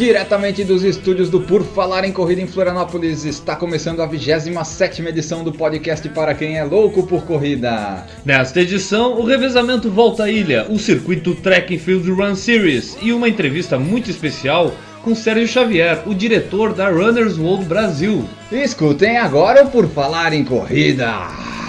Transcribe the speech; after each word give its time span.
Diretamente 0.00 0.64
dos 0.64 0.82
estúdios 0.82 1.28
do 1.28 1.42
Por 1.42 1.62
Falar 1.62 2.06
em 2.06 2.10
Corrida 2.10 2.40
em 2.40 2.46
Florianópolis, 2.46 3.26
está 3.26 3.54
começando 3.54 4.00
a 4.00 4.06
27 4.06 5.02
edição 5.02 5.44
do 5.44 5.52
podcast 5.52 6.08
para 6.08 6.34
quem 6.34 6.56
é 6.56 6.64
louco 6.64 7.06
por 7.06 7.26
corrida. 7.26 8.06
Nesta 8.24 8.62
edição, 8.62 9.20
o 9.20 9.26
revezamento 9.26 9.90
volta 9.90 10.24
à 10.24 10.30
ilha, 10.30 10.64
o 10.70 10.78
circuito 10.78 11.34
Track 11.34 11.76
and 11.76 11.80
Field 11.80 12.10
Run 12.12 12.34
Series 12.34 12.96
e 13.02 13.12
uma 13.12 13.28
entrevista 13.28 13.78
muito 13.78 14.10
especial 14.10 14.72
com 15.04 15.14
Sérgio 15.14 15.46
Xavier, 15.46 16.02
o 16.06 16.14
diretor 16.14 16.72
da 16.72 16.88
Runners 16.88 17.36
World 17.36 17.66
Brasil. 17.66 18.24
Escutem 18.50 19.18
agora 19.18 19.64
o 19.64 19.70
Por 19.70 19.86
Falar 19.86 20.32
em 20.32 20.46
Corrida. 20.46 21.59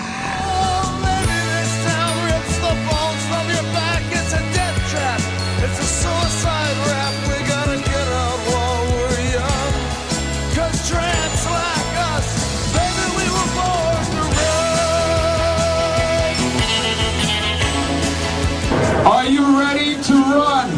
Run? 20.32 20.70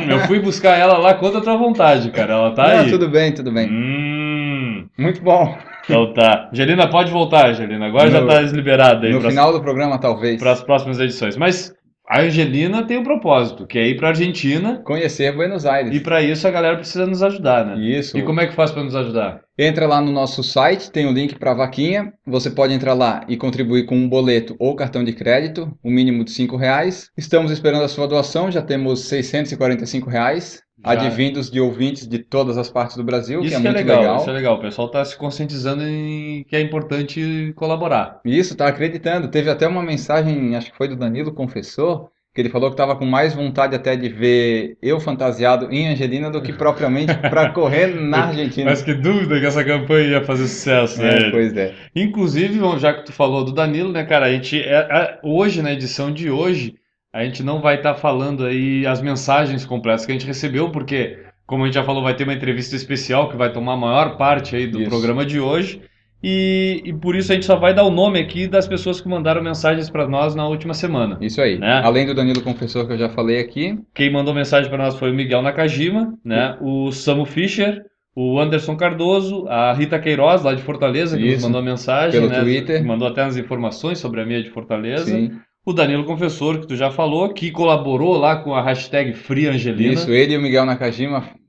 eu 0.10 0.20
fui 0.28 0.40
buscar 0.40 0.78
ela 0.78 0.98
lá 0.98 1.14
contra 1.14 1.40
a 1.40 1.42
tua 1.42 1.58
vontade, 1.58 2.10
cara. 2.12 2.34
Ela 2.34 2.52
tá 2.52 2.68
Não, 2.68 2.80
aí. 2.84 2.90
tudo 2.90 3.10
bem, 3.10 3.32
tudo 3.34 3.52
bem. 3.52 3.70
Hum, 3.70 4.86
Muito 4.98 5.22
bom. 5.22 5.58
então 5.84 6.14
tá. 6.14 6.50
Angelina, 6.52 6.88
pode 6.90 7.12
voltar, 7.12 7.50
Angelina. 7.50 7.88
Agora 7.88 8.10
No- 8.10 8.12
já 8.12 8.26
tá 8.26 8.42
liberada 8.42 9.08
aí 9.08 9.14
No 9.14 9.20
para 9.22 9.30
final 9.30 9.52
do 9.52 9.62
programa, 9.62 9.98
talvez. 10.00 10.42
as 10.44 10.62
próximas 10.64 11.00
edições. 11.00 11.36
Mas 11.38 11.74
a 12.08 12.22
Angelina 12.22 12.86
tem 12.86 12.98
um 12.98 13.04
propósito, 13.04 13.66
que 13.66 13.80
é 13.80 13.88
ir 13.88 13.96
pra 13.96 14.10
Argentina. 14.10 14.82
Conhecer 14.84 15.34
Buenos 15.34 15.66
Aires. 15.66 15.96
E 15.96 16.00
pra 16.00 16.22
isso 16.22 16.48
a 16.48 16.52
galera 16.52 16.76
precisa 16.76 17.06
nos 17.06 17.24
ajudar, 17.24 17.66
né? 17.66 17.80
Isso. 17.80 18.18
E 18.18 18.24
como 18.24 18.42
é 18.42 18.48
que 18.48 18.54
faz 18.54 18.72
pra 18.72 18.84
nos 18.84 18.96
ajudar? 18.96 19.42
Entra 19.58 19.88
lá 19.88 20.02
no 20.02 20.12
nosso 20.12 20.44
site, 20.44 20.92
tem 20.92 21.06
o 21.06 21.14
link 21.14 21.38
para 21.38 21.54
vaquinha. 21.54 22.12
Você 22.26 22.50
pode 22.50 22.74
entrar 22.74 22.94
lá 22.94 23.24
e 23.28 23.38
contribuir 23.38 23.86
com 23.86 23.96
um 23.96 24.10
boleto 24.10 24.56
ou 24.60 24.76
cartão 24.76 25.04
de 25.04 25.14
crédito, 25.14 25.72
o 25.84 25.90
mínimo 25.90 26.26
de 26.26 26.46
R$ 26.46 26.58
reais. 26.58 27.10
Estamos 27.18 27.52
esperando 27.52 27.84
a 27.84 27.88
sua 27.88 28.08
doação, 28.08 28.52
já 28.52 28.62
temos 28.62 29.06
645 29.06 30.10
reais, 30.10 30.62
Já. 30.84 30.92
advindos 30.92 31.50
de 31.50 31.60
ouvintes 31.60 32.08
de 32.08 32.20
todas 32.20 32.58
as 32.58 32.70
partes 32.70 32.96
do 32.98 33.04
Brasil, 33.04 33.42
Isso 33.42 33.50
que 33.50 33.56
é 33.56 33.62
que 33.62 33.68
é 33.68 33.72
muito 33.72 33.78
legal, 33.86 34.02
legal. 34.02 34.18
isso 34.18 34.30
é 34.30 34.34
legal. 34.34 34.56
O 34.56 34.62
pessoal 34.62 34.90
tá 34.90 35.04
se 35.06 35.18
conscientizando 35.18 35.84
em 35.84 36.44
que 36.46 36.56
é 36.56 36.62
importante 36.62 37.54
colaborar. 37.56 38.20
Isso, 38.26 38.56
tá 38.56 38.68
acreditando. 38.68 39.28
Teve 39.28 39.50
até 39.50 39.68
uma 39.68 39.84
mensagem, 39.84 40.56
acho 40.56 40.72
que 40.72 40.78
foi 40.78 40.88
do 40.88 40.96
Danilo 40.96 41.34
Confessor, 41.34 42.10
que 42.34 42.40
ele 42.40 42.50
falou 42.50 42.70
que 42.70 42.76
estava 42.76 42.96
com 42.96 43.06
mais 43.06 43.34
vontade 43.34 43.76
até 43.76 43.96
de 43.96 44.08
ver 44.08 44.78
eu 44.82 45.00
fantasiado 45.00 45.70
em 45.70 45.90
Angelina 45.90 46.30
do 46.32 46.42
que 46.42 46.54
propriamente 46.54 47.14
para 47.30 47.50
correr 47.50 47.88
na 47.88 48.28
Argentina. 48.28 48.70
Mas 48.70 48.82
que 48.82 48.94
dúvida 48.94 49.40
que 49.40 49.46
essa 49.46 49.64
campanha 49.66 50.08
ia 50.08 50.24
fazer 50.24 50.48
sucesso, 50.48 51.02
né? 51.02 51.28
É, 51.28 51.30
pois 51.32 51.56
é. 51.58 51.74
Inclusive, 51.94 52.60
já 52.80 52.94
que 52.94 53.06
tu 53.06 53.12
falou 53.12 53.44
do 53.44 53.52
Danilo, 53.52 53.92
né, 53.92 54.06
cara, 54.06 54.28
a 54.28 54.32
gente 54.32 54.60
é, 54.62 54.88
é, 54.90 55.20
hoje, 55.22 55.62
na 55.62 55.74
edição 55.74 56.12
de 56.12 56.30
hoje, 56.30 56.76
a 57.14 57.24
gente 57.24 57.44
não 57.44 57.62
vai 57.62 57.76
estar 57.76 57.96
falando 57.96 58.46
aí 58.46 58.86
as 58.86 59.02
mensagens 59.02 59.66
completas 59.66 60.06
que 60.06 60.12
a 60.12 60.16
gente 60.16 60.26
recebeu, 60.28 60.70
porque, 60.70 61.20
como 61.46 61.64
a 61.64 61.66
gente 61.68 61.76
já 61.76 61.84
falou, 61.84 62.04
vai 62.04 62.16
ter 62.16 62.24
uma 62.24 62.34
entrevista 62.34 62.76
especial 62.76 63.30
que 63.30 63.36
vai 63.38 63.52
tomar 63.52 63.74
a 63.74 63.78
maior 63.78 64.18
parte 64.18 64.56
aí 64.56 64.68
do 64.68 64.80
Isso. 64.82 64.90
programa 64.90 65.26
de 65.26 65.40
hoje. 65.40 65.82
E, 66.24 66.82
e 66.86 66.94
por 66.94 67.16
isso 67.16 67.32
a 67.32 67.36
gente 67.36 67.48
só 67.48 67.56
vai 67.56 67.74
dar 67.74 67.84
o 67.84 67.90
nome 67.90 68.20
aqui 68.20 68.48
das 68.48 68.68
pessoas 68.68 69.02
que 69.02 69.10
mandaram 69.10 69.42
mensagens 69.42 69.90
para 69.90 70.08
nós 70.08 70.36
na 70.36 70.48
última 70.48 70.74
semana. 70.74 71.18
Isso 71.20 71.42
aí. 71.42 71.58
Né? 71.58 71.82
Além 71.84 72.06
do 72.06 72.14
Danilo 72.14 72.44
Confessor 72.44 72.86
que 72.86 72.94
eu 72.94 72.98
já 72.98 73.10
falei 73.10 73.40
aqui, 73.40 73.80
Quem 73.94 74.12
mandou 74.12 74.32
mensagem 74.34 74.70
para 74.70 74.84
nós 74.84 74.96
foi 74.96 75.10
o 75.10 75.16
Miguel 75.16 75.42
Nakajima, 75.42 76.14
né? 76.24 76.58
O 76.62 76.92
Samu 76.92 77.26
Fischer, 77.26 77.82
o 78.16 78.40
Anderson 78.40 78.76
Cardoso, 78.78 79.48
a 79.48 79.74
Rita 79.74 79.98
Queiroz, 79.98 80.44
lá 80.44 80.54
de 80.54 80.62
Fortaleza, 80.62 81.18
que 81.18 81.24
nos 81.24 81.34
Isso. 81.36 81.44
mandou 81.48 81.64
mensagem, 81.64 82.20
Pelo 82.22 82.32
né? 82.32 82.40
Twitter. 82.40 82.86
Mandou 82.86 83.08
até 83.08 83.24
as 83.24 83.36
informações 83.36 83.98
sobre 83.98 84.22
a 84.22 84.26
minha 84.26 84.44
de 84.44 84.52
Fortaleza. 84.52 85.06
sim. 85.06 85.32
O 85.64 85.74
Danilo 85.74 86.06
Confessor, 86.06 86.60
que 86.60 86.68
tu 86.68 86.76
já 86.76 86.90
falou, 86.90 87.34
que 87.34 87.52
colaborou 87.52 88.18
lá 88.18 88.38
com 88.38 88.56
a 88.56 88.64
hashtag 88.64 89.14
FreeAngelina. 89.14 89.94
Isso, 89.94 90.10
ele 90.12 90.34
e 90.34 90.38
o 90.38 90.42
Miguel 90.42 90.66
Nakajima 90.66 91.41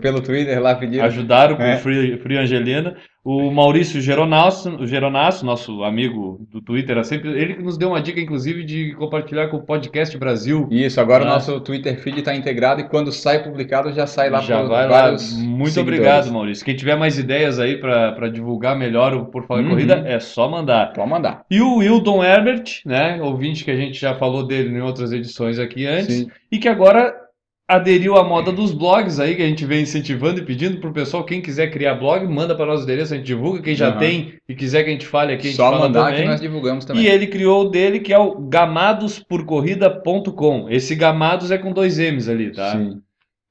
pelo 0.00 0.20
Twitter 0.20 0.60
lá 0.62 0.74
pediram. 0.74 1.04
Ajudaram 1.04 1.56
com 1.56 1.62
É. 1.62 1.76
o 1.76 1.78
Free, 1.78 2.18
Free 2.18 2.36
Angelina. 2.38 2.96
O 3.24 3.50
Maurício 3.50 4.00
Geronasso, 4.00 4.70
o 4.76 4.86
Geronasso, 4.86 5.44
nosso 5.44 5.84
amigo 5.84 6.46
do 6.50 6.62
Twitter, 6.62 6.96
é 6.96 7.02
sempre 7.02 7.28
ele 7.30 7.56
nos 7.62 7.76
deu 7.76 7.88
uma 7.90 8.00
dica, 8.00 8.18
inclusive, 8.18 8.64
de 8.64 8.94
compartilhar 8.94 9.48
com 9.48 9.58
o 9.58 9.62
Podcast 9.62 10.16
Brasil. 10.16 10.66
Isso, 10.70 10.98
agora 10.98 11.24
o 11.24 11.26
Ah. 11.26 11.30
nosso 11.34 11.60
Twitter 11.60 12.00
feed 12.00 12.20
está 12.20 12.34
integrado 12.34 12.80
e 12.80 12.84
quando 12.88 13.12
sai 13.12 13.42
publicado 13.42 13.92
já 13.92 14.06
sai 14.06 14.30
lá 14.30 14.40
Já 14.40 14.58
para 14.60 14.68
vai 14.68 14.88
lá. 14.88 15.02
vários 15.02 15.32
Muito 15.36 15.70
seguidores. 15.72 15.78
obrigado, 16.00 16.32
Maurício. 16.32 16.64
Quem 16.64 16.74
tiver 16.74 16.96
mais 16.96 17.18
ideias 17.18 17.58
aí 17.58 17.76
para 17.76 18.30
divulgar 18.30 18.78
melhor 18.78 19.12
o 19.14 19.26
Por 19.26 19.44
Falar 19.46 19.60
Uhum. 19.62 19.70
Corrida, 19.70 20.02
é 20.06 20.18
só 20.20 20.48
mandar. 20.48 20.94
Pode 20.94 21.10
mandar. 21.10 21.42
E 21.50 21.60
o 21.60 21.78
Wildon 21.78 22.24
Herbert, 22.24 22.64
né, 22.86 23.20
ouvinte 23.20 23.62
que 23.62 23.70
a 23.70 23.76
gente 23.76 24.00
já 24.00 24.14
falou 24.14 24.46
dele 24.46 24.70
em 24.74 24.80
outras 24.80 25.12
edições 25.12 25.58
aqui 25.58 25.84
antes, 25.84 26.14
Sim. 26.20 26.30
e 26.50 26.56
que 26.58 26.68
agora 26.68 27.14
aderiu 27.68 28.16
à 28.16 28.24
moda 28.24 28.50
dos 28.50 28.72
blogs 28.72 29.20
aí, 29.20 29.36
que 29.36 29.42
a 29.42 29.46
gente 29.46 29.66
vem 29.66 29.82
incentivando 29.82 30.40
e 30.40 30.44
pedindo 30.44 30.80
pro 30.80 30.90
pessoal, 30.90 31.22
quem 31.24 31.42
quiser 31.42 31.70
criar 31.70 31.96
blog, 31.96 32.26
manda 32.26 32.54
para 32.56 32.64
nós 32.64 32.80
o 32.80 32.84
endereço, 32.84 33.12
a 33.12 33.16
gente 33.18 33.26
divulga, 33.26 33.60
quem 33.60 33.74
já 33.74 33.90
Aham. 33.90 33.98
tem 33.98 34.32
e 34.48 34.54
quiser 34.54 34.84
que 34.84 34.88
a 34.88 34.92
gente 34.92 35.06
fale 35.06 35.34
aqui, 35.34 35.48
a 35.48 35.50
gente 35.50 35.56
Só 35.56 35.64
fala 35.70 35.80
mandar 35.80 36.06
também. 36.06 36.22
que 36.22 36.28
nós 36.28 36.40
divulgamos 36.40 36.86
também. 36.86 37.04
E 37.04 37.06
ele 37.06 37.26
criou 37.26 37.66
o 37.66 37.68
dele, 37.68 38.00
que 38.00 38.10
é 38.12 38.18
o 38.18 38.36
gamadosporcorrida.com. 38.40 40.68
Esse 40.70 40.94
gamados 40.94 41.50
é 41.50 41.58
com 41.58 41.72
dois 41.72 41.98
M's 41.98 42.26
ali, 42.28 42.52
tá? 42.52 42.72
Sim. 42.72 43.02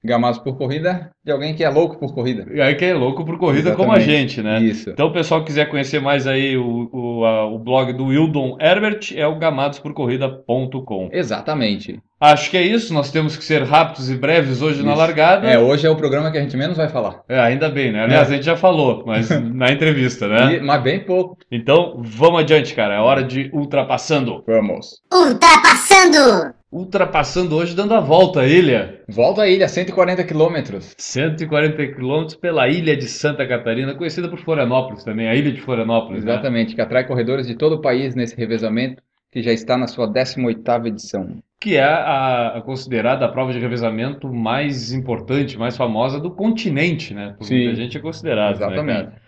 Gamados 0.04 0.40
por 0.40 0.58
corrida 0.58 1.12
de 1.28 1.32
alguém 1.34 1.54
que 1.54 1.62
é 1.64 1.70
louco 1.70 1.98
por 2.00 2.14
corrida. 2.16 2.46
E 2.54 2.62
aí 2.62 2.74
que 2.76 2.86
é 2.86 2.94
louco 2.94 3.26
por 3.26 3.38
corrida 3.38 3.76
como 3.76 3.92
a 3.92 3.98
Exatamente. 3.98 4.18
gente, 4.36 4.42
né? 4.42 4.60
Isso. 4.62 4.90
Então, 4.90 5.08
o 5.08 5.12
pessoal 5.14 5.42
que 5.42 5.48
quiser 5.48 5.66
conhecer 5.70 6.00
mais 6.02 6.26
aí 6.26 6.56
o, 6.58 6.90
o, 6.92 7.26
a- 7.26 7.46
o 7.46 7.60
blog 7.60 7.92
do 7.92 8.06
Wildon 8.06 8.58
Herbert 8.62 9.00
é 9.14 9.28
o 9.28 9.36
gamadosporcorrida.com. 9.38 11.10
Exatamente. 11.12 12.00
Acho 12.20 12.50
que 12.50 12.58
é 12.58 12.64
isso, 12.64 12.94
nós 12.94 13.12
temos 13.12 13.38
que 13.38 13.44
ser 13.44 13.62
rápidos 13.64 14.10
e 14.10 14.16
breves 14.16 14.62
hoje 14.62 14.82
na 14.84 14.92
Isso. 14.94 15.00
largada. 15.00 15.48
É, 15.48 15.60
hoje 15.60 15.86
é 15.86 15.90
o 15.90 15.96
programa 15.96 16.32
que 16.32 16.38
a 16.38 16.42
gente 16.42 16.58
menos 16.58 16.76
vai 16.76 16.90
falar. 16.90 17.22
É, 17.30 17.40
ainda 17.40 17.70
bem, 17.70 17.92
né? 17.92 18.04
Aliás, 18.06 18.30
É. 18.30 18.32
a 18.32 18.36
gente 18.38 18.46
já 18.46 18.56
falou, 18.58 19.04
mas 19.06 19.30
na 19.54 19.72
entrevista, 19.72 20.28
né? 20.28 20.56
E- 20.56 20.60
mas 20.62 20.82
bem 20.82 21.00
pouco. 21.02 21.38
Então, 21.52 22.02
vamos 22.04 22.40
adiante, 22.40 22.74
cara. 22.74 22.96
É 22.96 23.00
hora 23.00 23.22
de 23.24 23.52
ultrapassando. 23.54 24.44
Vamos. 24.48 25.02
Ultrapassando! 25.14 26.56
Ultrapassando 26.70 27.56
hoje, 27.56 27.74
dando 27.74 27.94
a 27.94 28.00
volta 28.02 28.42
à 28.42 28.46
ilha. 28.48 29.00
Volta 29.08 29.44
à 29.44 29.48
ilha, 29.48 29.70
140 29.70 30.22
quilômetros. 30.26 30.94
140 31.18 31.88
quilômetros 31.94 32.36
pela 32.36 32.68
ilha 32.68 32.96
de 32.96 33.08
Santa 33.08 33.48
Catarina, 33.48 33.96
conhecida 33.96 34.30
por 34.30 34.40
Florianópolis 34.40 35.04
também, 35.04 35.28
a 35.28 35.36
ilha 35.36 35.52
de 35.52 35.62
Florianópolis, 35.62 36.24
né? 36.24 36.32
Exatamente, 36.34 36.76
que 36.76 36.82
atrai 36.82 37.06
corredores 37.08 37.48
de 37.48 37.56
todo 37.56 37.74
o 37.76 37.82
país 37.82 38.16
nesse 38.16 38.36
revezamento, 38.38 39.02
que 39.32 39.42
já 39.42 39.52
está 39.52 39.78
na 39.78 39.88
sua 39.88 40.08
18ª 40.08 40.88
edição. 40.88 41.38
que 41.60 41.76
é 41.76 41.84
a, 41.84 42.58
a 42.58 42.62
considerada 42.62 43.26
a 43.26 43.30
prova 43.30 43.52
de 43.52 43.60
revezamento 43.60 44.32
mais 44.32 44.92
importante, 44.94 45.58
mais 45.58 45.76
famosa 45.76 46.20
do 46.20 46.32
continente, 46.32 47.14
né? 47.14 47.36
Por 47.38 47.46
Sim. 47.46 47.56
muita 47.56 47.76
gente 47.76 47.98
é 47.98 48.00
considerado, 48.02 48.60
né, 48.60 48.66
Exatamente. 48.68 49.06
cara? 49.06 49.22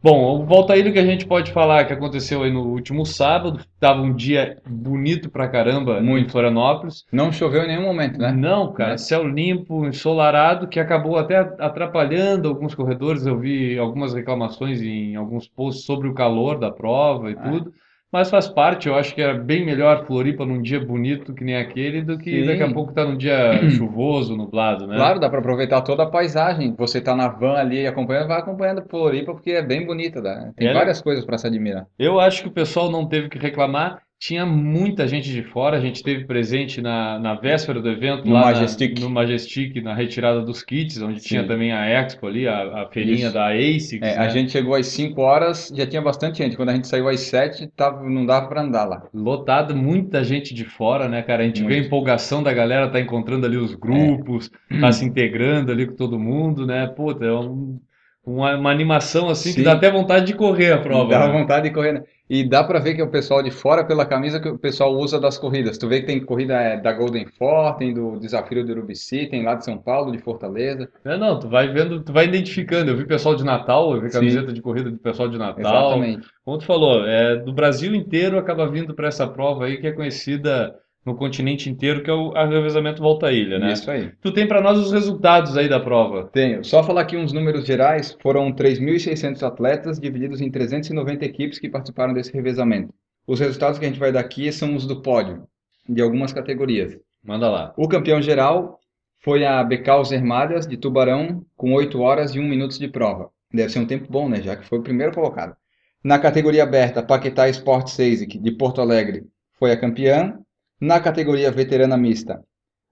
Bom, 0.00 0.46
Volta 0.46 0.76
Ilha 0.76 0.92
que 0.92 0.98
a 0.98 1.04
gente 1.04 1.26
pode 1.26 1.50
falar 1.52 1.84
que 1.84 1.92
aconteceu 1.92 2.44
aí 2.44 2.52
no 2.52 2.62
último 2.68 3.04
sábado, 3.04 3.64
tava 3.80 4.00
um 4.00 4.14
dia 4.14 4.56
bonito 4.64 5.28
pra 5.28 5.48
caramba 5.48 5.98
em 5.98 6.04
Muito. 6.04 6.30
Florianópolis. 6.30 7.04
Não 7.12 7.32
choveu 7.32 7.64
em 7.64 7.66
nenhum 7.66 7.82
momento, 7.82 8.16
né? 8.16 8.30
Não, 8.30 8.72
cara, 8.72 8.92
Né? 8.92 8.96
céu 8.98 9.26
limpo, 9.26 9.84
ensolarado, 9.86 10.68
que 10.68 10.78
acabou 10.78 11.16
até 11.18 11.36
atrapalhando 11.58 12.48
alguns 12.48 12.76
corredores. 12.76 13.26
Eu 13.26 13.40
vi 13.40 13.76
algumas 13.76 14.14
reclamações 14.14 14.80
em 14.80 15.16
alguns 15.16 15.48
posts 15.48 15.84
sobre 15.84 16.06
o 16.08 16.14
calor 16.14 16.60
da 16.60 16.70
prova 16.70 17.30
e 17.30 17.36
Ah. 17.36 17.42
tudo. 17.50 17.72
Mas 18.10 18.30
faz 18.30 18.48
parte, 18.48 18.88
eu 18.88 18.94
acho 18.94 19.14
que 19.14 19.20
era 19.20 19.34
bem 19.34 19.64
melhor 19.66 20.06
Floripa 20.06 20.44
num 20.46 20.62
dia 20.62 20.80
bonito 20.80 21.34
que 21.34 21.44
nem 21.44 21.56
aquele 21.56 22.02
do 22.02 22.16
que 22.18 22.30
Sim. 22.30 22.46
daqui 22.46 22.62
a 22.62 22.72
pouco 22.72 22.92
tá 22.92 23.04
num 23.04 23.16
dia 23.16 23.60
chuvoso, 23.70 24.34
nublado, 24.36 24.86
né? 24.86 24.96
Claro, 24.96 25.20
dá 25.20 25.28
para 25.28 25.40
aproveitar 25.40 25.82
toda 25.82 26.04
a 26.04 26.10
paisagem. 26.10 26.74
Você 26.76 27.00
tá 27.00 27.14
na 27.14 27.28
van 27.28 27.54
ali 27.54 27.86
acompanhando, 27.86 28.28
vai 28.28 28.38
acompanhando 28.40 28.82
Floripa 28.88 29.32
porque 29.32 29.50
é 29.50 29.62
bem 29.62 29.84
bonita, 29.84 30.22
né? 30.22 30.52
Tem 30.56 30.68
É, 30.68 30.72
várias 30.74 31.02
coisas 31.02 31.24
para 31.24 31.36
se 31.36 31.46
admirar. 31.46 31.86
Eu 31.98 32.18
acho 32.18 32.42
que 32.42 32.48
o 32.48 32.52
pessoal 32.52 32.90
não 32.90 33.06
teve 33.06 33.28
que 33.28 33.38
reclamar. 33.38 34.02
Tinha 34.20 34.44
muita 34.44 35.06
gente 35.06 35.30
de 35.30 35.44
fora, 35.44 35.76
a 35.76 35.80
gente 35.80 36.02
teve 36.02 36.24
presente 36.24 36.80
na, 36.82 37.20
na 37.20 37.34
véspera 37.36 37.80
do 37.80 37.88
evento, 37.88 38.26
No 38.26 38.32
lá 38.34 38.40
na- 38.40 38.46
Majestic. 38.46 38.98
no 38.98 39.08
Majestic, 39.08 39.76
na 39.80 39.94
retirada 39.94 40.40
dos 40.42 40.60
kits, 40.60 41.00
onde 41.00 41.20
Sim. 41.20 41.28
tinha 41.28 41.46
também 41.46 41.70
a 41.70 41.86
Expo 41.86 42.26
ali, 42.26 42.48
a, 42.48 42.82
a 42.82 42.88
feirinha 42.88 43.26
Isso. 43.26 43.34
da 43.34 43.46
ASICS, 43.52 44.02
É, 44.02 44.16
né? 44.16 44.18
a 44.18 44.28
gente 44.28 44.50
chegou 44.50 44.74
às 44.74 44.88
5 44.88 45.20
horas, 45.20 45.72
já 45.72 45.86
tinha 45.86 46.02
bastante 46.02 46.38
gente. 46.38 46.56
Quando 46.56 46.70
a 46.70 46.74
gente 46.74 46.88
saiu 46.88 47.08
às 47.08 47.20
7, 47.20 47.68
tava, 47.76 48.02
não 48.10 48.26
dava 48.26 48.48
para 48.48 48.60
andar 48.62 48.86
lá. 48.86 49.04
Lotado, 49.14 49.76
muita 49.76 50.24
gente 50.24 50.52
de 50.52 50.64
fora, 50.64 51.08
né, 51.08 51.22
cara? 51.22 51.44
A 51.44 51.46
gente 51.46 51.60
vê 51.62 51.74
a 51.74 51.76
Muito. 51.76 51.86
empolgação 51.86 52.42
da 52.42 52.52
galera, 52.52 52.90
tá 52.90 52.98
encontrando 52.98 53.46
ali 53.46 53.56
os 53.56 53.76
grupos, 53.76 54.50
tá 54.80 54.90
se 54.90 55.04
integrando 55.04 55.70
ali 55.70 55.86
com 55.86 55.94
todo 55.94 56.18
mundo, 56.18 56.66
né? 56.66 56.88
Puta, 56.88 57.24
é 57.24 57.32
um- 57.32 57.78
uma, 58.26 58.56
uma 58.56 58.70
animação 58.70 59.30
assim 59.30 59.50
que 59.50 59.60
Sim. 59.60 59.62
dá 59.62 59.72
até 59.72 59.90
vontade 59.90 60.26
de 60.26 60.34
correr 60.34 60.72
a 60.72 60.78
prova, 60.78 61.08
Dá 61.08 61.26
né? 61.26 61.32
vontade 61.32 61.68
de 61.68 61.74
correr. 61.74 61.92
né? 61.92 62.02
E 62.28 62.44
dá 62.46 62.62
para 62.62 62.78
ver 62.78 62.94
que 62.94 63.00
é 63.00 63.04
o 63.04 63.10
pessoal 63.10 63.42
de 63.42 63.50
fora, 63.50 63.84
pela 63.84 64.04
camisa 64.04 64.38
que 64.38 64.48
o 64.48 64.58
pessoal 64.58 64.94
usa 64.94 65.18
das 65.18 65.38
corridas. 65.38 65.78
Tu 65.78 65.88
vê 65.88 66.00
que 66.00 66.06
tem 66.06 66.20
corrida 66.20 66.54
é, 66.54 66.76
da 66.76 66.92
Golden 66.92 67.26
Four, 67.26 67.76
tem 67.76 67.94
do 67.94 68.18
Desafio 68.18 68.64
do 68.64 68.72
Urubici, 68.72 69.26
tem 69.26 69.42
lá 69.42 69.54
de 69.54 69.64
São 69.64 69.78
Paulo, 69.78 70.12
de 70.12 70.18
Fortaleza. 70.18 70.90
É, 71.04 71.16
não, 71.16 71.38
tu 71.38 71.48
vai 71.48 71.68
vendo, 71.68 72.00
tu 72.02 72.12
vai 72.12 72.26
identificando. 72.26 72.90
Eu 72.90 72.96
vi 72.96 73.06
pessoal 73.06 73.34
de 73.34 73.44
Natal, 73.44 73.94
eu 73.94 74.02
vi 74.02 74.10
Sim. 74.10 74.18
camiseta 74.18 74.52
de 74.52 74.60
corrida 74.60 74.90
do 74.90 74.98
pessoal 74.98 75.28
de 75.28 75.38
Natal. 75.38 75.60
Exatamente. 75.60 76.28
Como 76.44 76.58
tu 76.58 76.64
falou, 76.64 77.06
é, 77.06 77.36
do 77.36 77.52
Brasil 77.52 77.94
inteiro 77.94 78.38
acaba 78.38 78.68
vindo 78.68 78.94
para 78.94 79.08
essa 79.08 79.26
prova 79.26 79.64
aí 79.64 79.78
que 79.78 79.86
é 79.86 79.92
conhecida 79.92 80.74
no 81.04 81.14
continente 81.14 81.70
inteiro, 81.70 82.02
que 82.02 82.10
é 82.10 82.12
o 82.12 82.32
revezamento 82.32 83.02
Volta 83.02 83.28
à 83.28 83.32
Ilha, 83.32 83.58
né? 83.58 83.72
Isso 83.72 83.90
aí. 83.90 84.10
Tu 84.20 84.32
tem 84.32 84.46
para 84.46 84.60
nós 84.60 84.78
os 84.78 84.92
resultados 84.92 85.56
aí 85.56 85.68
da 85.68 85.80
prova. 85.80 86.28
Tenho. 86.32 86.62
Só 86.64 86.82
falar 86.82 87.02
aqui 87.02 87.16
uns 87.16 87.32
números 87.32 87.66
gerais. 87.66 88.16
Foram 88.20 88.52
3.600 88.52 89.42
atletas, 89.42 89.98
divididos 89.98 90.40
em 90.40 90.50
390 90.50 91.24
equipes 91.24 91.58
que 91.58 91.68
participaram 91.68 92.12
desse 92.12 92.32
revezamento. 92.32 92.92
Os 93.26 93.40
resultados 93.40 93.78
que 93.78 93.84
a 93.84 93.88
gente 93.88 94.00
vai 94.00 94.12
dar 94.12 94.20
aqui 94.20 94.50
são 94.52 94.74
os 94.74 94.86
do 94.86 95.02
pódio, 95.02 95.44
de 95.88 96.00
algumas 96.02 96.32
categorias. 96.32 96.98
Manda 97.24 97.50
lá. 97.50 97.74
O 97.76 97.88
campeão 97.88 98.22
geral 98.22 98.78
foi 99.20 99.44
a 99.44 99.62
Becaus 99.64 100.12
Hermadas, 100.12 100.66
de 100.66 100.76
Tubarão, 100.76 101.44
com 101.56 101.72
8 101.72 102.00
horas 102.00 102.34
e 102.34 102.38
1 102.38 102.42
minuto 102.42 102.78
de 102.78 102.88
prova. 102.88 103.30
Deve 103.52 103.70
ser 103.70 103.78
um 103.78 103.86
tempo 103.86 104.06
bom, 104.10 104.28
né? 104.28 104.40
Já 104.42 104.56
que 104.56 104.64
foi 104.64 104.78
o 104.78 104.82
primeiro 104.82 105.12
colocado. 105.12 105.56
Na 106.02 106.18
categoria 106.18 106.62
aberta, 106.62 107.02
Paquetá 107.02 107.48
Sport 107.48 107.96
Basic, 107.96 108.38
de 108.38 108.52
Porto 108.52 108.80
Alegre, 108.80 109.24
foi 109.58 109.72
a 109.72 109.76
campeã. 109.76 110.38
Na 110.80 111.00
categoria 111.00 111.50
veterana 111.50 111.96
mista, 111.96 112.40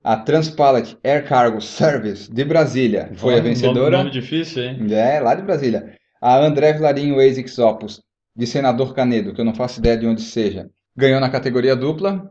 a 0.02 0.16
Transpallet 0.16 0.96
Air 1.04 1.26
Cargo 1.26 1.60
Service, 1.60 2.32
de 2.32 2.44
Brasília, 2.44 3.10
foi 3.14 3.34
a 3.34 3.36
Nome- 3.38 3.48
vencedora. 3.50 3.98
Nome 3.98 4.10
difícil, 4.10 4.62
hein? 4.64 4.86
É, 4.92 5.20
lá 5.20 5.34
de 5.34 5.42
Brasília. 5.42 5.94
A 6.20 6.36
André 6.38 6.72
Vilarinho 6.72 7.20
ASICS 7.20 7.58
Opus, 7.58 8.02
de 8.34 8.46
Senador 8.46 8.94
Canedo, 8.94 9.32
que 9.32 9.40
eu 9.40 9.44
não 9.44 9.54
faço 9.54 9.78
ideia 9.80 9.96
de 9.96 10.06
onde 10.06 10.22
seja, 10.22 10.68
ganhou 10.96 11.20
na 11.20 11.30
categoria 11.30 11.76
dupla. 11.76 12.30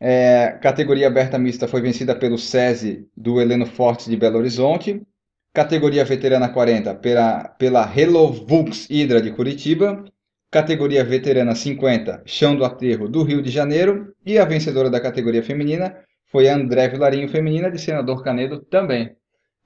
É, 0.00 0.58
categoria 0.62 1.06
aberta 1.08 1.38
mista 1.38 1.66
foi 1.66 1.80
vencida 1.80 2.14
pelo 2.14 2.38
SESI 2.38 3.06
do 3.16 3.40
Heleno 3.40 3.66
Fortes 3.66 4.06
de 4.06 4.16
Belo 4.16 4.38
Horizonte. 4.38 5.02
Categoria 5.52 6.04
veterana 6.04 6.48
40 6.48 6.94
pela, 6.96 7.48
pela 7.58 7.92
Hello 7.96 8.30
Vux 8.32 8.86
Hydra 8.90 9.20
de 9.20 9.30
Curitiba. 9.32 10.04
Categoria 10.50 11.04
veterana 11.04 11.54
50, 11.54 12.22
Chão 12.24 12.56
do 12.56 12.64
Aterro 12.64 13.08
do 13.08 13.22
Rio 13.22 13.42
de 13.42 13.50
Janeiro. 13.50 14.14
E 14.24 14.38
a 14.38 14.44
vencedora 14.44 14.88
da 14.90 15.00
categoria 15.00 15.42
feminina 15.42 15.94
foi 16.30 16.48
a 16.48 16.54
André 16.54 16.88
Vilarinho 16.88 17.28
Feminina 17.28 17.70
de 17.70 17.78
Senador 17.78 18.22
Canedo 18.22 18.58
também. 18.60 19.10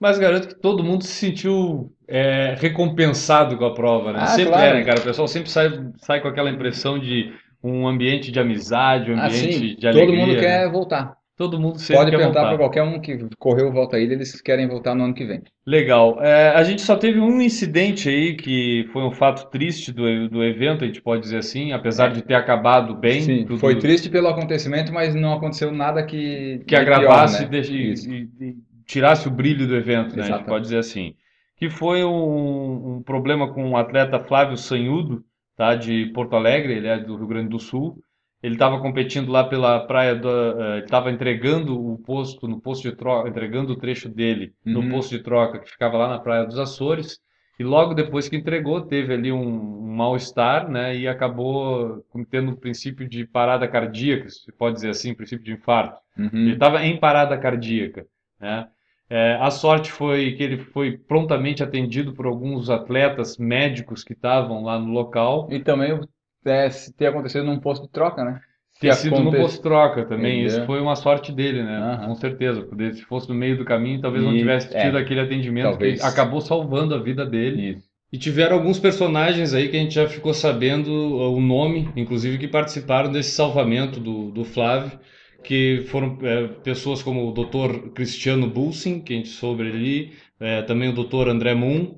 Mas 0.01 0.19
garanto 0.19 0.49
que 0.49 0.61
todo 0.61 0.83
mundo 0.83 1.05
se 1.05 1.13
sentiu 1.13 1.93
é, 2.09 2.57
recompensado 2.59 3.57
com 3.57 3.65
a 3.65 3.73
prova, 3.75 4.13
né? 4.13 4.19
Ah, 4.23 4.27
Sempre 4.27 4.51
claro. 4.53 4.67
é, 4.67 4.75
né, 4.75 4.85
cara? 4.85 4.99
O 4.99 5.05
pessoal 5.05 5.29
sempre 5.29 5.49
sai, 5.49 5.71
sai 5.99 6.21
com 6.21 6.27
aquela 6.27 6.51
impressão 6.51 6.99
de 6.99 7.33
um 7.63 7.87
ambiente 7.87 8.33
de 8.33 8.41
amizade, 8.41 9.13
um 9.13 9.15
ambiente 9.15 9.49
Assim, 9.49 9.77
de 9.77 9.87
alegria. 9.87 10.07
todo 10.07 10.17
mundo 10.17 10.35
né? 10.35 10.41
quer 10.41 10.71
voltar. 10.71 11.17
Todo 11.43 11.59
mundo 11.59 11.81
sempre 11.81 12.05
Pode 12.05 12.17
perguntar 12.17 12.47
para 12.47 12.57
qualquer 12.57 12.85
um 12.85 13.01
que 13.01 13.19
correu 13.37 13.73
Volta 13.73 13.97
à 13.97 14.01
Ilha, 14.01 14.13
eles 14.13 14.41
querem 14.41 14.69
voltar 14.69 14.95
no 14.95 15.03
ano 15.03 15.13
que 15.13 15.25
vem. 15.25 15.43
Legal. 15.67 16.23
É, 16.23 16.51
a 16.51 16.63
gente 16.63 16.83
só 16.83 16.95
teve 16.95 17.19
um 17.19 17.43
incidente 17.43 18.09
aí 18.09 18.37
que 18.37 18.89
foi 18.93 19.03
um 19.03 19.11
fato 19.11 19.51
triste 19.51 19.91
do, 19.91 20.29
do 20.29 20.45
evento, 20.45 20.85
a 20.85 20.87
gente 20.87 21.03
pode 21.03 21.23
dizer 21.23 21.39
assim, 21.39 21.73
apesar 21.73 22.11
de 22.11 22.23
ter 22.23 22.35
acabado 22.35 22.95
bem, 22.95 23.23
Sim, 23.23 23.45
tudo 23.45 23.59
foi 23.59 23.77
triste 23.81 24.09
pelo 24.09 24.29
acontecimento, 24.29 24.93
mas 24.93 25.17
não 25.17 25.33
aconteceu 25.33 25.73
nada 25.73 26.07
que, 26.07 26.63
que 26.65 26.77
agravasse 26.77 27.45
pior, 27.49 27.65
e, 27.65 27.69
né? 27.73 27.77
e- 27.77 28.45
e- 28.45 28.51
e 28.51 28.57
tirasse 28.87 29.27
o 29.27 29.31
brilho 29.33 29.67
do 29.67 29.75
evento, 29.75 30.15
né? 30.15 30.23
A 30.23 30.27
gente 30.27 30.45
pode 30.45 30.63
dizer 30.63 30.79
assim. 30.79 31.15
Que 31.57 31.69
foi 31.69 32.05
um, 32.05 32.99
um 32.99 33.03
problema 33.03 33.53
com 33.53 33.69
o 33.71 33.77
atleta 33.77 34.21
Flávio 34.21 34.57
Sanhudo, 34.57 35.25
tá? 35.57 35.75
De 35.75 36.07
Porto 36.15 36.37
Alegre, 36.37 36.75
ele 36.75 36.87
é 36.87 36.99
do 37.01 37.17
Rio 37.17 37.27
Grande 37.27 37.49
do 37.49 37.59
Sul. 37.59 37.99
Ele 38.43 38.55
estava 38.55 38.81
competindo 38.81 39.31
lá 39.31 39.45
pela 39.45 39.81
praia 39.87 40.15
do, 40.17 40.29
eh, 40.29 40.77
ele 40.79 40.85
estava 40.85 41.11
entregando 41.11 41.79
o 41.81 41.99
posto 41.99 42.49
no 42.49 42.61
posto 42.61 42.83
de 42.91 42.97
troca, 42.97 43.29
entregando 43.29 43.73
o 43.73 43.77
trecho 43.77 44.09
dele 44.09 44.53
no 44.65 44.81
Uhum. 44.81 44.89
posto 44.91 45.11
de 45.17 45.23
troca 45.23 45.61
que 45.61 45.71
ficava 45.71 45.97
lá 45.97 46.09
na 46.09 46.19
praia 46.19 46.45
dos 46.45 46.59
Açores. 46.59 47.21
E 47.59 47.65
logo 47.65 47.95
depois 47.95 48.29
que 48.29 48.37
entregou, 48.37 48.81
teve 48.81 49.15
ali 49.15 49.31
um, 49.31 49.39
um 49.39 49.95
mal-estar, 49.95 50.69
né? 50.69 50.97
E 50.97 51.07
acabou 51.07 52.05
tendo 52.31 52.51
um 52.51 52.57
princípio 52.57 53.09
de 53.09 53.25
parada 53.27 53.69
cardíaca, 53.69 54.29
se 54.29 54.51
pode 54.53 54.75
dizer 54.77 54.91
assim, 54.91 55.15
princípio 55.15 55.45
de 55.45 55.53
infarto. 55.53 56.01
Ele 56.45 56.51
Uhum. 56.51 56.53
estava 56.55 56.83
em 56.85 56.99
parada 56.99 57.39
cardíaca, 57.39 58.07
né? 58.41 58.69
É, 59.09 59.35
a 59.41 59.51
sorte 59.51 59.93
foi 59.93 60.33
que 60.33 60.43
ele 60.43 60.57
foi 60.59 60.97
prontamente 60.97 61.63
atendido 61.63 62.15
por 62.15 62.25
alguns 62.27 62.71
atletas 62.71 63.37
médicos 63.37 64.03
que 64.03 64.15
estavam 64.15 64.63
lá 64.65 64.79
no 64.79 64.91
local. 64.91 65.49
E 65.53 65.61
também 65.61 66.01
é, 66.45 66.69
ter 66.97 67.07
acontecido 67.07 67.45
num 67.45 67.59
posto 67.61 67.85
de 67.87 67.93
troca, 67.93 68.25
né? 68.25 68.41
Ter 68.81 68.93
sido 68.95 69.13
no 69.21 69.29
aconte- 69.29 69.37
posto-troca 69.37 70.05
também, 70.05 70.41
Entendeu? 70.41 70.47
isso 70.59 70.67
foi 70.67 70.81
uma 70.81 70.97
sorte 70.97 71.31
dele, 71.31 71.63
né? 71.63 71.77
Aham. 71.77 72.07
Com 72.09 72.15
certeza, 72.17 72.63
porque 72.63 72.93
se 72.95 73.03
fosse 73.03 73.29
no 73.29 73.35
meio 73.35 73.57
do 73.57 73.65
caminho, 73.65 74.01
talvez 74.01 74.25
não 74.25 74.35
E- 74.35 74.39
tivesse 74.39 74.69
tido 74.71 74.99
é, 74.99 75.01
aquele 75.01 75.21
atendimento 75.21 75.71
talvez. 75.71 76.01
que 76.01 76.07
acabou 76.07 76.41
salvando 76.41 76.95
a 76.95 76.99
vida 76.99 77.25
dele. 77.25 77.71
Isso. 77.77 77.93
E 78.13 78.19
tiveram 78.19 78.57
alguns 78.57 78.79
personagens 78.81 79.55
aí 79.55 79.69
que 79.69 79.77
a 79.77 79.81
gente 79.81 79.95
já 79.95 80.07
ficou 80.09 80.35
sabendo 80.35 80.91
uh, 80.91 81.33
o 81.35 81.41
nome, 81.41 81.91
inclusive 81.97 82.39
que 82.39 82.49
participaram 82.49 83.11
desse 83.13 83.31
salvamento 83.31 84.01
do, 84.01 84.31
do 84.33 84.45
Flávio, 84.45 84.99
que 85.45 85.85
foram 85.87 86.19
é, 86.23 86.49
pessoas 86.63 87.03
como 87.03 87.27
o 87.29 87.33
Dr. 87.33 87.91
Cristiano 87.95 88.47
Bulsin, 88.49 89.01
que 89.01 89.13
a 89.13 89.17
gente 89.17 89.29
soube 89.29 89.63
ali, 89.63 90.13
é, 90.41 90.61
também 90.63 90.89
o 90.89 90.93
Dr. 90.93 91.29
André 91.29 91.55
Moon, 91.55 91.95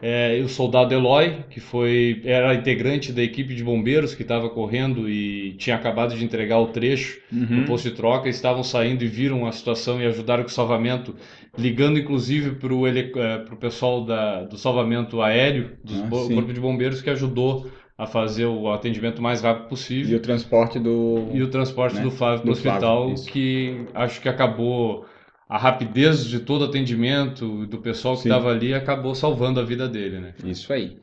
é, 0.00 0.38
e 0.38 0.42
o 0.42 0.48
soldado 0.48 0.94
Eloy, 0.94 1.44
que 1.50 1.60
foi 1.60 2.20
era 2.24 2.54
integrante 2.54 3.12
da 3.12 3.22
equipe 3.22 3.54
de 3.54 3.62
bombeiros 3.64 4.14
que 4.14 4.22
estava 4.22 4.48
correndo 4.50 5.08
e 5.08 5.54
tinha 5.58 5.76
acabado 5.76 6.14
de 6.16 6.24
entregar 6.24 6.58
o 6.58 6.68
trecho 6.68 7.20
no 7.30 7.58
Uhum. 7.60 7.64
posto 7.64 7.88
de 7.90 7.94
troca, 7.96 8.28
estavam 8.28 8.62
saindo 8.62 9.04
e 9.04 9.06
viram 9.06 9.46
a 9.46 9.52
situação 9.52 10.00
e 10.00 10.06
ajudaram 10.06 10.42
com 10.42 10.48
o 10.48 10.52
salvamento, 10.52 11.14
ligando 11.56 11.98
inclusive 11.98 12.52
para 12.56 12.74
o 12.74 13.56
pessoal 13.56 14.04
da, 14.04 14.44
do 14.44 14.56
salvamento 14.56 15.20
aéreo, 15.20 15.72
do 15.84 15.94
Ah. 16.04 16.08
Corpo 16.34 16.52
de 16.52 16.60
Bombeiros, 16.60 17.02
que 17.02 17.10
ajudou 17.10 17.66
a 17.98 18.06
fazer 18.06 18.46
o 18.46 18.70
atendimento 18.72 19.20
mais 19.22 19.42
rápido 19.42 19.66
E 19.66 19.68
possível. 19.68 20.16
o 20.18 20.20
transporte 20.20 20.78
do. 20.78 21.28
E 21.32 21.42
o 21.42 21.48
transporte 21.50 21.96
né, 21.96 22.02
do 22.02 22.10
Flávio 22.10 22.42
para 22.42 22.52
o 22.52 22.56
Flávio, 22.56 22.80
hospital, 22.80 23.12
isso. 23.12 23.30
que 23.30 23.84
acho 23.94 24.20
que 24.20 24.28
acabou. 24.28 25.04
A 25.52 25.58
rapidez 25.58 26.24
de 26.24 26.40
todo 26.40 26.62
o 26.62 26.64
atendimento 26.64 27.66
do 27.66 27.76
pessoal 27.76 28.16
que 28.16 28.22
estava 28.22 28.50
ali 28.50 28.72
acabou 28.72 29.14
salvando 29.14 29.60
a 29.60 29.62
vida 29.62 29.86
dele, 29.86 30.18
né? 30.18 30.34
Isso 30.42 30.72
aí. 30.72 30.96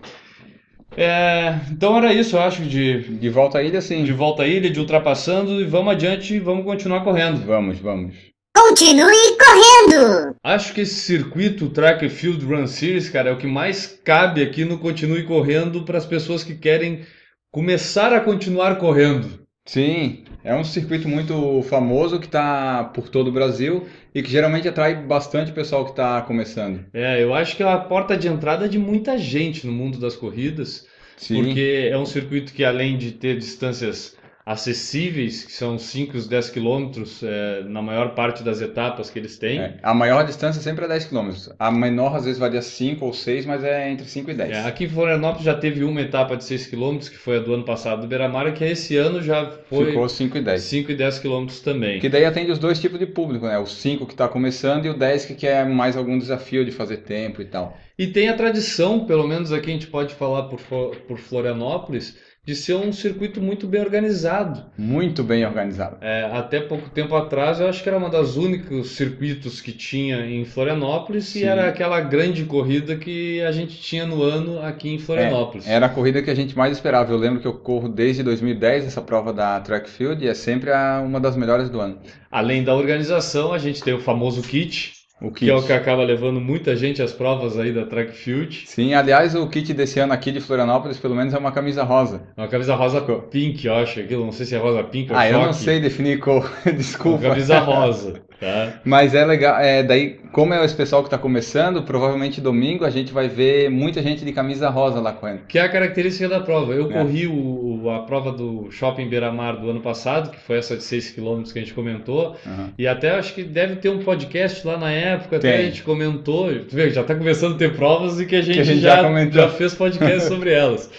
É, 0.98 1.60
então 1.70 1.96
era 1.96 2.12
isso, 2.12 2.36
eu 2.36 2.42
acho, 2.42 2.64
de, 2.64 3.20
De 3.20 3.30
volta 3.30 3.60
à 3.60 3.64
ilha, 3.64 3.80
sim. 3.80 4.04
de 4.04 4.12
volta 4.12 4.42
à 4.42 4.48
ilha, 4.48 4.72
de 4.72 4.80
ultrapassando, 4.80 5.62
e 5.62 5.66
vamos 5.66 5.94
adiante 5.94 6.34
e 6.34 6.40
vamos 6.40 6.66
continuar 6.66 7.04
correndo. 7.04 7.46
Vamos, 7.46 7.78
vamos. 7.78 8.16
Continue 8.58 9.38
correndo! 9.38 10.36
Acho 10.44 10.74
que 10.74 10.82
esse 10.82 10.96
circuito 10.96 11.66
o 11.66 11.70
Track 11.70 12.08
and 12.08 12.10
Field 12.10 12.44
Run 12.44 12.66
Series, 12.66 13.08
cara, 13.08 13.30
é 13.30 13.32
o 13.32 13.38
que 13.38 13.46
mais 13.46 14.02
cabe 14.04 14.42
aqui 14.42 14.66
no 14.66 14.80
Continue 14.80 15.26
Correndo 15.26 15.84
para 15.84 16.00
as 16.00 16.08
pessoas 16.08 16.44
que 16.44 16.56
querem 16.56 17.06
começar 17.52 18.12
a 18.14 18.20
continuar 18.20 18.80
correndo. 18.80 19.48
Sim, 19.70 20.24
é 20.44 20.56
um 20.56 20.64
circuito 20.64 21.08
muito 21.08 21.62
famoso 21.62 22.20
que 22.20 22.26
está 22.26 22.86
por 22.86 23.08
todo 23.08 23.28
o 23.28 23.32
Brasil 23.32 23.86
e 24.16 24.24
que 24.24 24.32
geralmente 24.32 24.68
atrai 24.68 24.96
bastante 24.96 25.52
pessoal 25.52 25.86
que 25.86 25.92
está 25.92 26.20
começando. 26.24 26.86
É, 26.92 27.22
eu 27.22 27.36
acho 27.36 27.56
que 27.56 27.62
é 27.62 27.72
a 27.72 27.78
porta 27.78 28.18
de 28.18 28.28
entrada 28.28 28.68
de 28.68 28.80
muita 28.80 29.16
gente 29.16 29.68
no 29.68 29.72
mundo 29.72 30.00
das 30.00 30.16
corridas, 30.16 30.88
Sim, 31.16 31.44
porque 31.44 31.88
é 31.92 31.96
um 31.96 32.06
circuito 32.08 32.52
que 32.52 32.64
além 32.64 32.98
de 32.98 33.12
ter 33.12 33.38
distâncias 33.38 34.18
acessíveis, 34.50 35.44
que 35.44 35.52
são 35.52 35.78
5 35.78 36.18
e 36.18 36.22
10 36.22 36.50
quilômetros 36.50 37.22
é, 37.22 37.62
na 37.66 37.84
maior 37.84 38.16
parte 38.16 38.42
das 38.42 38.60
etapas 38.60 39.08
que 39.08 39.20
eles 39.20 39.38
têm, 39.38 39.60
é. 39.60 39.76
a 39.84 39.94
maior 39.94 40.26
distância 40.26 40.60
sempre 40.60 40.86
é 40.86 40.88
10 40.88 41.06
km. 41.06 41.30
A 41.60 41.70
menor 41.70 42.16
às 42.16 42.26
vezes 42.26 42.40
varia 42.40 42.60
5 42.60 43.06
ou 43.06 43.14
6, 43.14 43.46
mas 43.46 43.64
é 43.64 43.92
entre 43.92 44.08
5 44.08 44.32
e 44.32 44.34
10. 44.34 44.50
É, 44.50 44.66
aqui 44.66 44.86
em 44.86 44.90
Florianópolis 44.90 45.46
já 45.46 45.54
teve 45.54 45.84
uma 45.84 46.02
etapa 46.02 46.36
de 46.36 46.44
6 46.44 46.66
km, 46.66 46.98
que 46.98 47.18
foi 47.18 47.38
a 47.38 47.40
do 47.40 47.54
ano 47.54 47.64
passado 47.64 48.02
do 48.02 48.08
Beira-Mar, 48.08 48.52
que 48.52 48.64
esse 48.64 48.98
ano 48.98 49.22
já 49.22 49.52
foi 49.70 49.86
Ficou 49.86 50.10
5 50.10 50.40
e 50.40 50.42
10. 50.42 50.62
5 50.64 50.92
e 50.94 50.96
10 50.96 51.20
km 51.20 51.46
também. 51.64 52.00
Que 52.00 52.10
daí 52.10 52.26
atende 52.26 52.52
os 52.52 52.58
dois 52.58 52.80
tipos 52.80 52.98
de 52.98 53.06
público, 53.06 53.46
né? 53.46 53.60
O 53.60 53.68
5 53.68 54.08
que 54.08 54.14
está 54.14 54.28
começando 54.28 54.84
e 54.84 54.90
o 54.90 54.98
10 54.98 55.26
que 55.26 55.36
quer 55.36 55.64
mais 55.70 55.96
algum 55.96 56.18
desafio 56.18 56.66
de 56.66 56.72
fazer 56.72 56.98
tempo 56.98 57.40
e 57.40 57.46
tal. 57.46 57.78
E 58.00 58.08
tem 58.08 58.30
a 58.30 58.34
tradição, 58.34 59.06
pelo 59.06 59.28
menos 59.28 59.52
aqui 59.52 59.70
a 59.70 59.74
gente 59.74 59.88
pode 59.88 60.16
falar 60.16 60.44
por, 60.44 60.60
por 61.08 61.20
Florianópolis, 61.20 62.18
de 62.46 62.56
ser 62.56 62.74
um 62.76 62.92
circuito 62.92 63.40
muito 63.40 63.68
bem 63.68 63.80
organizado. 63.82 64.66
Muito 64.78 65.24
bem 65.24 65.46
organizado. 65.46 65.98
É, 66.02 66.24
até 66.34 66.60
pouco 66.60 66.90
tempo 66.90 67.16
atrás, 67.16 67.60
eu 67.60 67.68
acho 67.68 67.84
que 67.84 67.90
era 67.90 67.98
uma 67.98 68.10
das 68.10 68.38
únicos 68.38 68.92
circuitos 68.92 69.62
que 69.62 69.72
tinha 69.72 70.26
em 70.26 70.46
Florianópolis 70.46 71.26
Sim. 71.26 71.40
e 71.40 71.44
era 71.44 71.68
aquela 71.68 72.00
grande 72.02 72.46
corrida 72.46 72.96
que 72.96 73.40
a 73.42 73.52
gente 73.52 73.80
tinha 73.80 74.06
no 74.06 74.24
ano 74.24 74.60
aqui 74.64 74.90
em 74.90 74.98
Florianópolis. 74.98 75.68
Era 75.68 75.86
a 75.86 75.90
corrida 75.90 76.24
que 76.24 76.30
a 76.32 76.36
gente 76.36 76.58
mais 76.58 76.74
esperava. 76.74 77.12
Eu 77.14 77.18
lembro 77.18 77.40
que 77.40 77.48
eu 77.48 77.54
corro 77.54 77.88
desde 77.88 78.24
2010 78.24 78.86
essa 78.86 79.02
prova 79.02 79.32
da 79.32 79.60
Track 79.60 79.90
Field 79.90 80.24
e 80.26 80.28
é 80.28 80.34
sempre 80.34 80.72
a- 80.72 81.04
uma 81.06 81.20
das 81.20 81.36
melhores 81.36 81.70
do 81.70 81.80
ano. 81.80 82.00
Além 82.32 82.64
da 82.64 82.74
organização, 82.76 83.54
a 83.54 83.58
gente 83.60 83.84
tem 83.84 83.94
o 83.94 84.00
famoso 84.00 84.42
kit, 84.42 84.94
O 85.22 85.32
que 85.32 85.50
é 85.50 85.54
o 85.56 85.62
que 85.62 85.74
acaba 85.74 86.04
levando 86.04 86.40
muita 86.40 86.76
gente 86.76 87.02
às 87.02 87.12
provas 87.12 87.58
aí 87.60 87.74
da 87.74 87.86
Track 87.86 88.14
Field. 88.14 88.64
Sim, 88.66 88.94
aliás, 88.94 89.36
o 89.36 89.48
kit 89.48 89.74
desse 89.74 90.00
ano 90.00 90.14
aqui 90.14 90.32
de 90.32 90.40
Florianópolis, 90.40 90.98
pelo 90.98 91.16
menos, 91.16 91.34
é 91.34 91.38
uma 91.38 91.52
camisa 91.52 91.84
rosa. 91.84 92.22
Uma 92.38 92.48
camisa 92.48 92.74
rosa 92.76 93.02
pink, 93.30 93.66
eu 93.68 93.76
acho, 93.76 94.00
aquilo, 94.00 94.24
não 94.24 94.32
sei 94.32 94.46
se 94.46 94.56
é 94.56 94.58
rosa 94.58 94.82
pink 94.84 95.12
ou 95.12 95.18
Ah, 95.18 95.28
eu 95.28 95.38
não 95.40 95.52
choque. 95.52 95.66
sei 95.66 95.80
definir 95.82 96.20
cor, 96.24 96.50
Uma 96.66 96.74
desculpa. 96.74 97.30
camisa 97.30 97.60
rosa, 97.60 98.22
tá? 98.40 98.80
Mas 98.86 99.14
é 99.14 99.26
legal, 99.26 99.60
é, 99.60 99.84
daí, 99.84 100.20
como 100.32 100.54
é 100.54 100.64
esse 100.64 100.76
pessoal 100.76 101.02
que 101.02 101.08
está 101.08 101.18
começando, 101.18 101.84
provavelmente 101.84 102.40
domingo 102.40 102.86
a 102.86 102.90
gente 102.90 103.12
vai 103.12 103.28
ver 103.28 103.70
muita 103.70 104.02
gente 104.02 104.24
de 104.24 104.32
camisa 104.32 104.70
rosa 104.70 105.02
lá 105.02 105.12
correndo. 105.12 105.42
Que 105.50 105.60
é 105.60 105.64
a 105.64 105.70
característica 105.70 106.30
da 106.30 106.40
prova. 106.40 106.74
Eu 106.74 106.90
É. 106.90 106.94
corri 106.94 107.28
o, 107.28 107.90
a 107.90 108.00
prova 108.04 108.32
do 108.32 108.72
Shopping 108.72 109.10
Beira-Mar 109.10 109.58
do 109.58 109.70
ano 109.70 109.82
passado, 109.82 110.32
que 110.32 110.40
foi 110.40 110.58
essa 110.60 110.78
de 110.78 110.84
6 110.84 111.12
km 111.12 111.44
que 111.52 111.60
a 111.60 111.62
gente 111.62 111.74
comentou, 111.74 112.38
Aham. 112.48 112.70
e 112.78 112.88
até 112.88 113.12
acho 113.12 113.34
que 113.34 113.44
deve 113.44 113.76
ter 113.78 113.90
um 113.90 114.00
podcast 114.00 114.66
lá 114.66 114.78
na 114.78 114.92
época, 114.92 115.09
até 115.14 115.40
Tem. 115.40 115.54
a 115.54 115.62
gente 115.64 115.84
comentou, 115.84 116.48
tu 116.66 116.76
vê, 116.76 116.90
já 116.90 117.02
está 117.02 117.16
começando 117.16 117.56
a 117.56 117.58
ter 117.58 117.76
provas 117.76 118.20
e 118.20 118.26
que 118.26 118.36
a 118.36 118.42
gente, 118.42 118.60
a 118.60 118.64
gente 118.64 118.82
já, 118.82 119.02
já 119.02 119.30
já 119.30 119.50
fez 119.50 119.74
podcast 119.74 120.28
sobre 120.30 120.52
elas. 120.52 120.90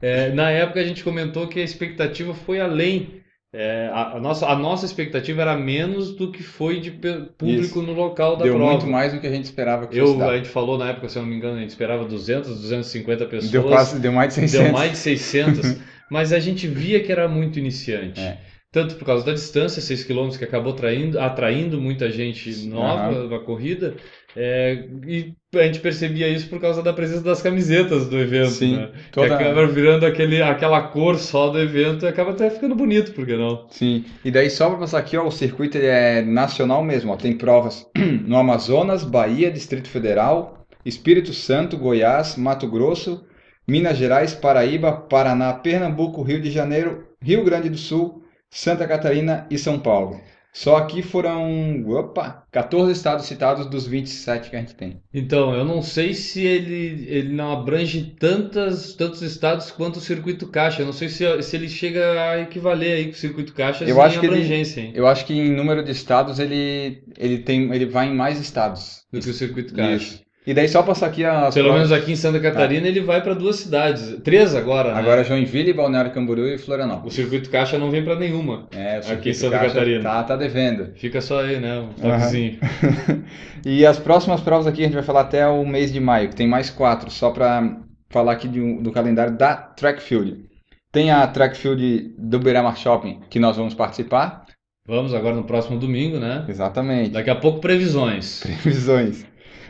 É, 0.00 0.30
na 0.30 0.50
época 0.50 0.80
a 0.80 0.84
gente 0.84 1.02
comentou 1.02 1.48
que 1.48 1.60
a 1.60 1.64
expectativa 1.64 2.34
foi 2.34 2.60
além. 2.60 3.22
É, 3.52 3.88
a, 3.92 4.16
a 4.16 4.20
nossa, 4.20 4.46
a 4.46 4.56
nossa 4.56 4.84
expectativa 4.84 5.40
era 5.40 5.56
menos 5.56 6.14
do 6.14 6.30
que 6.30 6.42
foi 6.42 6.78
de 6.78 6.90
público 6.90 7.78
Isso. 7.78 7.82
no 7.82 7.94
local 7.94 8.36
da 8.36 8.44
Deu 8.44 8.54
prova. 8.54 8.72
muito 8.72 8.86
mais 8.86 9.14
do 9.14 9.20
que 9.20 9.26
a 9.26 9.30
gente 9.30 9.44
esperava 9.44 9.86
que 9.86 9.96
Eu, 9.96 10.22
a 10.28 10.36
gente 10.36 10.48
falou 10.48 10.76
na 10.76 10.90
época, 10.90 11.08
se 11.08 11.16
eu 11.16 11.22
não 11.22 11.30
me 11.30 11.36
engano, 11.36 11.56
a 11.56 11.60
gente 11.60 11.70
esperava 11.70 12.04
200, 12.04 12.60
250 12.60 13.24
pessoas. 13.24 13.50
Deu 13.50 13.62
quase, 13.64 13.98
deu 13.98 14.12
mais 14.12 14.28
de 14.28 14.34
600. 14.34 14.64
Deu 14.64 14.72
mais 14.72 14.90
de 14.90 14.98
600, 14.98 15.76
mas 16.10 16.32
a 16.34 16.38
gente 16.38 16.66
via 16.66 17.02
que 17.02 17.10
era 17.10 17.26
muito 17.28 17.58
iniciante. 17.58 18.20
É. 18.20 18.36
Tanto 18.76 18.96
por 18.96 19.06
causa 19.06 19.24
da 19.24 19.32
distância, 19.32 19.80
6 19.80 20.04
km, 20.04 20.28
que 20.36 20.44
acabou 20.44 20.74
traindo- 20.74 21.18
atraindo 21.18 21.80
muita 21.80 22.10
gente 22.10 22.66
nova 22.66 23.26
na 23.26 23.38
corrida, 23.38 23.94
é, 24.36 24.84
e 25.08 25.32
a 25.54 25.62
gente 25.62 25.80
percebia 25.80 26.28
isso 26.28 26.46
por 26.50 26.60
causa 26.60 26.82
da 26.82 26.92
presença 26.92 27.22
das 27.22 27.40
camisetas 27.40 28.06
do 28.06 28.18
evento, 28.18 28.50
Sim, 28.50 28.76
né? 28.76 28.90
toda- 29.10 29.28
Que 29.28 29.32
acaba 29.32 29.66
virando 29.66 30.04
aquele, 30.04 30.42
aquela 30.42 30.82
cor 30.82 31.16
só 31.16 31.48
do 31.48 31.58
evento 31.58 32.04
e 32.04 32.08
acaba 32.08 32.32
até 32.32 32.50
ficando 32.50 32.74
bonito, 32.74 33.12
por 33.12 33.24
que 33.24 33.34
não? 33.34 33.66
Sim, 33.70 34.04
e 34.22 34.30
daí 34.30 34.50
só 34.50 34.68
para 34.68 34.80
passar 34.80 34.98
aqui, 34.98 35.16
ó, 35.16 35.26
o 35.26 35.30
circuito 35.32 35.78
é 35.78 36.20
nacional 36.20 36.84
mesmo, 36.84 37.12
ó, 37.14 37.16
tem 37.16 37.32
provas 37.32 37.86
no 38.26 38.36
Amazonas, 38.36 39.04
Bahia, 39.04 39.50
Distrito 39.50 39.88
Federal, 39.88 40.66
Espírito 40.84 41.32
Santo, 41.32 41.78
Goiás, 41.78 42.36
Mato 42.36 42.68
Grosso, 42.68 43.24
Minas 43.66 43.96
Gerais, 43.96 44.34
Paraíba, 44.34 44.92
Paraná, 44.92 45.54
Pernambuco, 45.54 46.20
Rio 46.22 46.42
de 46.42 46.50
Janeiro, 46.50 47.04
Rio 47.22 47.42
Grande 47.42 47.70
do 47.70 47.78
Sul, 47.78 48.22
Santa 48.56 48.86
Catarina 48.86 49.46
e 49.50 49.58
São 49.58 49.78
Paulo. 49.78 50.18
Só 50.50 50.76
aqui 50.76 51.02
foram, 51.02 51.84
opa, 51.86 52.44
14 52.50 52.90
estados 52.90 53.26
citados 53.26 53.66
dos 53.66 53.86
27 53.86 54.48
que 54.48 54.56
a 54.56 54.58
gente 54.60 54.74
tem. 54.74 55.02
Então, 55.12 55.54
eu 55.54 55.66
não 55.66 55.82
sei 55.82 56.14
se 56.14 56.46
ele, 56.46 57.04
ele 57.10 57.28
não 57.34 57.52
abrange 57.52 58.16
tantas, 58.18 58.94
tantos 58.94 59.20
estados 59.20 59.70
quanto 59.70 59.96
o 59.96 60.00
circuito 60.00 60.46
caixa. 60.48 60.80
Eu 60.80 60.86
não 60.86 60.94
sei 60.94 61.10
se, 61.10 61.42
se 61.42 61.54
ele 61.56 61.68
chega 61.68 62.30
a 62.30 62.40
equivaler 62.40 62.96
aí 62.96 63.04
com 63.04 63.10
o 63.10 63.14
circuito 63.14 63.52
caixa 63.52 63.84
Eu 63.84 64.00
acho 64.00 64.18
que 64.18 64.24
ele- 64.24 64.34
abrangência, 64.36 64.80
hein, 64.80 64.92
Eu 64.94 65.06
acho 65.06 65.26
que 65.26 65.34
em 65.34 65.54
número 65.54 65.84
de 65.84 65.90
estados 65.92 66.38
ele, 66.38 67.02
ele 67.18 67.40
tem, 67.40 67.70
ele 67.74 67.84
vai 67.84 68.08
em 68.08 68.14
mais 68.14 68.40
estados. 68.40 69.04
do 69.12 69.20
que 69.20 69.28
o 69.28 69.34
circuito 69.34 69.74
caixa. 69.74 69.94
Isso. 69.96 70.25
E 70.46 70.54
daí 70.54 70.68
só 70.68 70.80
passar 70.82 71.06
aqui 71.06 71.24
as 71.24 71.52
Pelo 71.54 71.70
provas- 71.70 71.88
menos 71.88 71.92
aqui 72.02 72.12
em 72.12 72.16
Santa 72.16 72.38
Catarina 72.38 72.86
ele 72.86 73.00
vai 73.00 73.20
para 73.20 73.34
duas 73.34 73.56
cidades, 73.56 74.16
três 74.22 74.54
agora, 74.54 74.92
né? 74.94 75.00
Agora 75.00 75.24
Joinville, 75.24 75.72
Balneário 75.72 76.12
Camboriú 76.12 76.46
e 76.46 76.54
O 76.54 76.58
Florianópolis. 76.58 77.14
circuito 77.14 77.50
caixa 77.50 77.76
não 77.78 77.90
vem 77.90 78.04
para 78.04 78.14
nenhuma. 78.14 78.68
É, 78.70 79.00
o 79.04 79.12
Aqui 79.12 79.30
em 79.30 79.34
Santa 79.34 79.58
Caixa 79.58 79.74
Catarina. 79.74 80.02
Tá, 80.04 80.22
tá 80.22 80.36
devendo. 80.36 80.92
Fica 80.94 81.20
só 81.20 81.40
aí, 81.44 81.58
né? 81.58 81.80
Um 81.80 81.88
toquezinho. 81.94 82.58
E 83.64 83.84
as 83.84 83.98
próximas 83.98 84.40
provas 84.40 84.66
aqui 84.68 84.82
a 84.82 84.84
gente 84.84 84.94
vai 84.94 85.02
falar 85.02 85.22
até 85.22 85.46
o 85.48 85.66
mês 85.66 85.92
de 85.92 85.98
maio, 85.98 86.28
que 86.28 86.36
tem 86.36 86.46
mais 86.46 86.70
quatro, 86.70 87.10
só 87.10 87.30
para 87.30 87.78
falar 88.08 88.32
aqui 88.32 88.46
um- 88.60 88.80
do 88.80 88.92
calendário 88.92 89.36
da 89.36 89.56
Track 89.56 90.00
Field. 90.00 90.44
Tem 90.92 91.10
a 91.10 91.26
Track 91.26 91.56
Field 91.56 92.14
do 92.16 92.38
Beira-Mar 92.38 92.76
Shopping, 92.76 93.20
que 93.28 93.40
nós 93.40 93.56
vamos 93.56 93.74
participar. 93.74 94.44
Vamos 94.86 95.12
agora 95.12 95.34
no 95.34 95.42
próximo 95.42 95.76
domingo, 95.80 96.18
né? 96.20 96.44
Exatamente. 96.48 97.10
Daqui 97.10 97.28
a 97.28 97.34
pouco 97.34 97.58
previsões. 97.58 98.44
Previsões. 98.62 99.26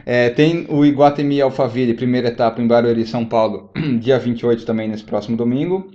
É, 0.08 0.30
tem 0.30 0.66
o 0.68 0.84
Iguatemi 0.84 1.40
Alphaville, 1.40 1.92
primeira 1.92 2.28
etapa 2.28 2.62
em 2.62 2.66
Barueri, 2.66 3.04
São 3.04 3.26
Paulo, 3.26 3.72
dia 3.98 4.16
28 4.20 4.64
também 4.64 4.88
nesse 4.88 5.02
próximo 5.02 5.36
domingo. 5.36 5.90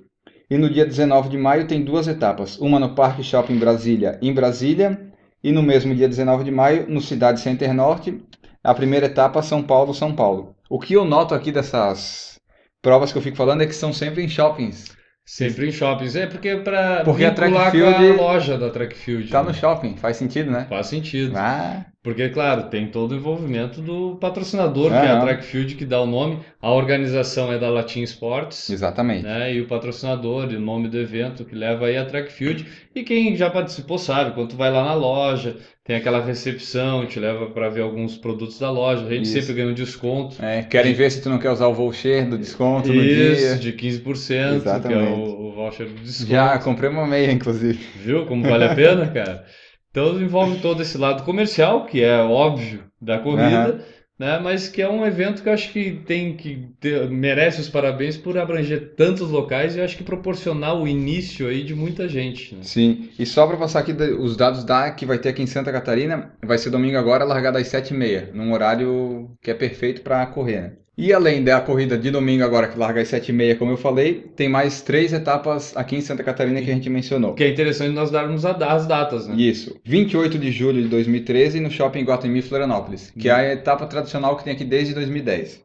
E 0.50 0.58
no 0.58 0.70
dia 0.70 0.86
19 0.86 1.30
de 1.30 1.38
maio 1.38 1.65
tem 1.65 1.82
duas 1.82 2.10
etapas, 2.10 2.60
uma 2.60 2.77
no 2.77 2.94
Parque 2.94 3.24
Shopping 3.24 3.58
Brasília, 3.58 4.20
em 4.22 4.34
Brasília, 4.34 5.00
e 5.41 5.50
no 5.50 5.63
mesmo 5.63 5.96
dia 5.96 6.10
19 6.10 6.44
de 6.44 6.51
maio, 6.51 6.86
no 6.89 7.00
Cidade 7.00 7.39
Center 7.39 7.74
Norte, 7.74 8.22
a 8.62 8.74
primeira 8.74 9.06
etapa 9.06 9.41
São 9.41 9.63
Paulo, 9.63 9.94
São 9.94 10.13
Paulo. 10.13 10.58
O 10.70 10.77
que 10.77 10.94
eu 10.94 11.06
noto 11.06 11.34
aqui 11.34 11.50
dessas 11.50 12.38
provas 12.82 13.13
que 13.13 13.18
eu 13.18 13.22
fico 13.22 13.38
falando 13.38 13.63
é 13.63 13.65
que 13.65 13.74
são 13.74 13.94
sempre 13.94 14.25
em 14.25 14.27
shoppings. 14.27 14.94
Sempre 15.25 15.70
em 15.70 15.72
shoppings. 15.72 16.18
É 16.18 16.27
porque 16.27 16.58
para 16.58 17.06
Porque 17.06 17.24
a 17.24 17.32
Track 17.32 17.53
vincular 17.53 17.72
Field 17.72 18.18
com 18.18 18.24
a 18.24 18.27
loja 18.27 18.58
da 18.58 18.70
Track 18.70 18.94
Field. 18.94 19.30
Tá 19.30 19.41
né? 19.41 19.48
no 19.48 19.53
shopping, 19.53 19.96
faz 19.96 20.18
sentido, 20.18 20.51
né? 20.51 20.65
Faz 20.68 20.88
sentido. 20.88 21.34
Ah, 21.38 21.86
Porque, 22.03 22.29
claro, 22.29 22.63
tem 22.63 22.88
todo 22.88 23.12
o 23.12 23.15
envolvimento 23.15 23.79
do 23.79 24.15
patrocinador, 24.15 24.89
que 24.89 24.96
é 24.96 25.12
a. 25.12 25.22
Track 25.22 25.43
Field, 25.46 25.75
que 25.75 25.86
dá 25.86 26.01
o 26.01 26.08
nome. 26.08 26.39
A 26.60 26.72
organização 26.72 27.53
é 27.53 27.60
da 27.60 27.70
Latin 27.70 28.01
Sports. 28.01 28.72
exatamente. 28.72 29.24
né? 29.24 29.53
E 29.53 29.62
o 29.62 29.67
patrocinador, 29.67 30.51
e 30.51 30.55
o 30.55 30.60
nome 30.60 30.88
do 30.89 30.98
evento 30.98 31.46
que 31.46 31.53
leva 31.53 31.86
aí 31.86 31.98
a 31.98 32.05
Track 32.05 32.31
Field. 32.31 32.65
E 32.96 33.03
quem 33.03 33.36
já 33.36 33.51
participou 33.51 34.00
sabe, 34.00 34.31
quando 34.31 34.50
tu 34.50 34.55
vai 34.55 34.72
lá 34.72 34.84
na 34.84 34.96
loja, 34.96 35.58
tem 35.84 35.96
aquela 35.96 36.24
recepção, 36.24 37.05
te 37.05 37.20
leva 37.20 37.48
para 37.51 37.70
ver 37.70 37.81
alguns 37.81 38.17
produtos 38.17 38.58
da 38.58 38.72
loja. 38.72 39.05
A 39.05 39.10
gente 39.10 39.25
Isso. 39.25 39.34
sempre 39.34 39.53
ganha 39.53 39.67
um 39.70 39.74
desconto. 39.75 40.43
É, 40.43 40.63
querem 40.63 40.93
ver 40.93 41.12
se 41.12 41.22
tu 41.22 41.29
não 41.29 41.38
quer 41.38 41.51
usar 41.51 41.67
o 41.67 41.74
voucher 41.74 42.27
do 42.27 42.36
desconto 42.38 42.88
no 42.91 43.03
Isso, 43.03 43.60
dia. 43.60 43.72
de 43.72 43.74
15%, 43.74 44.25
que 44.25 44.34
é 44.34 44.55
Exatamente. 44.55 45.12
o, 45.20 45.50
o 45.50 45.51
voucher 45.53 45.88
do 45.88 46.01
desconto. 46.01 46.31
Já 46.31 46.58
comprei 46.58 46.89
uma 46.89 47.05
meia, 47.05 47.31
inclusive. 47.31 47.77
Viu 47.96 48.25
como 48.25 48.43
vale 48.43 48.63
a 48.63 48.74
pena, 48.74 49.05
cara? 49.13 49.46
Então 49.91 50.21
envolve 50.21 50.60
todo 50.62 50.81
esse 50.81 50.98
lado 50.98 51.24
comercial, 51.24 51.86
que 51.86 52.01
é 52.03 52.17
óbvio 52.17 52.83
da 53.01 53.19
corrida, 53.19 53.86
né? 54.17 54.39
Mas 54.39 54.67
que 54.69 54.81
é 54.81 54.89
um 54.89 55.05
evento 55.05 55.43
que 55.43 55.50
eu 55.50 55.53
acho 55.53 55.71
que 55.71 55.91
tem 56.05 56.36
que 56.38 56.69
ter- 56.79 57.10
merece 57.10 57.60
os 57.60 57.67
parabéns 57.69 58.15
por 58.15 58.38
abranger 58.38 58.93
tantos 58.95 59.29
locais 59.29 59.75
e 59.75 59.81
acho 59.81 59.98
que 59.98 60.03
proporcionar 60.03 60.75
o 60.79 60.88
início 60.88 61.48
aí 61.48 61.63
de 61.63 61.75
muita 61.75 62.07
gente, 62.07 62.55
né? 62.55 62.62
Sim, 62.63 63.10
e 63.19 63.25
só 63.25 63.45
para 63.48 63.57
passar 63.57 63.79
aqui 63.79 63.91
os 63.93 64.38
dados 64.38 64.63
da 64.63 64.91
que 64.91 65.05
vai 65.05 65.17
ter 65.17 65.29
aqui 65.29 65.41
em 65.41 65.48
Santa 65.48 65.71
Catarina, 65.71 66.33
vai 66.45 66.57
ser 66.57 66.69
domingo 66.69 66.98
agora, 66.98 67.24
largada 67.25 67.60
às 67.60 67.67
7h30, 67.67 68.31
num 68.33 68.53
horário 68.53 69.31
que 69.41 69.51
é 69.51 69.53
perfeito 69.53 70.01
para 70.01 70.25
correr, 70.27 70.62
né? 70.62 70.74
E 71.03 71.12
além 71.12 71.43
da 71.43 71.60
corrida 71.60 71.98
de 71.98 72.12
domingo 72.12 72.43
agora, 72.43 72.67
que 72.67 72.77
larga 72.77 73.01
às 73.01 73.08
7h30, 73.10 73.58
como 73.58 73.72
eu 73.72 73.77
falei, 73.77 74.24
tem 74.36 74.48
mais 74.48 74.81
três 74.84 75.12
etapas 75.12 75.75
aqui 75.75 75.96
em 75.96 76.01
Santa 76.01 76.24
Catarina 76.24 76.62
que 76.62 76.70
a 76.70 76.74
gente 76.75 76.91
mencionou. 76.91 77.34
Que 77.34 77.43
é 77.43 77.50
interessante 77.50 77.91
nós 77.96 78.12
darmos 78.12 78.46
a- 78.46 78.51
as 78.51 78.86
datas, 78.86 79.27
né? 79.27 79.34
Isso, 79.36 79.75
28 79.84 80.38
de 80.38 80.51
julho 80.51 80.79
de 80.84 80.88
2013 80.89 81.60
no 81.60 81.72
Shopping 81.72 82.03
Guatemi 82.03 82.43
Florianópolis, 82.43 83.12
que 83.17 83.29
é 83.29 83.31
a 83.31 83.51
etapa 83.51 83.88
tradicional 83.88 84.38
que 84.38 84.43
tem 84.43 84.53
aqui 84.53 84.63
desde 84.63 84.93
2010. 84.93 85.62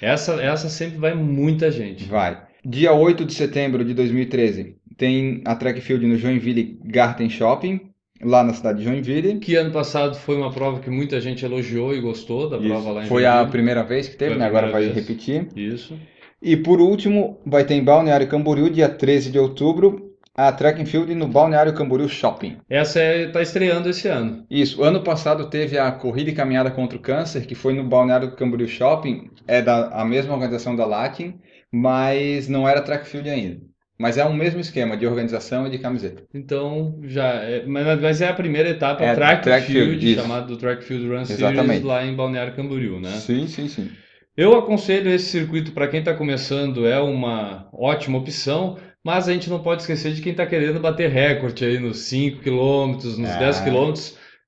Essa, 0.00 0.34
essa 0.40 0.68
sempre 0.68 0.98
vai 0.98 1.14
muita 1.16 1.68
gente. 1.72 2.04
Vai. 2.04 2.40
Dia 2.64 2.92
8 2.92 3.24
de 3.24 3.34
setembro 3.34 3.84
de 3.84 3.92
2013 3.92 4.76
tem 4.96 5.42
a 5.46 5.56
track 5.56 5.80
field 5.80 6.06
no 6.06 6.16
Joinville 6.16 6.78
Garten 6.84 7.28
Shopping, 7.28 7.80
lá 8.22 8.42
na 8.42 8.52
cidade 8.52 8.78
de 8.78 8.84
Joinville. 8.84 9.38
Que 9.38 9.56
ano 9.56 9.70
passado 9.72 10.14
foi 10.16 10.36
uma 10.36 10.50
prova 10.52 10.80
que 10.80 10.90
muita 10.90 11.20
gente 11.20 11.44
elogiou 11.44 11.94
e 11.94 12.00
gostou 12.00 12.48
da 12.48 12.58
prova 12.58 12.90
lá 12.92 13.04
em 13.04 13.06
Foi 13.06 13.24
a 13.24 13.32
Joinville. 13.32 13.50
primeira 13.52 13.82
vez 13.82 14.08
que 14.08 14.16
teve, 14.16 14.34
a 14.34 14.38
né? 14.38 14.46
Agora 14.46 14.70
vai 14.70 14.82
vez. 14.84 14.94
repetir. 14.94 15.48
Isso. 15.56 15.98
E 16.42 16.56
por 16.56 16.80
último, 16.80 17.38
vai 17.44 17.64
ter 17.64 17.74
em 17.74 17.84
Balneário 17.84 18.26
Camboriú, 18.28 18.70
dia 18.70 18.88
13 18.88 19.30
de 19.30 19.38
outubro, 19.38 20.10
a 20.34 20.50
track 20.52 20.80
and 20.80 20.86
field 20.86 21.14
no 21.14 21.28
Balneário 21.28 21.74
Camboriú 21.74 22.08
Shopping. 22.08 22.56
Essa 22.68 23.00
é, 23.00 23.28
tá 23.28 23.42
estreando 23.42 23.90
esse 23.90 24.08
ano. 24.08 24.46
Isso, 24.50 24.82
ano 24.82 25.02
passado 25.02 25.50
teve 25.50 25.76
a 25.76 25.90
Corrida 25.92 26.30
e 26.30 26.34
Caminhada 26.34 26.70
contra 26.70 26.96
o 26.96 27.00
Câncer, 27.00 27.46
que 27.46 27.54
foi 27.54 27.74
no 27.74 27.84
Balneário 27.84 28.34
Camboriú 28.36 28.68
Shopping, 28.68 29.28
é 29.46 29.60
da 29.60 29.88
a 29.88 30.04
mesma 30.04 30.32
organização 30.32 30.74
da 30.74 30.86
Latin, 30.86 31.34
mas 31.70 32.48
não 32.48 32.66
era 32.66 32.80
track 32.80 33.06
field 33.06 33.28
ainda. 33.28 33.60
Mas 34.00 34.16
é 34.16 34.24
o 34.24 34.32
mesmo 34.32 34.58
esquema 34.60 34.96
de 34.96 35.06
organização 35.06 35.66
e 35.66 35.70
de 35.70 35.76
camiseta. 35.78 36.22
Então, 36.32 36.98
já 37.04 37.26
é, 37.34 37.66
mas, 37.66 38.00
mas 38.00 38.22
é 38.22 38.28
a 38.28 38.32
primeira 38.32 38.70
etapa 38.70 39.04
É, 39.04 39.14
track, 39.14 39.42
track 39.42 39.66
field, 39.66 40.00
field, 40.00 40.14
chamado 40.22 40.56
Track 40.56 40.82
Field 40.82 41.06
Run 41.06 41.26
Series 41.26 41.42
Exatamente. 41.42 41.84
lá 41.84 42.02
em 42.06 42.16
Balneário 42.16 42.54
Camboriú, 42.54 42.98
né? 42.98 43.10
Sim, 43.10 43.46
sim, 43.46 43.68
sim. 43.68 43.90
Eu 44.34 44.56
aconselho 44.56 45.10
esse 45.10 45.26
circuito 45.26 45.72
para 45.72 45.86
quem 45.86 46.00
está 46.00 46.14
começando, 46.14 46.86
é 46.86 46.98
uma 46.98 47.68
ótima 47.74 48.16
opção, 48.16 48.78
mas 49.04 49.28
a 49.28 49.34
gente 49.34 49.50
não 49.50 49.58
pode 49.58 49.82
esquecer 49.82 50.14
de 50.14 50.22
quem 50.22 50.32
está 50.32 50.46
querendo 50.46 50.80
bater 50.80 51.10
recorde 51.10 51.62
aí 51.62 51.78
nos 51.78 51.98
5 51.98 52.40
km, 52.42 53.04
nos 53.18 53.28
Ah. 53.28 53.38
10 53.38 53.60
km. 53.60 53.92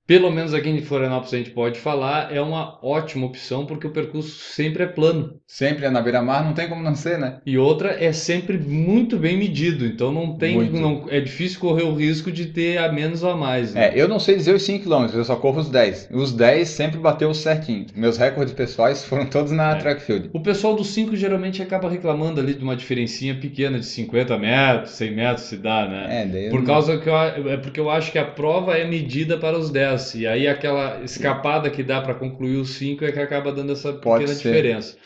Pelo 0.07 0.33
menos 0.33 0.53
aqui 0.53 0.69
em 0.69 0.83
Florianópolis 0.83 1.33
a 1.33 1.39
gente 1.39 1.51
pode 1.51 1.79
falar, 1.79 2.35
é 2.35 2.41
uma 2.41 2.79
ótima 2.85 3.25
opção 3.27 3.65
porque 3.65 3.87
o 3.87 3.91
percurso 3.93 4.31
sempre 4.53 4.83
é 4.83 4.87
plano. 4.87 5.35
Sempre 5.47 5.85
é 5.87 5.91
na 5.91 6.03
beira-mar, 6.03 6.45
não 6.45 6.55
tem 6.55 6.69
como 6.69 6.83
não 6.83 6.95
ser, 6.95 7.19
né? 7.19 7.39
E 7.47 7.57
outra 7.57 7.91
é 8.03 8.13
sempre 8.13 8.59
muito 8.59 9.17
bem 9.17 9.37
medido, 9.37 9.87
então 9.87 10.11
não 10.11 10.37
tem, 10.37 10.57
Muito. 10.57 10.73
não, 10.81 11.07
é 11.09 11.21
difícil 11.21 11.61
correr 11.61 11.85
o 11.85 11.95
risco 11.95 12.33
de 12.33 12.47
ter 12.47 12.79
a 12.79 12.91
menos 12.91 13.23
ou 13.23 13.31
a 13.31 13.37
mais. 13.37 13.75
né? 13.75 13.89
É, 13.89 14.01
eu 14.01 14.09
não 14.09 14.19
sei 14.19 14.35
dizer 14.35 14.55
os 14.55 14.63
5 14.65 14.85
km, 14.85 15.07
eu 15.15 15.25
só 15.25 15.37
corro 15.37 15.61
os 15.61 15.69
10. 15.71 16.09
Os 16.11 16.33
10 16.33 16.69
sempre 16.69 16.99
bateu 16.99 17.33
certinho. 17.33 17.87
Meus 17.95 18.17
recordes 18.17 18.53
pessoais 18.55 19.05
foram 19.07 19.27
todos 19.27 19.53
na 19.53 19.73
É. 19.73 19.75
track 19.77 20.03
field. 20.03 20.31
O 20.33 20.41
pessoal 20.41 20.75
dos 20.75 20.89
5 20.89 21.15
geralmente 21.15 21.63
acaba 21.63 21.89
reclamando 21.89 22.41
ali 22.41 22.55
de 22.55 22.65
uma 22.65 22.75
diferencinha 22.75 23.37
pequena 23.37 23.79
de 23.79 23.87
50 23.87 24.37
metros, 24.37 24.91
100 24.91 25.15
metros 25.15 25.47
se 25.47 25.57
dá, 25.59 25.87
né? 25.87 26.23
É, 26.23 26.27
daí 26.27 26.51
Por 26.51 26.59
não- 26.61 26.67
causa 26.67 26.99
que 26.99 27.09
eu, 27.09 27.15
é 27.17 27.57
porque 27.57 27.79
eu 27.79 27.89
acho 27.89 28.11
que 28.11 28.19
a 28.19 28.25
prova 28.25 28.77
é 28.77 28.85
medida 28.85 29.39
para 29.39 29.57
os 29.57 29.71
10 29.71 29.92
e 30.15 30.27
aí 30.27 30.47
aquela 30.49 31.03
escapada 31.03 31.71
que 31.71 31.83
dá 31.83 32.01
para 32.01 32.15
concluir 32.15 32.57
os 32.57 32.71
5 32.75 33.05
é 33.05 33.13
que 33.13 33.19
acaba 33.21 33.53
dando 33.53 33.73
essa 33.73 33.93
pequena 33.93 34.35
diferença. 34.35 34.97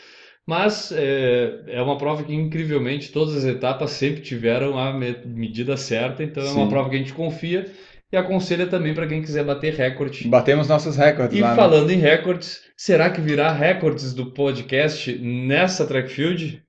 Mas 0.45 0.91
é, 0.93 1.59
é 1.67 1.81
uma 1.81 1.97
prova 1.97 2.23
que 2.23 2.33
incrivelmente 2.33 3.11
todas 3.11 3.35
as 3.35 3.43
etapas 3.43 3.91
sempre 3.91 4.21
tiveram 4.21 4.77
a 4.79 4.93
me- 4.93 5.17
medida 5.25 5.75
certa, 5.75 6.23
então 6.23 6.41
é 6.43 6.51
uma 6.51 6.63
Sim. 6.63 6.69
prova 6.69 6.89
que 6.89 6.95
a 6.95 6.99
gente 6.99 7.13
confia 7.13 7.65
e 8.09 8.15
aconselha 8.15 8.65
também 8.65 8.93
para 8.93 9.05
quem 9.07 9.21
quiser 9.21 9.43
bater 9.43 9.73
recorde. 9.73 10.25
Batemos 10.27 10.69
nossos 10.69 10.95
recordes 10.95 11.37
E 11.37 11.41
lá. 11.41 11.49
né? 11.49 11.55
falando 11.55 11.91
em 11.91 11.97
recordes, 11.97 12.61
será 12.77 13.09
que 13.09 13.19
virá 13.19 13.51
recordes 13.51 14.13
do 14.13 14.31
podcast 14.31 15.11
nessa 15.19 15.85
track 15.85 16.09
field? 16.09 16.61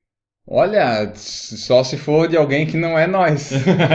Olha, 0.51 1.13
só 1.15 1.85
se 1.85 1.97
for 1.97 2.27
de 2.27 2.37
alguém 2.37 2.67
que 2.67 2.77
não 2.77 2.99
é 2.99 3.07
nós, 3.07 3.51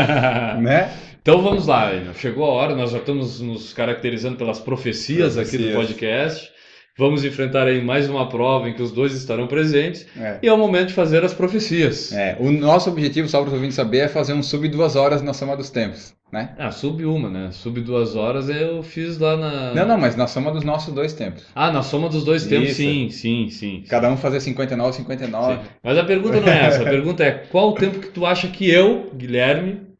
né? 0.61 0.91
Então 1.23 1.41
vamos 1.41 1.67
lá, 1.67 1.89
chegou 2.15 2.43
a 2.43 2.49
hora, 2.49 2.75
nós 2.75 2.91
já 2.91 2.97
estamos 2.97 3.39
nos 3.39 3.71
caracterizando 3.71 4.35
pelas 4.35 4.59
profecias 4.59 5.37
aqui 5.37 5.57
do 5.57 5.71
Profecias. 5.71 5.75
podcast. 5.87 6.53
Vamos 6.97 7.23
enfrentar 7.23 7.65
aí 7.65 7.81
mais 7.81 8.09
uma 8.09 8.27
prova 8.27 8.67
em 8.69 8.73
que 8.73 8.81
os 8.81 8.91
dois 8.91 9.13
estarão 9.15 9.47
presentes 9.47 10.05
É. 10.19 10.37
e 10.43 10.47
é 10.47 10.53
o 10.53 10.57
momento 10.57 10.89
de 10.89 10.93
fazer 10.93 11.23
as 11.23 11.33
profecias. 11.33 12.11
É, 12.11 12.35
o 12.41 12.51
nosso 12.51 12.89
objetivo, 12.89 13.27
só 13.29 13.39
para 13.39 13.47
os 13.47 13.53
ouvintes 13.53 13.75
saber, 13.75 13.99
é 13.99 14.07
fazer 14.09 14.33
um 14.33 14.43
sub 14.43 14.67
duas 14.67 14.97
horas 14.97 15.21
na 15.21 15.33
soma 15.33 15.55
dos 15.55 15.69
tempos, 15.69 16.13
né? 16.31 16.49
Ah, 16.59 16.71
sub 16.71 17.03
uma, 17.05 17.29
né? 17.29 17.49
Sub 17.53 17.79
duas 17.79 18.17
horas 18.17 18.49
eu 18.49 18.83
fiz 18.83 19.17
lá 19.17 19.37
na. 19.37 19.73
Não, 19.73 19.87
não, 19.87 19.97
mas 19.97 20.17
na 20.17 20.27
soma 20.27 20.51
dos 20.51 20.65
nossos 20.65 20.93
dois 20.93 21.13
tempos. 21.13 21.45
Ah, 21.55 21.71
na 21.71 21.81
soma 21.83 22.09
dos 22.09 22.25
dois 22.25 22.45
tempos, 22.45 22.71
Isso. 22.71 22.77
sim, 22.81 23.09
sim, 23.09 23.49
sim. 23.49 23.83
Cada 23.89 24.09
um 24.11 24.17
fazer 24.17 24.41
59, 24.41 24.93
59. 24.97 25.53
Sim. 25.55 25.59
Mas 25.81 25.97
a 25.97 26.03
pergunta 26.03 26.41
não 26.41 26.49
é 26.51 26.65
essa, 26.65 26.81
a 26.81 26.85
pergunta 26.85 27.23
é 27.23 27.31
qual 27.31 27.69
o 27.69 27.73
tempo 27.75 27.99
que 27.99 28.09
tu 28.09 28.25
acha 28.25 28.49
que 28.49 28.69
eu, 28.69 29.09
Guilherme, 29.15 29.92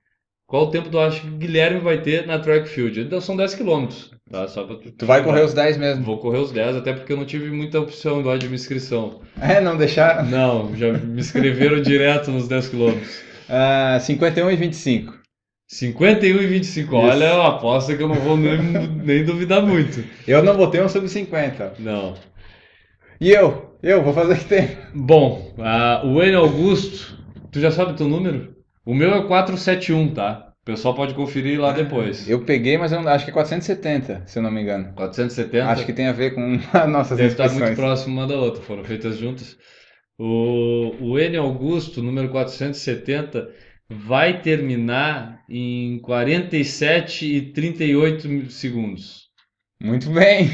qual 0.54 0.66
o 0.66 0.70
tempo 0.70 0.88
tu 0.88 1.00
acha 1.00 1.20
que 1.20 1.28
Guilherme 1.30 1.80
vai 1.80 2.00
ter 2.00 2.28
na 2.28 2.38
track 2.38 2.70
field? 2.70 3.02
Então 3.02 3.20
são 3.20 3.36
10 3.36 3.56
km, 3.56 3.88
tá? 4.30 4.48
Só 4.48 4.64
pra 4.64 4.76
Tu 4.76 5.04
vai 5.04 5.24
correr 5.24 5.42
os 5.42 5.52
10 5.52 5.78
mesmo. 5.78 6.04
Vou 6.04 6.20
correr 6.20 6.38
os 6.38 6.52
10, 6.52 6.76
até 6.76 6.94
porque 6.94 7.12
eu 7.12 7.18
não 7.18 7.26
tive 7.26 7.50
muita 7.50 7.80
opção 7.80 8.22
lá 8.22 8.38
de 8.38 8.46
inscrição. 8.46 9.22
É, 9.42 9.60
não 9.60 9.76
deixaram. 9.76 10.30
Não, 10.30 10.76
já 10.76 10.94
me 10.94 11.20
inscreveram 11.20 11.82
direto 11.82 12.30
nos 12.30 12.48
10 12.48 12.68
km. 12.68 12.94
Ah, 13.50 13.98
51 14.00 14.52
e 14.52 14.56
25. 14.56 15.18
51 15.70 16.42
e 16.44 16.46
25, 16.46 16.96
olha, 16.98 17.26
eu 17.26 17.42
aposto 17.42 17.98
que 17.98 18.04
eu 18.04 18.08
não 18.08 18.14
vou 18.14 18.38
nem, 18.38 18.62
nem 18.62 19.26
duvidar 19.26 19.64
muito. 19.64 20.04
Eu 20.28 20.44
não 20.44 20.56
botei 20.56 20.84
um 20.84 20.88
sub 20.88 21.10
50. 21.10 21.78
Não. 21.80 22.14
E 23.20 23.32
eu? 23.32 23.76
Eu 23.82 24.04
vou 24.04 24.14
fazer 24.14 24.38
que 24.38 24.46
tem. 24.46 24.78
Bom, 24.94 25.52
ah, 25.58 26.04
o 26.06 26.22
N 26.22 26.36
Augusto, 26.36 27.18
tu 27.52 27.60
já 27.60 27.72
sabe 27.72 27.94
o 27.94 27.96
teu 27.96 28.08
número? 28.08 28.53
O 28.86 28.94
meu 28.94 29.14
é 29.14 29.24
471, 29.28 30.14
tá? 30.14 30.50
O 30.62 30.66
pessoal 30.66 30.96
pode 30.96 31.14
conferir 31.14 31.60
lá 31.60 31.72
depois. 31.74 32.30
Eu 32.30 32.46
peguei, 32.46 32.78
mas 32.78 32.92
eu 32.92 33.02
não- 33.02 33.12
acho 33.12 33.26
que 33.26 33.32
é 33.32 33.34
470, 33.34 34.24
se 34.26 34.40
eu 34.40 34.44
não 34.44 34.52
me 34.52 34.62
engano. 34.62 34.94
470? 34.94 35.68
Acho 35.70 35.86
que 35.86 35.94
tem 35.94 36.08
a 36.08 36.14
ver 36.14 36.34
com 36.34 36.58
as 36.74 36.90
nossas 36.90 37.18
Deve 37.18 37.32
estar 37.32 37.44
muito 37.46 37.56
inscrições. 37.56 37.78
próximo 37.78 38.16
uma 38.18 38.28
da 38.28 38.36
outra, 38.36 38.62
foram 38.62 38.84
feitas 38.84 39.18
juntas. 39.18 39.58
O, 40.18 40.96
o 41.02 41.20
N 41.20 41.38
Augusto, 41.38 42.02
número 42.02 42.30
470, 42.30 43.50
vai 43.90 44.42
terminar 44.42 45.42
em 45.50 46.00
47 46.00 47.26
e 47.26 47.42
38 47.54 48.50
segundos. 48.52 49.24
Muito 49.82 50.10
bem. 50.12 50.50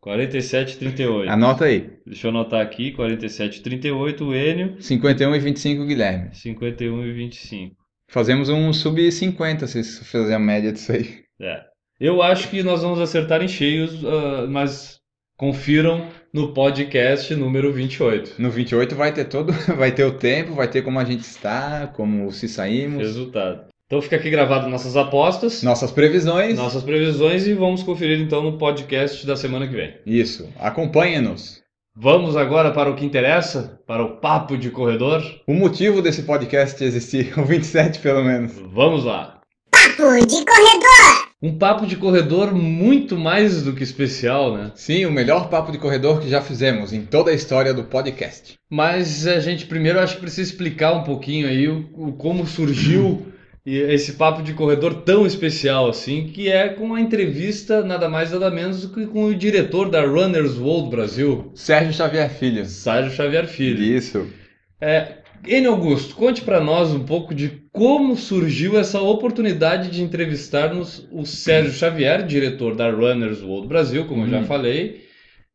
47 0.00 0.74
e 0.74 0.78
38. 0.78 1.30
Anota 1.30 1.64
aí. 1.64 1.90
Deixa 2.10 2.26
eu 2.26 2.30
anotar 2.30 2.60
aqui, 2.60 2.90
47 2.90 3.60
e 3.60 3.62
38, 3.62 4.24
o 4.24 4.34
Enio, 4.34 4.74
51 4.82 5.36
e 5.36 5.38
25, 5.38 5.86
Guilherme. 5.86 6.34
51 6.34 7.06
e 7.06 7.12
25. 7.12 7.76
Fazemos 8.08 8.48
um 8.48 8.72
sub 8.72 9.12
50, 9.12 9.68
se 9.68 9.84
fizer 10.04 10.34
a 10.34 10.38
média 10.40 10.72
disso 10.72 10.90
aí. 10.90 11.20
É. 11.40 11.62
Eu 12.00 12.20
acho 12.20 12.50
que 12.50 12.64
nós 12.64 12.82
vamos 12.82 12.98
acertar 12.98 13.40
em 13.42 13.46
cheios, 13.46 14.04
ah, 14.04 14.48
mas 14.48 14.98
confiram 15.36 16.08
no 16.34 16.52
podcast 16.52 17.32
número 17.36 17.72
28. 17.72 18.42
No 18.42 18.50
28 18.50 18.96
vai 18.96 19.14
ter 19.14 19.26
todo, 19.26 19.52
vai 19.78 19.92
ter 19.92 20.02
o 20.02 20.18
tempo, 20.18 20.54
vai 20.54 20.66
ter 20.66 20.82
como 20.82 20.98
a 20.98 21.04
gente 21.04 21.20
está, 21.20 21.86
como 21.86 22.32
se 22.32 22.48
saímos, 22.48 22.98
Resultado. 22.98 23.70
Então 23.86 24.02
fica 24.02 24.16
aqui 24.16 24.30
gravado 24.30 24.68
nossas 24.68 24.96
apostas. 24.96 25.62
nossas 25.62 25.92
previsões. 25.92 26.58
nossas 26.58 26.82
previsões 26.82 27.46
e 27.46 27.54
vamos 27.54 27.84
conferir 27.84 28.20
então 28.20 28.42
no 28.42 28.58
podcast 28.58 29.24
da 29.24 29.36
semana 29.36 29.68
que 29.68 29.74
vem. 29.74 29.94
Isso. 30.04 30.48
Acompanhe-nos. 30.58 31.60
Vamos 32.02 32.34
agora 32.34 32.70
para 32.70 32.88
o 32.88 32.96
que 32.96 33.04
interessa, 33.04 33.78
para 33.86 34.02
o 34.02 34.16
papo 34.16 34.56
de 34.56 34.70
corredor. 34.70 35.22
O 35.46 35.52
motivo 35.52 36.00
desse 36.00 36.22
podcast 36.22 36.82
existir, 36.82 37.30
o 37.38 37.44
27 37.44 37.98
pelo 37.98 38.24
menos. 38.24 38.54
Vamos 38.72 39.04
lá. 39.04 39.38
Papo 39.70 40.26
de 40.26 40.42
corredor. 40.42 41.28
Um 41.42 41.58
papo 41.58 41.86
de 41.86 41.96
corredor 41.96 42.54
muito 42.54 43.18
mais 43.18 43.62
do 43.62 43.74
que 43.74 43.82
especial, 43.82 44.56
né? 44.56 44.72
Sim, 44.74 45.04
o 45.04 45.12
melhor 45.12 45.50
papo 45.50 45.70
de 45.70 45.76
corredor 45.76 46.22
que 46.22 46.30
já 46.30 46.40
fizemos 46.40 46.94
em 46.94 47.04
toda 47.04 47.32
a 47.32 47.34
história 47.34 47.74
do 47.74 47.84
podcast. 47.84 48.54
Mas 48.70 49.26
a 49.26 49.38
gente 49.38 49.66
primeiro 49.66 50.00
acho 50.00 50.14
que 50.14 50.22
precisa 50.22 50.50
explicar 50.50 50.94
um 50.94 51.04
pouquinho 51.04 51.46
aí 51.46 51.68
o, 51.68 51.86
o 51.92 52.12
como 52.14 52.46
surgiu 52.46 53.26
e 53.64 53.76
esse 53.76 54.14
papo 54.14 54.42
de 54.42 54.54
corredor 54.54 55.02
tão 55.02 55.26
especial 55.26 55.88
assim, 55.88 56.28
que 56.28 56.48
é 56.48 56.68
com 56.70 56.94
a 56.94 57.00
entrevista 57.00 57.82
nada 57.84 58.08
mais 58.08 58.30
nada 58.32 58.50
menos 58.50 58.82
do 58.86 58.94
que 58.94 59.06
com 59.06 59.24
o 59.26 59.34
diretor 59.34 59.90
da 59.90 60.02
Runners 60.02 60.58
World 60.58 60.90
Brasil, 60.90 61.50
Sérgio 61.54 61.92
Xavier 61.92 62.30
Filho. 62.30 62.64
Sérgio 62.64 63.12
Xavier 63.12 63.46
Filho. 63.46 63.82
Isso. 63.82 64.26
É, 64.80 65.18
N. 65.46 65.66
Augusto, 65.66 66.14
conte 66.14 66.42
para 66.42 66.60
nós 66.60 66.90
um 66.90 67.00
pouco 67.04 67.34
de 67.34 67.60
como 67.72 68.16
surgiu 68.16 68.78
essa 68.78 69.00
oportunidade 69.00 69.90
de 69.90 70.02
entrevistarmos 70.02 71.06
o 71.12 71.24
Sérgio 71.24 71.72
Xavier, 71.72 72.24
diretor 72.26 72.74
da 72.74 72.90
Runners 72.90 73.42
World 73.42 73.68
Brasil, 73.68 74.06
como 74.06 74.24
eu 74.24 74.28
já 74.30 74.38
Uhum. 74.38 74.44
falei, 74.44 75.02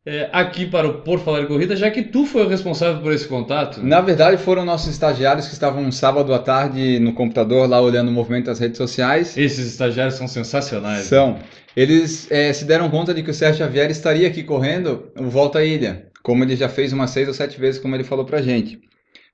é, 0.05 0.29
aqui 0.31 0.67
para 0.67 0.87
o 0.87 1.01
Por 1.01 1.19
Falar 1.19 1.41
em 1.41 1.47
Corrida, 1.47 1.75
já 1.75 1.89
que 1.89 2.03
tu 2.03 2.25
foi 2.25 2.45
o 2.45 2.47
responsável 2.47 3.01
por 3.01 3.11
esse 3.11 3.27
contato. 3.27 3.81
Na 3.83 4.01
verdade, 4.01 4.37
foram 4.37 4.63
nossos 4.63 4.89
estagiários 4.89 5.47
que 5.47 5.53
estavam 5.53 5.81
um 5.81 5.91
sábado 5.91 6.31
à 6.33 6.37
tarde 6.37 6.99
no 6.99 7.13
computador 7.13 7.67
lá 7.67 7.81
olhando 7.81 8.09
o 8.09 8.11
movimento 8.11 8.45
das 8.45 8.59
redes 8.59 8.77
sociais. 8.77 9.35
Esses 9.35 9.65
estagiários 9.65 10.15
são 10.15 10.27
sensacionais. 10.27 11.05
São. 11.05 11.39
Eles 11.75 12.31
eh, 12.31 12.53
se 12.53 12.65
deram 12.65 12.89
conta 12.89 13.13
de 13.13 13.23
que 13.23 13.31
o 13.31 13.33
Sérgio 13.33 13.65
Xavier 13.65 13.89
estaria 13.89 14.27
aqui 14.27 14.43
correndo 14.43 15.11
o 15.19 15.25
Volta 15.25 15.59
à 15.59 15.65
Ilha, 15.65 16.07
como 16.21 16.43
ele 16.43 16.55
já 16.55 16.69
fez 16.69 16.93
umas 16.93 17.09
seis 17.09 17.27
ou 17.27 17.33
sete 17.33 17.59
vezes, 17.59 17.81
como 17.81 17.95
ele 17.95 18.03
falou 18.03 18.25
pra 18.25 18.41
gente. 18.41 18.79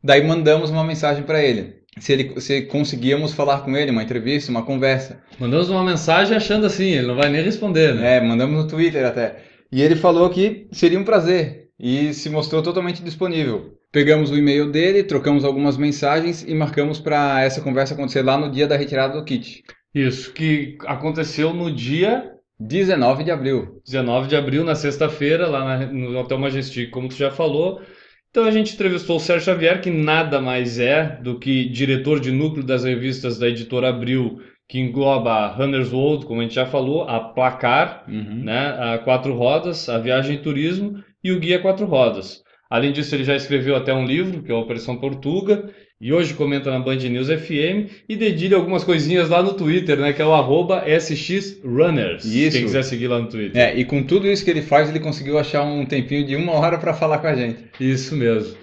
Daí 0.03 0.25
mandamos 0.25 0.69
uma 0.69 0.83
mensagem 0.83 1.23
para 1.23 1.43
ele. 1.43 1.81
Se, 1.99 2.13
ele. 2.13 2.39
se 2.39 2.61
conseguíamos 2.61 3.33
falar 3.33 3.59
com 3.59 3.75
ele, 3.75 3.91
uma 3.91 4.01
entrevista, 4.01 4.49
uma 4.49 4.63
conversa. 4.63 5.19
Mandamos 5.37 5.69
uma 5.69 5.83
mensagem 5.83 6.35
achando 6.35 6.65
assim, 6.65 6.91
ele 6.91 7.07
não 7.07 7.15
vai 7.15 7.29
nem 7.29 7.43
responder, 7.43 7.93
né? 7.93 8.17
É, 8.17 8.21
mandamos 8.21 8.55
no 8.55 8.67
Twitter 8.67 9.05
até. 9.05 9.50
E 9.71 9.81
ele 9.81 9.95
falou 9.95 10.29
que 10.29 10.67
seria 10.71 10.99
um 10.99 11.03
prazer 11.03 11.69
e 11.79 12.13
se 12.13 12.29
mostrou 12.29 12.61
totalmente 12.61 13.01
disponível. 13.03 13.77
Pegamos 13.91 14.31
o 14.31 14.37
e-mail 14.37 14.71
dele, 14.71 15.03
trocamos 15.03 15.43
algumas 15.43 15.77
mensagens 15.77 16.43
e 16.47 16.53
marcamos 16.53 16.99
para 16.99 17.41
essa 17.41 17.61
conversa 17.61 17.93
acontecer 17.93 18.21
lá 18.21 18.37
no 18.37 18.49
dia 18.51 18.67
da 18.67 18.77
retirada 18.77 19.17
do 19.19 19.25
kit. 19.25 19.63
Isso, 19.93 20.31
que 20.33 20.77
aconteceu 20.85 21.53
no 21.53 21.73
dia 21.73 22.31
19 22.59 23.23
de 23.23 23.31
abril. 23.31 23.81
19 23.85 24.27
de 24.29 24.35
abril, 24.35 24.63
na 24.63 24.75
sexta-feira, 24.75 25.47
lá 25.47 25.65
na- 25.79 25.85
no 25.91 26.17
Hotel 26.17 26.39
Majestic, 26.39 26.89
como 26.89 27.09
tu 27.09 27.15
já 27.15 27.31
falou. 27.31 27.81
Então 28.29 28.45
a 28.45 28.51
gente 28.51 28.73
entrevistou 28.73 29.17
o 29.17 29.19
Sérgio 29.19 29.45
Xavier, 29.45 29.81
que 29.81 29.89
nada 29.89 30.39
mais 30.39 30.79
é 30.79 31.17
do 31.21 31.37
que 31.37 31.67
diretor 31.67 32.19
de 32.21 32.31
núcleo 32.31 32.63
das 32.63 32.85
revistas 32.85 33.37
da 33.37 33.49
editora 33.49 33.89
Abril, 33.89 34.39
que 34.71 34.79
engloba 34.79 35.29
a 35.33 35.47
Runner's 35.47 35.91
World, 35.91 36.25
como 36.25 36.39
a 36.39 36.43
gente 36.43 36.55
já 36.55 36.65
falou, 36.65 37.03
a 37.03 37.19
Placar, 37.19 38.05
Uhum. 38.07 38.43
né, 38.45 38.77
a 38.79 38.97
Quatro 38.99 39.33
Rodas, 39.33 39.89
a 39.89 39.97
Viagem 39.97 40.35
e 40.35 40.39
Turismo 40.39 41.03
e 41.21 41.29
o 41.33 41.39
Guia 41.41 41.59
Quatro 41.59 41.85
Rodas. 41.85 42.41
Além 42.69 42.93
disso, 42.93 43.13
ele 43.13 43.25
já 43.25 43.35
escreveu 43.35 43.75
até 43.75 43.93
um 43.93 44.05
livro, 44.05 44.41
que 44.41 44.49
é 44.49 44.55
a 44.55 44.57
Operação 44.57 44.95
Portuga, 44.95 45.69
e 45.99 46.13
hoje 46.13 46.33
comenta 46.35 46.71
na 46.71 46.79
Band 46.79 46.95
News 46.95 47.27
FM 47.27 47.91
e 48.07 48.15
dedilha 48.15 48.55
algumas 48.55 48.85
coisinhas 48.85 49.27
lá 49.27 49.43
no 49.43 49.53
Twitter, 49.55 49.97
né, 49.99 50.13
que 50.13 50.21
é 50.21 50.25
o 50.25 50.31
arroba 50.33 50.83
SXRunners, 50.87 52.23
Isso. 52.25 52.51
quem 52.57 52.65
quiser 52.65 52.83
seguir 52.83 53.07
lá 53.07 53.19
no 53.19 53.27
Twitter. 53.27 53.61
É, 53.61 53.77
e 53.77 53.83
com 53.85 54.01
tudo 54.03 54.25
isso 54.27 54.43
que 54.45 54.51
ele 54.51 54.61
faz, 54.61 54.89
ele 54.89 54.99
conseguiu 55.01 55.37
achar 55.37 55.63
um 55.63 55.85
tempinho 55.85 56.25
de 56.25 56.35
uma 56.35 56.53
hora 56.53 56.77
para 56.77 56.93
falar 56.93 57.17
com 57.17 57.27
a 57.27 57.35
gente. 57.35 57.57
Isso 57.79 58.15
mesmo. 58.15 58.55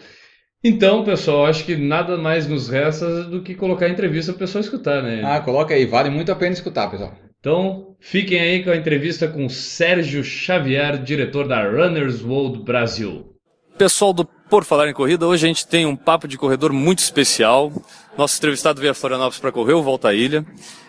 Então, 0.62 1.04
pessoal, 1.04 1.46
acho 1.46 1.64
que 1.64 1.76
nada 1.76 2.16
mais 2.16 2.48
nos 2.48 2.68
resta 2.68 3.24
do 3.24 3.42
que 3.42 3.54
colocar 3.54 3.86
a 3.86 3.90
entrevista 3.90 4.32
para 4.32 4.38
o 4.38 4.40
pessoal 4.40 4.60
escutar, 4.62 5.02
né? 5.02 5.22
Ah, 5.24 5.40
coloca 5.40 5.72
aí, 5.72 5.86
vale 5.86 6.10
muito 6.10 6.32
a 6.32 6.36
pena 6.36 6.52
escutar, 6.52 6.90
pessoal. 6.90 7.14
Então, 7.38 7.94
fiquem 8.00 8.40
aí 8.40 8.64
com 8.64 8.70
a 8.70 8.76
entrevista 8.76 9.28
com 9.28 9.48
Sérgio 9.48 10.24
Xavier, 10.24 11.00
diretor 11.00 11.46
da 11.46 11.62
Runners 11.62 12.22
World 12.24 12.64
Brasil. 12.64 13.36
Pessoal 13.78 14.12
do 14.12 14.24
Por 14.24 14.64
Falar 14.64 14.88
em 14.88 14.92
Corrida, 14.92 15.24
hoje 15.24 15.46
a 15.46 15.48
gente 15.48 15.64
tem 15.64 15.86
um 15.86 15.94
papo 15.94 16.26
de 16.26 16.36
corredor 16.36 16.72
muito 16.72 16.98
especial. 16.98 17.72
Nosso 18.16 18.36
entrevistado 18.38 18.80
veio 18.80 18.90
a 18.90 18.94
Florianópolis 18.94 19.38
para 19.38 19.52
correr 19.52 19.74
o 19.74 19.82
Volta 19.82 20.08
à 20.08 20.14
Ilha. 20.14 20.44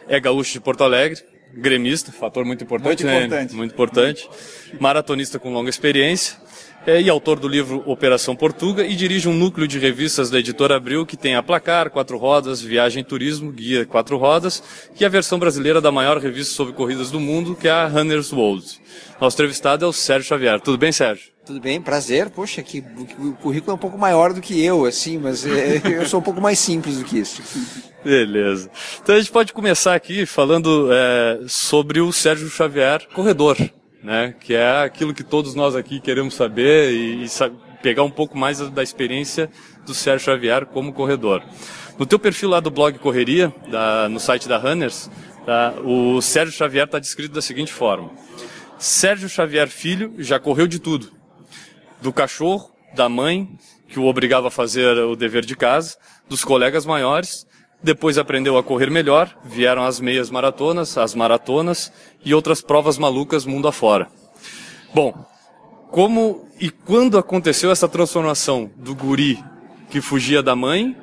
É 0.07 0.19
gaúcho 0.19 0.53
de 0.53 0.59
Porto 0.59 0.83
Alegre, 0.83 1.19
gremista, 1.53 2.11
fator 2.11 2.43
muito 2.43 2.63
importante, 2.63 3.03
Muito 3.03 3.05
né? 3.05 3.25
importante. 3.25 3.55
Muito 3.55 3.73
importante. 3.73 4.29
Maratonista 4.79 5.37
com 5.37 5.53
longa 5.53 5.69
experiência. 5.69 6.35
É, 6.89 6.99
e 6.99 7.07
autor 7.07 7.39
do 7.39 7.47
livro 7.47 7.83
Operação 7.85 8.35
Portuga 8.35 8.83
e 8.83 8.95
dirige 8.95 9.29
um 9.29 9.33
núcleo 9.33 9.67
de 9.67 9.77
revistas 9.77 10.31
da 10.31 10.39
editora 10.39 10.75
Abril 10.75 11.05
que 11.05 11.15
tem 11.15 11.35
a 11.35 11.43
Placar, 11.43 11.91
Quatro 11.91 12.17
Rodas, 12.17 12.61
Viagem 12.61 13.01
e 13.01 13.03
Turismo, 13.03 13.51
Guia 13.51 13.85
Quatro 13.85 14.17
Rodas 14.17 14.63
e 14.99 15.05
a 15.05 15.09
versão 15.09 15.37
brasileira 15.37 15.79
da 15.79 15.91
maior 15.91 16.17
revista 16.17 16.55
sobre 16.55 16.73
corridas 16.73 17.11
do 17.11 17.19
mundo, 17.19 17.55
que 17.55 17.67
é 17.67 17.71
a 17.71 17.87
Runner's 17.87 18.33
World. 18.33 18.65
Nosso 19.21 19.35
entrevistado 19.35 19.85
é 19.85 19.87
o 19.87 19.93
Sérgio 19.93 20.29
Xavier. 20.29 20.59
Tudo 20.59 20.79
bem, 20.79 20.91
Sérgio? 20.91 21.27
Tudo 21.45 21.59
bem, 21.59 21.79
prazer. 21.79 22.31
Poxa, 22.31 22.63
que 22.63 22.83
o 23.19 23.33
currículo 23.33 23.71
é 23.71 23.75
um 23.75 23.79
pouco 23.79 23.97
maior 23.97 24.33
do 24.33 24.41
que 24.41 24.59
eu, 24.63 24.85
assim, 24.85 25.19
mas 25.19 25.45
é, 25.45 25.81
eu 26.01 26.07
sou 26.07 26.19
um 26.19 26.23
pouco 26.23 26.41
mais 26.41 26.57
simples 26.57 26.97
do 26.97 27.05
que 27.05 27.19
isso. 27.19 27.43
Beleza. 28.03 28.69
Então 29.03 29.15
a 29.15 29.19
gente 29.19 29.31
pode 29.31 29.53
começar 29.53 29.93
aqui 29.93 30.25
falando 30.25 30.89
é, 30.91 31.39
sobre 31.47 32.01
o 32.01 32.11
Sérgio 32.11 32.49
Xavier, 32.49 33.07
corredor, 33.13 33.57
né? 34.03 34.33
Que 34.39 34.53
é 34.53 34.81
aquilo 34.83 35.13
que 35.13 35.23
todos 35.23 35.55
nós 35.55 35.75
aqui 35.75 35.99
queremos 35.99 36.33
saber 36.33 36.91
e, 36.91 37.25
e 37.25 37.29
pegar 37.81 38.03
um 38.03 38.09
pouco 38.11 38.37
mais 38.37 38.59
da 38.71 38.83
experiência 38.83 39.49
do 39.85 39.93
Sérgio 39.93 40.25
Xavier 40.25 40.65
como 40.65 40.93
corredor. 40.93 41.41
No 41.97 42.05
teu 42.05 42.17
perfil 42.19 42.49
lá 42.49 42.59
do 42.59 42.71
blog 42.71 42.97
Correria, 42.99 43.53
da- 43.69 44.07
no 44.09 44.19
site 44.19 44.47
da 44.47 44.57
Runners, 44.57 45.09
tá, 45.45 45.73
o 45.83 46.21
Sérgio 46.21 46.53
Xavier 46.53 46.85
está 46.85 46.99
descrito 46.99 47.33
da 47.33 47.41
seguinte 47.41 47.73
forma: 47.73 48.09
Sérgio 48.77 49.27
Xavier 49.27 49.67
Filho 49.67 50.13
já 50.19 50.39
correu 50.39 50.67
de 50.67 50.79
tudo 50.79 51.11
do 52.01 52.13
cachorro, 52.13 52.71
da 52.95 53.09
mãe, 53.09 53.49
que 53.89 53.99
o 53.99 54.05
obrigava 54.05 54.47
a 54.47 54.51
fazer 54.51 54.97
o 54.97 55.15
dever 55.15 55.43
de 55.45 55.55
casa, 55.55 55.97
dos 56.29 56.45
colegas 56.45 56.85
maiores, 56.85 57.45
depois 57.81 58.17
aprendeu 58.17 58.57
a 58.57 58.63
correr 58.63 58.89
melhor, 58.89 59.33
vieram 59.43 59.83
as 59.83 59.99
meias 59.99 60.29
maratonas, 60.29 60.97
as 60.97 61.15
maratonas 61.15 61.91
e 62.23 62.33
outras 62.33 62.61
provas 62.61 62.97
malucas 62.97 63.45
mundo 63.45 63.67
afora. 63.67 64.07
Bom, 64.93 65.25
como 65.89 66.47
e 66.59 66.69
quando 66.69 67.17
aconteceu 67.17 67.71
essa 67.71 67.87
transformação 67.87 68.69
do 68.75 68.93
guri 68.93 69.43
que 69.89 70.01
fugia 70.01 70.43
da 70.43 70.55
mãe 70.55 70.95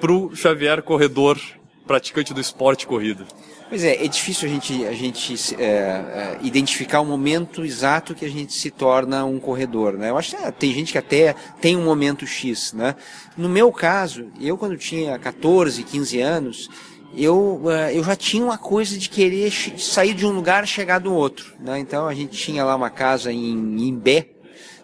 pro 0.00 0.34
Xavier 0.34 0.82
corredor, 0.82 1.38
praticante 1.86 2.34
do 2.34 2.40
esporte 2.40 2.86
corrida? 2.86 3.24
Pois 3.68 3.82
é, 3.82 4.04
é 4.04 4.08
difícil 4.08 4.48
a 4.48 4.52
gente, 4.52 4.84
a 4.86 4.92
gente 4.92 5.34
é, 5.56 5.66
é, 5.66 6.38
identificar 6.40 7.00
o 7.00 7.04
momento 7.04 7.64
exato 7.64 8.14
que 8.14 8.24
a 8.24 8.30
gente 8.30 8.52
se 8.52 8.70
torna 8.70 9.24
um 9.24 9.40
corredor, 9.40 9.94
né? 9.94 10.10
Eu 10.10 10.16
acho 10.16 10.36
que 10.36 10.42
é, 10.42 10.50
tem 10.52 10.72
gente 10.72 10.92
que 10.92 10.98
até 10.98 11.34
tem 11.60 11.76
um 11.76 11.84
momento 11.84 12.24
X, 12.24 12.72
né? 12.72 12.94
No 13.36 13.48
meu 13.48 13.72
caso, 13.72 14.30
eu 14.40 14.56
quando 14.56 14.76
tinha 14.76 15.18
14, 15.18 15.82
15 15.82 16.20
anos, 16.20 16.70
eu, 17.16 17.62
eh, 17.66 17.96
eu 17.98 18.04
já 18.04 18.14
tinha 18.14 18.44
uma 18.44 18.58
coisa 18.58 18.96
de 18.96 19.08
querer 19.08 19.50
sair 19.78 20.14
de 20.14 20.26
um 20.26 20.30
lugar 20.30 20.62
e 20.62 20.66
chegar 20.66 20.98
do 21.00 21.12
outro, 21.12 21.54
né? 21.58 21.78
Então 21.78 22.06
a 22.06 22.14
gente 22.14 22.36
tinha 22.36 22.64
lá 22.64 22.76
uma 22.76 22.90
casa 22.90 23.32
em 23.32 23.88
Imbé, 23.88 24.28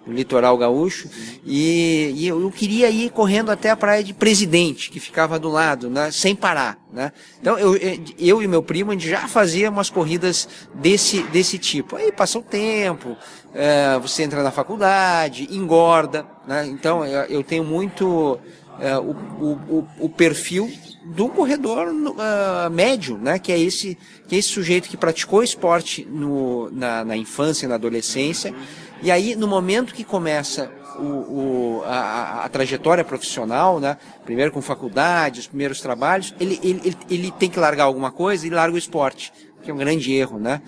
no 0.07 0.13
litoral 0.13 0.57
gaúcho, 0.59 1.09
e, 1.45 2.13
e 2.17 2.29
eu, 2.29 2.51
queria 2.51 2.91
ir 2.91 3.11
correndo 3.11 3.51
até 3.51 3.71
a 3.71 3.77
praia 3.77 4.03
de 4.03 4.13
Presidente, 4.13 4.91
que 4.91 4.99
ficava 4.99 5.39
do 5.39 5.49
lado, 5.49 5.89
né, 5.89 6.11
sem 6.11 6.35
parar. 6.35 6.79
Né? 6.93 7.13
Então 7.41 7.59
eu, 7.59 7.77
eu 8.19 8.43
e 8.43 8.49
meu 8.49 8.63
primo 8.63 8.91
a 8.91 8.95
gente 8.95 9.09
já 9.09 9.29
fazia 9.29 9.71
umas 9.71 9.89
corridas 9.89 10.49
desse, 10.75 11.23
desse 11.25 11.57
tipo. 11.59 11.97
Aí 11.97 12.11
passa 12.13 12.39
o 12.39 12.43
tempo, 12.43 13.17
eh, 13.55 13.99
você 14.01 14.23
entra 14.25 14.43
na 14.43 14.51
faculdade, 14.51 15.49
engorda. 15.51 16.27
Né? 16.47 16.67
Então 16.67 17.05
eu, 17.05 17.23
eu 17.27 17.43
tenho 17.43 17.65
muito 17.65 18.39
eh, 18.81 18.99
o, 18.99 19.11
o, 19.41 19.89
o- 20.01 20.09
perfil 20.09 20.71
do 21.05 21.29
corredor 21.29 21.89
ah, 22.19 22.69
médio, 22.71 23.19
né? 23.19 23.39
Que 23.39 23.53
é 23.53 23.59
esse, 23.59 23.99
que 24.29 24.37
é 24.37 24.39
esse 24.39 24.49
sujeito 24.49 24.89
que 24.89 24.97
praticou 24.97 25.43
esporte 25.43 26.07
no, 26.09 26.71
na, 26.71 27.05
na 27.05 27.17
infância, 27.17 27.69
na 27.69 27.75
adolescência, 27.75 28.55
e 29.03 29.11
aí 29.11 29.35
no 29.37 29.47
momento 29.49 29.93
que 29.95 30.05
começa 30.05 30.71
o, 30.99 31.03
o- 31.03 31.83
a, 31.87 32.45
a- 32.45 32.49
trajetória 32.49 33.03
profissional, 33.05 33.81
né? 33.81 33.97
Primeiro 34.25 34.53
com 34.53 34.61
faculdade, 34.63 35.41
os 35.41 35.47
primeiros 35.47 35.81
trabalhos, 35.81 36.35
ele, 36.39 36.61
ele, 36.63 36.97
ele, 37.11 37.31
tem 37.33 37.49
que 37.51 37.59
largar 37.59 37.85
alguma 37.85 38.11
coisa 38.13 38.47
e 38.47 38.51
larga 38.51 38.75
o 38.75 38.79
esporte. 38.79 39.33
Que 39.63 39.71
é 39.71 39.75
um 39.75 39.77
grande 39.77 40.13
erro, 40.13 40.39
né? 40.39 40.61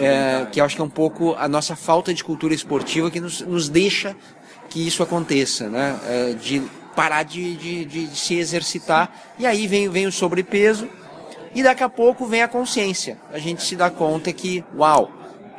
É, 0.00 0.46
que 0.52 0.60
eu 0.60 0.64
acho 0.64 0.76
que 0.76 0.82
é 0.82 0.84
um 0.84 0.88
pouco 0.90 1.34
a 1.34 1.48
nossa 1.48 1.74
falta 1.74 2.12
de 2.12 2.22
cultura 2.22 2.52
esportiva 2.54 3.10
que 3.10 3.18
nos, 3.18 3.40
nos 3.40 3.68
deixa 3.68 4.14
que 4.68 4.86
isso 4.86 5.02
aconteça, 5.02 5.68
né? 5.68 5.98
É, 6.06 6.32
de 6.34 6.62
parar 6.94 7.22
de, 7.24 7.56
de, 7.56 7.84
de 7.86 8.16
se 8.16 8.34
exercitar. 8.36 9.10
E 9.38 9.46
aí 9.46 9.66
vem, 9.66 9.88
vem 9.88 10.06
o 10.06 10.12
sobrepeso 10.12 10.88
e 11.54 11.62
daqui 11.62 11.82
a 11.82 11.88
pouco 11.88 12.26
vem 12.26 12.42
a 12.42 12.48
consciência. 12.48 13.18
A 13.32 13.38
gente 13.38 13.62
se 13.62 13.74
dá 13.76 13.90
conta 13.90 14.32
que, 14.32 14.62
uau, 14.76 15.10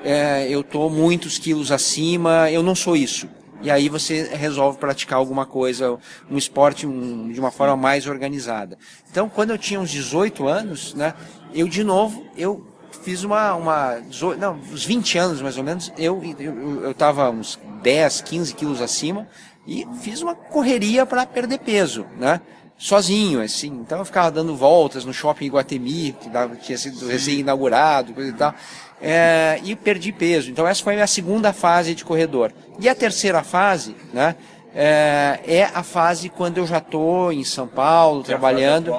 é, 0.06 0.48
eu 0.50 0.64
tô 0.64 0.90
muitos 0.90 1.38
quilos 1.40 1.72
acima, 1.72 2.50
eu 2.52 2.62
não 2.64 2.76
sou 2.76 2.96
isso. 2.96 3.28
E 3.62 3.72
aí 3.72 3.90
você 3.90 4.30
resolve 4.36 4.78
praticar 4.78 5.18
alguma 5.18 5.46
coisa, 5.46 5.98
um 6.30 6.38
esporte 6.38 6.86
um- 6.86 7.32
de 7.32 7.40
uma 7.40 7.50
forma 7.52 7.76
mais 7.76 8.06
organizada. 8.06 8.78
Então, 9.10 9.28
quando 9.28 9.50
eu 9.50 9.58
tinha 9.58 9.80
uns 9.80 9.90
18 9.90 10.48
anos, 10.48 10.94
né, 10.94 11.14
eu 11.54 11.68
de 11.68 11.84
novo, 11.84 12.24
eu 12.38 12.64
fiz 13.04 13.24
uma, 13.24 13.56
uma 13.56 13.96
18, 14.00 14.40
não, 14.40 14.56
uns 14.72 14.86
20 14.86 15.18
anos 15.18 15.42
mais 15.42 15.58
ou 15.58 15.64
menos, 15.64 15.92
eu, 15.98 16.22
eu, 16.40 16.84
eu 16.84 16.94
tava 16.94 17.30
uns 17.32 17.60
10, 17.82 18.22
15 18.22 18.54
quilos 18.54 18.82
acima 18.82 19.28
e 19.66 19.88
fiz 20.02 20.22
uma 20.22 20.36
correria 20.36 21.06
para 21.06 21.26
perder 21.26 21.60
peso, 21.60 22.06
né? 22.20 22.42
Sozinho, 22.78 23.42
assim. 23.42 23.68
Então 23.68 24.00
eu 24.00 24.06
ficava 24.06 24.30
dando 24.30 24.56
voltas 24.56 25.06
no 25.06 25.14
shopping 25.14 25.46
Iguatemi, 25.46 26.16
que 26.20 26.30
dava- 26.30 26.56
tinha 26.56 26.78
sido 26.78 27.08
recém-inaugurado, 27.08 28.14
coisa 28.14 28.30
e 28.30 28.34
tal. 28.34 28.54
É, 29.02 29.60
e 29.64 29.76
perdi 29.76 30.12
peso. 30.12 30.50
Então 30.52 30.68
essa 30.68 30.84
foi 30.84 30.94
a 30.94 30.96
minha 30.98 31.08
segunda 31.08 31.54
fase 31.54 31.96
de 31.96 32.04
corredor. 32.04 32.52
E 32.80 32.90
a 32.90 32.96
terceira 32.96 33.44
fase, 33.44 33.96
né? 34.14 34.36
É, 34.74 35.40
é 35.48 35.64
a 35.74 35.84
fase 35.84 36.28
quando 36.28 36.58
eu 36.58 36.68
já 36.68 36.80
estou 36.80 37.32
em 37.32 37.46
São 37.46 37.66
Paulo, 37.68 38.24
trabalhando 38.24 38.94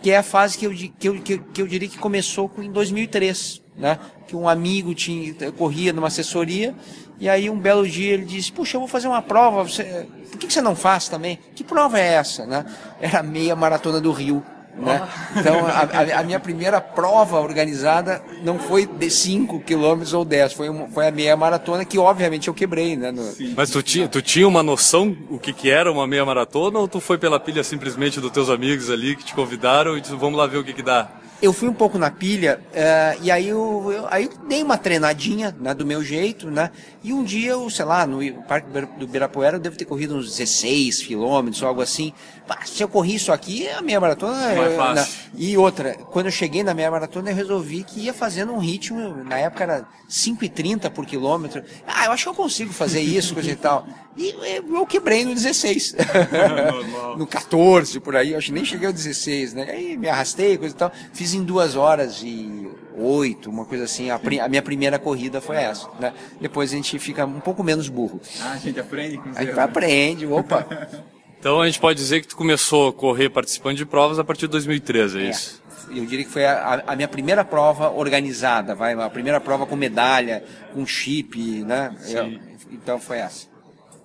que 0.00 0.12
é 0.12 0.16
a 0.18 0.22
fase 0.22 0.56
que 0.56 0.64
eu, 0.64 0.70
que 0.72 1.08
eu, 1.08 1.20
que 1.20 1.32
eu, 1.34 1.38
que 1.52 1.62
eu 1.62 1.66
diria 1.66 1.88
que 1.88 1.98
começou 1.98 2.48
com- 2.48 2.62
em 2.62 2.70
2003, 2.70 3.60
né? 3.76 3.98
Que 4.28 4.36
um 4.36 4.48
amigo 4.48 4.94
tinha, 4.94 5.34
corria 5.52 5.92
numa 5.92 6.06
assessoria 6.06 6.72
e 7.20 7.28
aí 7.28 7.48
um 7.50 7.58
belo 7.58 7.86
dia 7.86 8.14
ele 8.14 8.24
disse, 8.24 8.50
puxa, 8.52 8.76
eu 8.76 8.80
vou 8.80 8.88
fazer 8.88 9.08
uma 9.08 9.22
prova, 9.22 9.62
você, 9.64 10.06
por 10.30 10.38
que, 10.38 10.52
você 10.52 10.60
não 10.60 10.76
faz 10.76 11.08
também? 11.08 11.38
Que 11.54 11.64
prova 11.64 11.98
é 11.98 12.14
essa, 12.14 12.46
né? 12.46 12.64
Era 13.00 13.20
a 13.20 13.22
meia 13.22 13.56
maratona 13.56 14.00
do 14.00 14.12
Rio, 14.12 14.42
né? 14.76 15.08
Então 15.36 15.66
a, 15.66 15.70
a- 16.16 16.20
a 16.20 16.22
minha 16.22 16.38
primeira 16.38 16.80
prova 16.80 17.40
organizada 17.40 18.22
não 18.44 18.58
foi 18.60 18.86
de 18.86 19.10
5 19.10 19.58
quilômetros 19.60 20.14
ou 20.14 20.24
10, 20.24 20.52
foi, 20.52 20.68
uma- 20.68 20.86
foi 20.88 21.08
a 21.08 21.10
meia 21.10 21.36
maratona 21.36 21.84
que 21.84 21.98
obviamente 21.98 22.46
eu 22.46 22.54
quebrei, 22.54 22.96
né? 22.96 23.10
No- 23.10 23.34
Mas 23.56 23.70
tu 23.70 23.82
tinha, 23.82 24.06
tu 24.06 24.22
tinha 24.22 24.46
uma 24.46 24.62
noção 24.62 25.16
o 25.28 25.38
que, 25.38 25.52
que 25.52 25.68
era 25.68 25.90
uma 25.90 26.06
meia 26.06 26.24
maratona 26.24 26.78
ou 26.78 26.86
tu 26.86 27.00
foi 27.00 27.18
pela 27.18 27.40
pilha 27.40 27.64
simplesmente 27.64 28.20
dos 28.20 28.30
teus 28.30 28.48
amigos 28.48 28.88
ali 28.90 29.16
que 29.16 29.24
te 29.24 29.34
convidaram 29.34 29.96
e 29.98 30.00
disse, 30.00 30.14
vamos 30.14 30.38
lá 30.38 30.46
ver 30.46 30.58
o 30.58 30.64
que, 30.64 30.72
que 30.72 30.82
dá? 30.82 31.08
Eu 31.40 31.52
fui 31.52 31.68
um 31.68 31.72
pouco 31.74 31.98
na 31.98 32.10
pilha, 32.10 32.60
eh, 32.72 33.16
e 33.22 33.30
aí 33.30 33.48
eu, 33.48 33.92
eu- 33.92 34.06
aí 34.10 34.24
eu 34.24 34.30
dei 34.48 34.60
uma 34.62 34.76
treinadinha, 34.76 35.54
né, 35.60 35.72
do 35.72 35.86
meu 35.86 36.02
jeito, 36.02 36.50
né? 36.50 36.70
E 37.02 37.12
um 37.12 37.22
dia, 37.22 37.52
eu, 37.52 37.70
sei 37.70 37.84
lá, 37.84 38.04
no 38.06 38.20
Parque 38.42 38.68
do 38.70 39.04
Ibirapuera, 39.04 39.56
eu 39.56 39.60
devo 39.60 39.76
ter 39.76 39.84
corrido 39.84 40.16
uns 40.16 40.26
16 40.26 41.00
quilômetros, 41.02 41.62
algo 41.62 41.80
assim. 41.80 42.12
Pá, 42.48 42.60
se 42.64 42.82
eu 42.82 42.88
corri 42.88 43.14
isso 43.16 43.30
aqui, 43.30 43.68
a 43.68 43.82
meia 43.82 44.00
maratona... 44.00 44.52
Eh, 44.54 44.74
fácil. 44.74 44.94
na- 44.94 45.28
e 45.38 45.54
outra, 45.58 45.94
quando 46.10 46.26
eu 46.26 46.32
cheguei 46.32 46.62
na 46.62 46.72
meia 46.72 46.90
maratona, 46.90 47.30
eu 47.30 47.36
resolvi 47.36 47.84
que 47.84 48.00
ia 48.00 48.14
fazendo 48.14 48.54
um 48.54 48.58
ritmo, 48.58 49.22
na 49.22 49.38
época 49.38 49.64
era 49.64 49.86
5,30 50.08 50.88
por 50.90 51.04
quilômetro. 51.04 51.62
Ah, 51.86 52.06
eu 52.06 52.12
acho 52.12 52.22
que 52.24 52.28
eu 52.30 52.34
consigo 52.34 52.72
fazer 52.72 53.02
isso, 53.02 53.34
coisa 53.34 53.50
e 53.50 53.54
tal. 53.54 53.86
E 54.16 54.34
eu, 54.72 54.86
quebrei 54.86 55.26
no 55.26 55.34
16. 55.34 55.94
no 57.18 57.26
14, 57.26 58.00
por 58.00 58.16
aí, 58.16 58.32
eu 58.32 58.38
acho 58.38 58.46
que 58.46 58.52
nem 58.54 58.64
cheguei 58.64 58.86
ao 58.86 58.92
16, 58.94 59.52
né? 59.52 59.66
Aí 59.70 59.98
me 59.98 60.08
arrastei, 60.08 60.56
coisa 60.56 60.74
e 60.74 60.78
tal. 60.78 60.90
Fiz 61.12 61.34
em 61.34 61.44
duas 61.44 61.76
horas 61.76 62.22
e 62.24 62.66
oito, 62.96 63.50
uma 63.50 63.66
coisa 63.66 63.84
assim. 63.84 64.08
A, 64.10 64.18
a 64.42 64.48
minha 64.48 64.62
primeira 64.62 64.98
corrida 64.98 65.40
foi 65.42 65.56
essa, 65.56 65.86
né? 66.00 66.14
Depois 66.40 66.72
a 66.72 66.76
gente 66.76 66.98
fica 66.98 67.26
um 67.26 67.40
pouco 67.40 67.62
menos 67.62 67.90
burro. 67.90 68.18
Ah, 68.40 68.52
a 68.52 68.56
gente 68.56 68.80
aprende 68.80 69.18
com 69.18 69.28
Aí 69.36 69.44
erros. 69.44 69.54
tu 69.54 69.60
aprende, 69.60 70.26
opa. 70.26 70.66
Então 71.38 71.60
a 71.60 71.66
gente 71.66 71.78
pode 71.80 71.98
dizer 71.98 72.20
que 72.20 72.28
tu 72.28 72.36
começou 72.36 72.88
a 72.88 72.92
correr 72.92 73.28
participando 73.28 73.76
de 73.76 73.86
provas 73.86 74.18
a 74.18 74.24
partir 74.24 74.42
de 74.42 74.48
2013, 74.48 75.18
é, 75.20 75.26
É, 75.26 75.30
isso? 75.30 75.62
eu 75.90 76.04
diria 76.04 76.24
que 76.24 76.30
foi 76.30 76.44
a, 76.44 76.82
a 76.86 76.96
minha 76.96 77.08
primeira 77.08 77.44
prova 77.44 77.90
organizada, 77.90 78.74
vai, 78.74 78.94
a 78.94 79.08
primeira 79.10 79.40
prova 79.40 79.64
com 79.66 79.76
medalha, 79.76 80.44
com 80.74 80.84
chip, 80.84 81.38
né? 81.64 81.94
Eu- 82.08 82.38
então 82.72 82.98
foi 82.98 83.18
essa. 83.18 83.46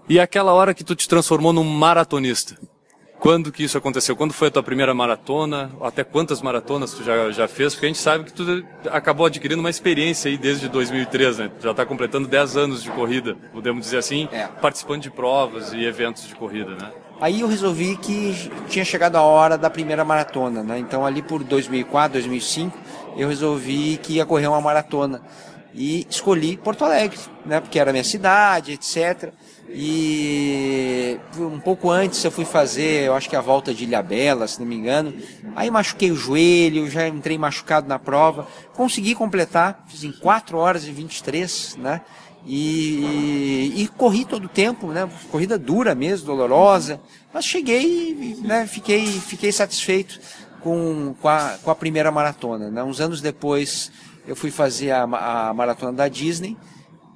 E 0.07 0.19
aquela 0.19 0.53
hora 0.53 0.73
que 0.73 0.83
tu 0.83 0.95
te 0.95 1.07
transformou 1.07 1.51
num 1.53 1.63
maratonista? 1.63 2.55
Quando 3.19 3.53
que 3.53 3.63
isso 3.63 3.77
aconteceu? 3.77 4.17
Quando 4.17 4.33
foi 4.33 4.49
a 4.49 4.51
tua 4.51 4.61
primeira 4.63 4.93
maratona? 4.93 5.71
Até 5.81 6.03
quantas 6.03 6.41
maratonas 6.41 6.93
tu 6.93 7.03
já, 7.05 7.31
já 7.31 7.47
fez? 7.47 7.73
Porque 7.73 7.85
a 7.85 7.89
gente 7.89 7.99
sabe 7.99 8.25
que 8.25 8.33
tu 8.33 8.65
acabou 8.91 9.25
adquirindo 9.25 9.61
uma 9.61 9.69
experiência 9.69 10.29
aí 10.29 10.37
desde 10.37 10.67
2013, 10.67 11.43
né? 11.43 11.51
Tu 11.57 11.63
já 11.63 11.71
está 11.71 11.85
completando 11.85 12.27
10 12.27 12.57
anos 12.57 12.83
de 12.83 12.91
corrida, 12.91 13.35
podemos 13.53 13.85
dizer 13.85 13.97
assim, 13.99 14.27
É. 14.29 14.45
participando 14.61 15.03
de 15.03 15.09
provas 15.09 15.71
e 15.71 15.85
eventos 15.85 16.27
de 16.27 16.35
corrida, 16.35 16.71
né? 16.75 16.91
Aí 17.23 17.39
eu 17.39 17.47
resolvi 17.47 17.95
que 17.95 18.51
tinha 18.67 18.83
chegado 18.83 19.15
a 19.15 19.21
hora 19.21 19.57
da 19.57 19.69
primeira 19.69 20.03
maratona, 20.03 20.61
né? 20.61 20.77
Então 20.77 21.05
ali 21.05 21.21
por 21.21 21.41
2004, 21.41 22.19
2005, 22.19 22.77
eu 23.15 23.29
resolvi 23.29 23.97
que 24.03 24.15
ia 24.15 24.25
correr 24.25 24.47
uma 24.47 24.59
maratona. 24.59 25.21
E 25.73 26.05
escolhi 26.09 26.57
Porto 26.57 26.83
Alegre, 26.83 27.17
né? 27.45 27.61
Porque 27.61 27.79
era 27.79 27.93
minha 27.93 28.03
cidade, 28.03 28.73
etc. 28.73 29.31
E 29.69 31.17
um 31.39 31.61
pouco 31.61 31.89
antes 31.89 32.21
eu 32.25 32.29
fui 32.29 32.43
fazer, 32.43 33.05
eu 33.05 33.15
acho 33.15 33.29
que 33.29 33.37
a 33.37 33.41
volta 33.41 33.73
de 33.73 33.85
Ilhabela, 33.85 34.45
se 34.45 34.59
não 34.59 34.67
me 34.67 34.75
engano. 34.75 35.13
Aí 35.55 35.71
machuquei 35.71 36.11
o 36.11 36.17
joelho, 36.17 36.89
já 36.89 37.07
entrei 37.07 37.37
machucado 37.37 37.87
na 37.87 37.97
prova. 37.97 38.45
Consegui 38.73 39.15
completar, 39.15 39.85
fiz 39.87 40.03
em 40.03 40.11
4 40.11 40.57
horas 40.57 40.85
e 40.85 40.91
23, 40.91 41.77
né? 41.77 42.01
E, 42.45 43.73
e 43.77 43.87
corri 43.97 44.25
todo 44.25 44.45
o 44.45 44.49
tempo, 44.49 44.87
né? 44.87 45.09
Corrida 45.31 45.57
dura 45.57 45.95
mesmo, 45.95 46.25
dolorosa. 46.25 46.99
Mas 47.33 47.45
cheguei, 47.45 48.37
né? 48.41 48.67
Fiquei, 48.67 49.05
fiquei 49.05 49.51
satisfeito 49.51 50.19
com, 50.63 51.13
com, 51.21 51.27
a, 51.27 51.57
com 51.61 51.71
a 51.71 51.75
primeira 51.75 52.11
maratona. 52.11 52.69
Né? 52.69 52.83
Uns 52.83 52.99
anos 52.99 53.21
depois 53.21 53.91
eu 54.27 54.35
fui 54.35 54.51
fazer 54.51 54.91
a, 54.91 55.03
a 55.03 55.53
maratona 55.53 55.93
da 55.93 56.07
Disney 56.07 56.57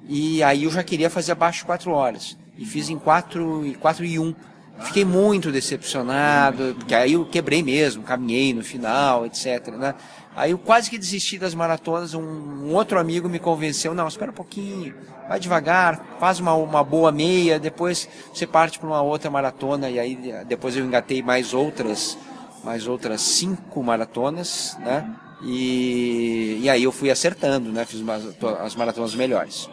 e 0.08 0.42
aí 0.42 0.64
eu 0.64 0.70
já 0.70 0.82
queria 0.82 1.10
fazer 1.10 1.32
abaixo 1.32 1.60
de 1.60 1.66
4 1.66 1.90
horas. 1.90 2.36
E 2.56 2.64
fiz 2.64 2.88
em 2.88 2.98
4 2.98 3.66
e 3.66 3.74
4 3.74 4.04
e 4.04 4.18
1. 4.18 4.34
Fiquei 4.80 5.04
muito 5.04 5.50
decepcionado, 5.50 6.76
porque 6.78 6.94
aí 6.94 7.14
eu 7.14 7.26
quebrei 7.26 7.62
mesmo, 7.64 8.04
caminhei 8.04 8.54
no 8.54 8.62
final, 8.62 9.26
etc. 9.26 9.68
Né? 9.76 9.94
Aí 10.38 10.52
eu 10.52 10.58
quase 10.58 10.88
que 10.88 10.96
desisti 10.96 11.36
das 11.36 11.52
maratonas. 11.52 12.14
Um, 12.14 12.20
um 12.22 12.72
outro 12.74 12.96
amigo 12.98 13.28
me 13.28 13.40
convenceu: 13.40 13.92
não, 13.92 14.06
espera 14.06 14.30
um 14.30 14.34
pouquinho, 14.34 14.94
vai 15.28 15.40
devagar, 15.40 16.16
faz 16.20 16.38
uma, 16.38 16.54
uma 16.54 16.84
boa 16.84 17.10
meia, 17.10 17.58
depois 17.58 18.08
você 18.32 18.46
parte 18.46 18.78
para 18.78 18.86
uma 18.88 19.02
outra 19.02 19.28
maratona. 19.28 19.90
E 19.90 19.98
aí 19.98 20.16
depois 20.46 20.76
eu 20.76 20.84
engatei 20.84 21.22
mais 21.22 21.52
outras, 21.52 22.16
mais 22.62 22.86
outras 22.86 23.20
cinco 23.20 23.82
maratonas, 23.82 24.76
né? 24.78 25.12
E, 25.42 26.60
e 26.62 26.70
aí 26.70 26.84
eu 26.84 26.92
fui 26.92 27.10
acertando, 27.10 27.72
né? 27.72 27.84
Fiz 27.84 28.00
umas- 28.00 28.24
as 28.60 28.76
maratonas 28.76 29.16
melhores. 29.16 29.68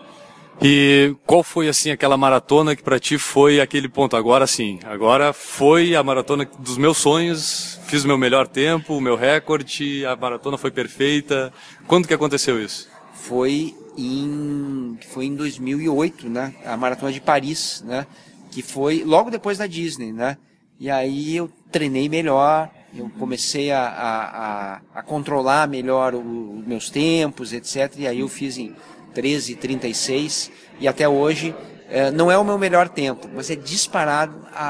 E 0.61 1.15
qual 1.25 1.43
foi 1.43 1.67
assim 1.67 1.91
aquela 1.91 2.17
maratona 2.17 2.75
que 2.75 2.83
pra 2.83 2.99
ti 2.99 3.17
foi 3.17 3.59
aquele 3.59 3.89
ponto? 3.89 4.15
Agora 4.15 4.47
sim, 4.47 4.79
agora 4.85 5.33
foi 5.33 5.95
a 5.95 6.01
maratona 6.01 6.49
dos 6.59 6.77
meus 6.77 6.97
sonhos, 6.97 7.79
fiz 7.85 8.03
o 8.03 8.07
meu 8.07 8.17
melhor 8.17 8.47
tempo, 8.47 8.95
o 8.95 9.01
meu 9.01 9.15
recorde, 9.15 10.05
a 10.05 10.15
maratona 10.15 10.57
foi 10.57 10.71
perfeita. 10.71 11.51
Quando 11.87 12.07
que 12.07 12.13
aconteceu 12.13 12.61
isso? 12.61 12.87
foi 13.25 13.75
em 13.97 14.99
foi 15.09 15.25
em 15.25 15.35
2008, 15.35 16.29
né? 16.29 16.53
A 16.63 16.77
maratona 16.77 17.11
de 17.11 17.19
Paris, 17.19 17.83
né? 17.85 18.05
Que 18.51 18.61
foi 18.61 19.03
logo 19.03 19.31
depois 19.31 19.57
da 19.57 19.65
Disney, 19.65 20.11
né? 20.11 20.37
E 20.79 20.89
aí 20.89 21.35
eu 21.35 21.49
treinei 21.71 22.07
melhor, 22.07 22.69
eu 22.93 23.09
comecei 23.17 23.71
a, 23.71 23.81
a, 23.81 24.75
a, 24.75 24.81
a 24.95 25.01
controlar 25.01 25.67
melhor 25.67 26.13
os 26.13 26.67
meus 26.67 26.89
tempos, 26.89 27.51
etc. 27.51 27.93
E 27.97 28.07
aí 28.07 28.19
eu 28.19 28.27
fiz 28.27 28.57
em 28.57 28.75
13:36 29.15 30.51
e 30.79 30.87
até 30.87 31.07
hoje 31.07 31.55
eh, 31.89 32.11
não 32.11 32.31
é 32.31 32.37
o 32.37 32.43
meu 32.43 32.57
melhor 32.57 32.89
tempo, 32.89 33.29
mas 33.33 33.49
é 33.49 33.55
disparado 33.55 34.35
a, 34.53 34.65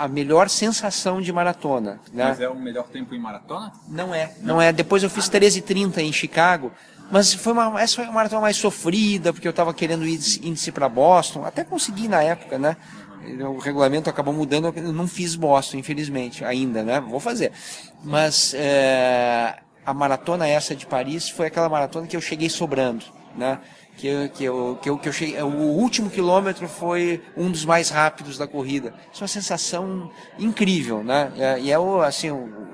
a, 0.00 0.04
a- 0.04 0.08
melhor 0.08 0.48
sensação 0.48 1.20
de 1.20 1.32
maratona, 1.32 2.00
né? 2.12 2.24
Mas 2.28 2.40
é 2.40 2.48
o 2.48 2.54
melhor 2.56 2.84
tempo 2.88 3.14
em 3.14 3.18
maratona? 3.18 3.72
Não 3.88 4.14
é, 4.14 4.32
não 4.40 4.60
é. 4.62 4.72
Depois 4.72 5.02
eu 5.02 5.10
fiz 5.10 5.28
13h30 5.28 5.98
em 5.98 6.12
Chicago, 6.12 6.70
mas 7.10 7.34
foi 7.34 7.52
uma, 7.52 7.80
essa 7.80 7.96
foi 7.96 8.04
uma 8.04 8.12
maratona 8.14 8.40
mais 8.42 8.56
sofrida, 8.56 9.32
porque 9.32 9.46
eu 9.46 9.50
estava 9.50 9.74
querendo 9.74 10.06
índice, 10.06 10.40
índice 10.46 10.70
para 10.72 10.88
Boston, 10.88 11.44
até 11.44 11.64
consegui 11.64 12.08
na 12.08 12.22
época, 12.22 12.58
né? 12.58 12.76
O 13.50 13.58
regulamento 13.58 14.08
acabou 14.10 14.34
mudando, 14.34 14.72
eu 14.76 14.92
não 14.92 15.08
fiz 15.08 15.34
Boston, 15.34 15.78
infelizmente, 15.78 16.44
ainda, 16.44 16.82
né? 16.82 17.00
Vou 17.00 17.18
fazer. 17.18 17.52
Mas 18.04 18.52
é, 18.54 19.56
a 19.84 19.94
maratona 19.94 20.46
essa 20.46 20.74
de 20.76 20.86
Paris 20.86 21.28
foi 21.30 21.46
aquela 21.46 21.68
maratona 21.68 22.06
que 22.06 22.14
eu 22.16 22.20
cheguei 22.20 22.50
sobrando, 22.50 23.04
né? 23.36 23.58
Que 23.96 24.28
que 24.30 24.44
eu, 24.44 24.78
que 24.82 24.90
eu, 24.90 24.98
que 24.98 25.08
eu 25.08 25.12
cheguei, 25.12 25.40
o 25.42 25.46
último 25.46 26.10
quilômetro 26.10 26.68
foi 26.68 27.22
um 27.36 27.50
dos 27.50 27.64
mais 27.64 27.90
rápidos 27.90 28.36
da 28.36 28.46
corrida. 28.46 28.92
Isso 29.12 29.22
é 29.22 29.24
uma 29.24 29.28
sensação 29.28 30.10
incrível, 30.38 31.02
né? 31.04 31.32
É, 31.36 31.60
E 31.60 31.70
é 31.70 31.76
assim, 32.04 32.30
o- 32.30 32.64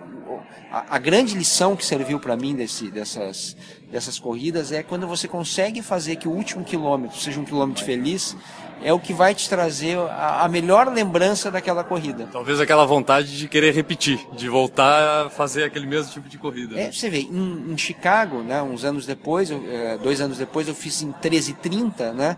a, 0.70 0.96
a 0.96 0.98
grande 0.98 1.34
lição 1.36 1.74
que 1.74 1.84
serviu 1.84 2.20
para 2.20 2.36
mim 2.36 2.54
desse, 2.54 2.90
dessas, 2.90 3.56
dessas 3.90 4.18
corridas 4.18 4.70
é 4.72 4.82
quando 4.82 5.06
você 5.06 5.26
consegue 5.26 5.82
fazer 5.82 6.16
que 6.16 6.28
o 6.28 6.30
último 6.30 6.64
quilômetro 6.64 7.18
seja 7.18 7.40
um 7.40 7.44
quilômetro 7.44 7.84
feliz, 7.84 8.36
é 8.82 8.92
o 8.92 8.98
que 8.98 9.12
vai 9.12 9.34
te 9.34 9.48
trazer 9.48 9.98
a, 9.98 10.44
a 10.44 10.48
melhor 10.48 10.88
lembrança 10.92 11.50
daquela 11.50 11.84
corrida. 11.84 12.28
Talvez 12.32 12.60
aquela 12.60 12.84
vontade 12.86 13.36
de 13.36 13.48
querer 13.48 13.72
repetir, 13.74 14.18
de 14.34 14.48
voltar 14.48 15.26
a 15.26 15.30
fazer 15.30 15.64
aquele 15.64 15.86
mesmo 15.86 16.12
tipo 16.12 16.28
de 16.28 16.38
corrida. 16.38 16.74
né? 16.76 16.84
É, 16.84 16.92
você 16.92 17.08
vê, 17.10 17.18
em, 17.20 17.72
em 17.72 17.76
Chicago, 17.78 18.42
né, 18.42 18.62
uns 18.62 18.84
anos 18.84 19.06
depois, 19.06 19.50
eu, 19.50 19.62
eh, 19.68 19.98
dois 20.02 20.20
anos 20.20 20.38
depois, 20.38 20.66
eu 20.68 20.74
fiz 20.74 21.02
em 21.02 21.12
13h30, 21.12 22.12
né? 22.12 22.36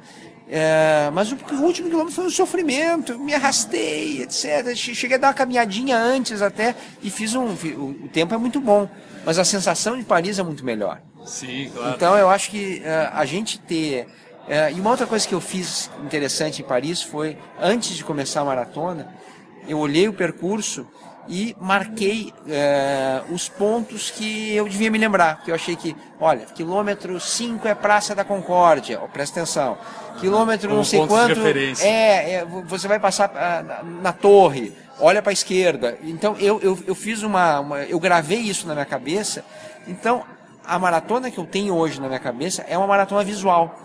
eh, 0.48 1.10
mas 1.12 1.30
o, 1.32 1.36
o 1.52 1.62
último 1.62 1.88
quilômetro 1.88 2.14
foi 2.14 2.26
um 2.26 2.30
sofrimento, 2.30 3.18
me 3.18 3.34
arrastei, 3.34 4.22
etc. 4.22 4.74
Che- 4.74 4.94
Cheguei 4.94 5.16
a 5.16 5.20
dar 5.20 5.28
uma 5.28 5.34
caminhadinha 5.34 5.96
antes 5.96 6.42
até 6.42 6.74
e 7.02 7.08
fiz 7.10 7.34
um. 7.34 7.46
O, 7.46 8.04
o 8.04 8.08
tempo 8.12 8.34
é 8.34 8.36
muito 8.38 8.60
bom, 8.60 8.88
mas 9.24 9.38
a 9.38 9.44
sensação 9.44 9.96
de 9.96 10.04
Paris 10.04 10.38
é 10.38 10.42
muito 10.42 10.64
melhor. 10.64 11.00
Sim, 11.24 11.70
claro. 11.72 11.94
Então 11.94 12.16
eu 12.18 12.28
acho 12.28 12.50
que 12.50 12.82
eh, 12.84 13.10
a 13.14 13.24
gente 13.24 13.58
ter. 13.60 14.08
Eh, 14.48 14.72
e 14.72 14.80
uma 14.80 14.90
outra 14.90 15.06
coisa 15.06 15.26
que 15.26 15.34
eu 15.34 15.40
fiz 15.40 15.90
interessante 16.04 16.62
em 16.62 16.64
Paris 16.64 17.02
foi, 17.02 17.38
antes 17.60 17.96
de 17.96 18.04
começar 18.04 18.40
a 18.40 18.44
maratona, 18.44 19.08
eu 19.68 19.78
olhei 19.78 20.08
o 20.08 20.12
percurso 20.12 20.86
e 21.28 21.56
marquei 21.60 22.32
eh, 22.48 23.22
os 23.30 23.48
pontos 23.48 24.10
que 24.10 24.54
eu 24.54 24.68
devia 24.68 24.90
me 24.90 24.98
lembrar. 24.98 25.36
Porque 25.36 25.50
eu 25.50 25.54
achei 25.54 25.76
que, 25.76 25.96
olha, 26.20 26.46
quilômetro 26.46 27.18
5 27.20 27.66
é 27.68 27.74
Praça 27.74 28.14
da 28.14 28.24
Concórdia, 28.24 29.00
ó, 29.00 29.06
presta 29.06 29.40
atenção. 29.40 29.78
Quilômetro 30.18 30.68
Como 30.68 30.78
não 30.78 30.84
sei 30.84 31.06
quanto. 31.06 31.40
É, 31.80 32.34
é, 32.34 32.44
você 32.66 32.88
vai 32.88 32.98
passar 32.98 33.32
ah, 33.34 33.62
na, 33.62 33.82
na 33.82 34.12
torre, 34.12 34.72
olha 34.98 35.22
para 35.22 35.30
a 35.30 35.32
esquerda. 35.32 35.96
Então 36.02 36.36
eu, 36.38 36.60
eu, 36.60 36.78
eu 36.86 36.94
fiz 36.94 37.22
uma, 37.22 37.60
uma. 37.60 37.78
Eu 37.84 37.98
gravei 37.98 38.40
isso 38.40 38.66
na 38.66 38.74
minha 38.74 38.84
cabeça. 38.84 39.44
Então 39.86 40.24
a 40.64 40.78
maratona 40.78 41.30
que 41.30 41.38
eu 41.38 41.44
tenho 41.46 41.74
hoje 41.74 42.00
na 42.00 42.08
minha 42.08 42.20
cabeça 42.20 42.64
é 42.68 42.76
uma 42.76 42.86
maratona 42.86 43.24
visual. 43.24 43.78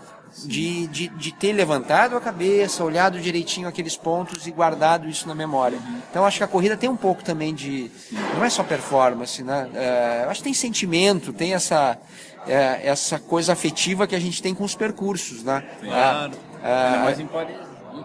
De, 0.44 0.86
de, 0.86 1.08
de 1.08 1.32
ter 1.32 1.52
levantado 1.52 2.16
a 2.16 2.20
cabeça, 2.20 2.84
olhado 2.84 3.20
direitinho 3.20 3.66
aqueles 3.66 3.96
pontos 3.96 4.46
e 4.46 4.50
guardado 4.50 5.08
isso 5.08 5.26
na 5.26 5.34
memória. 5.34 5.78
Então 6.10 6.24
acho 6.24 6.38
que 6.38 6.44
a 6.44 6.48
corrida 6.48 6.76
tem 6.76 6.88
um 6.88 6.96
pouco 6.96 7.24
também 7.24 7.54
de. 7.54 7.90
Não 8.36 8.44
é 8.44 8.50
só 8.50 8.62
performance, 8.62 9.42
né? 9.42 9.68
É, 9.74 10.22
eu 10.24 10.30
acho 10.30 10.40
que 10.40 10.44
tem 10.44 10.54
sentimento, 10.54 11.32
tem 11.32 11.54
essa, 11.54 11.98
é, 12.46 12.80
essa 12.84 13.18
coisa 13.18 13.52
afetiva 13.52 14.06
que 14.06 14.14
a 14.14 14.20
gente 14.20 14.42
tem 14.42 14.54
com 14.54 14.64
os 14.64 14.74
percursos, 14.74 15.42
né? 15.42 15.64
Claro. 15.80 16.32
Ah, 16.62 17.02
Mas 17.04 17.20
em 17.20 17.26
Paris, 17.26 17.56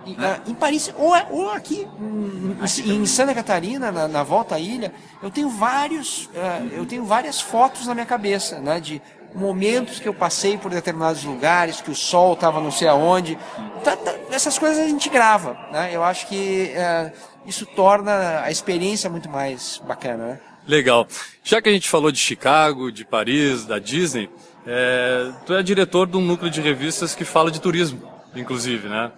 em, 0.06 0.16
ah, 0.20 0.40
em 0.48 0.54
Paris, 0.54 0.94
ou, 0.98 1.14
ou 1.32 1.50
aqui 1.52 1.88
em, 2.00 2.94
em 2.94 3.06
Santa 3.06 3.34
Catarina, 3.34 3.92
na, 3.92 4.08
na, 4.08 4.24
volta 4.24 4.56
à 4.56 4.60
ilha, 4.60 4.94
eu 5.22 5.32
tenho 5.32 5.50
vários, 5.50 6.30
eu 6.72 6.86
tenho 6.86 7.04
várias 7.06 7.42
fotos 7.42 7.88
na 7.88 7.94
minha 7.94 8.06
cabeça, 8.06 8.60
né, 8.60 8.80
de 8.80 9.02
momentos 9.36 10.00
que 10.00 10.08
eu 10.08 10.14
passei 10.14 10.58
por 10.58 10.72
determinados 10.72 11.24
lugares, 11.24 11.82
que 11.82 11.92
o 11.92 11.96
sol 11.96 12.34
estava 12.34 12.62
não 12.62 12.72
sei 12.72 12.88
aonde. 12.88 13.38
Tá, 13.84 13.96
tá, 13.96 14.14
essas 14.32 14.58
coisas 14.58 14.80
a 14.80 14.88
gente 14.88 15.10
grava, 15.10 15.58
né? 15.72 15.90
Eu 15.94 16.04
acho 16.04 16.28
que 16.28 16.72
uh, 16.76 17.12
isso 17.46 17.66
torna 17.66 18.42
a 18.42 18.52
experiência 18.52 19.10
muito 19.10 19.30
mais 19.30 19.82
bacana, 19.86 20.26
né? 20.26 20.40
Legal. 20.68 21.08
Já 21.44 21.62
que 21.62 21.70
a 21.70 21.72
gente 21.72 21.90
falou 21.90 22.12
de 22.12 22.20
Chicago, 22.20 22.92
de 22.92 23.04
Paris, 23.04 23.66
da 23.66 23.80
Disney, 23.80 24.30
é, 24.66 25.32
tu 25.46 25.54
é 25.54 25.62
diretor 25.62 26.08
de 26.08 26.16
um 26.16 26.22
núcleo 26.22 26.50
de 26.50 26.62
revistas 26.62 27.14
que 27.14 27.26
fala 27.26 27.52
de 27.52 27.60
turismo, 27.60 28.02
inclusive, 28.34 28.88
né? 28.88 29.12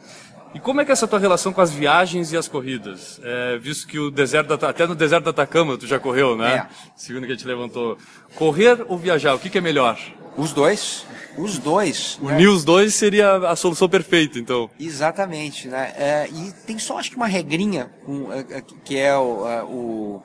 E 0.56 0.60
como 0.60 0.80
é 0.80 0.86
que 0.86 0.92
é 0.92 0.94
essa 0.94 1.06
tua 1.06 1.20
relação 1.20 1.52
com 1.52 1.60
as 1.60 1.70
viagens 1.70 2.32
e 2.32 2.38
as 2.38 2.48
corridas? 2.48 3.20
É, 3.22 3.58
visto 3.58 3.86
que 3.86 4.00
o 4.00 4.10
deserto, 4.10 4.54
até 4.54 4.88
no 4.88 4.96
deserto 4.96 5.26
da 5.26 5.32
Atacama 5.32 5.78
tu 5.78 5.86
já 5.86 6.00
correu, 6.00 6.38
né? 6.38 6.56
É. 6.56 6.68
Segundo 6.96 7.26
que 7.26 7.34
a 7.34 7.36
gente 7.36 7.46
levantou. 7.46 7.98
Correr 8.36 8.86
ou 8.88 8.98
viajar, 8.98 9.36
o 9.36 9.40
que, 9.40 9.50
que 9.50 9.58
é 9.58 9.62
melhor? 9.62 10.00
Os 10.38 10.54
dois. 10.54 11.06
Os 11.38 11.58
dois. 11.58 12.18
Unir 12.22 12.48
né? 12.48 12.48
os 12.48 12.64
dois 12.64 12.96
seria 12.96 13.36
a 13.36 13.56
solução 13.58 13.90
perfeita, 13.90 14.40
então. 14.40 14.70
Exatamente, 14.80 15.68
né? 15.68 15.92
É, 15.98 16.30
e 16.32 16.54
tem 16.66 16.80
só 16.80 17.00
acho 17.00 17.10
que 17.10 17.18
uma 17.18 17.28
regrinha 17.28 17.92
um, 18.08 18.32
é, 18.32 18.40
é, 18.52 18.64
que 18.86 18.98
é 18.98 19.14
o, 19.18 19.44
o, 19.66 20.24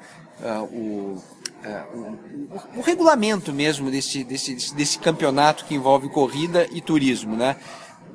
o 0.73 1.23
o, 1.93 2.79
o, 2.79 2.81
regulamento 2.81 3.53
mesmo 3.53 3.91
desse, 3.91 4.25
desse, 4.25 4.75
desse 4.75 4.99
campeonato 4.99 5.67
que 5.67 5.75
envolve 5.75 6.09
corrida 6.09 6.67
e 6.73 6.81
turismo, 6.81 7.37
né? 7.37 7.57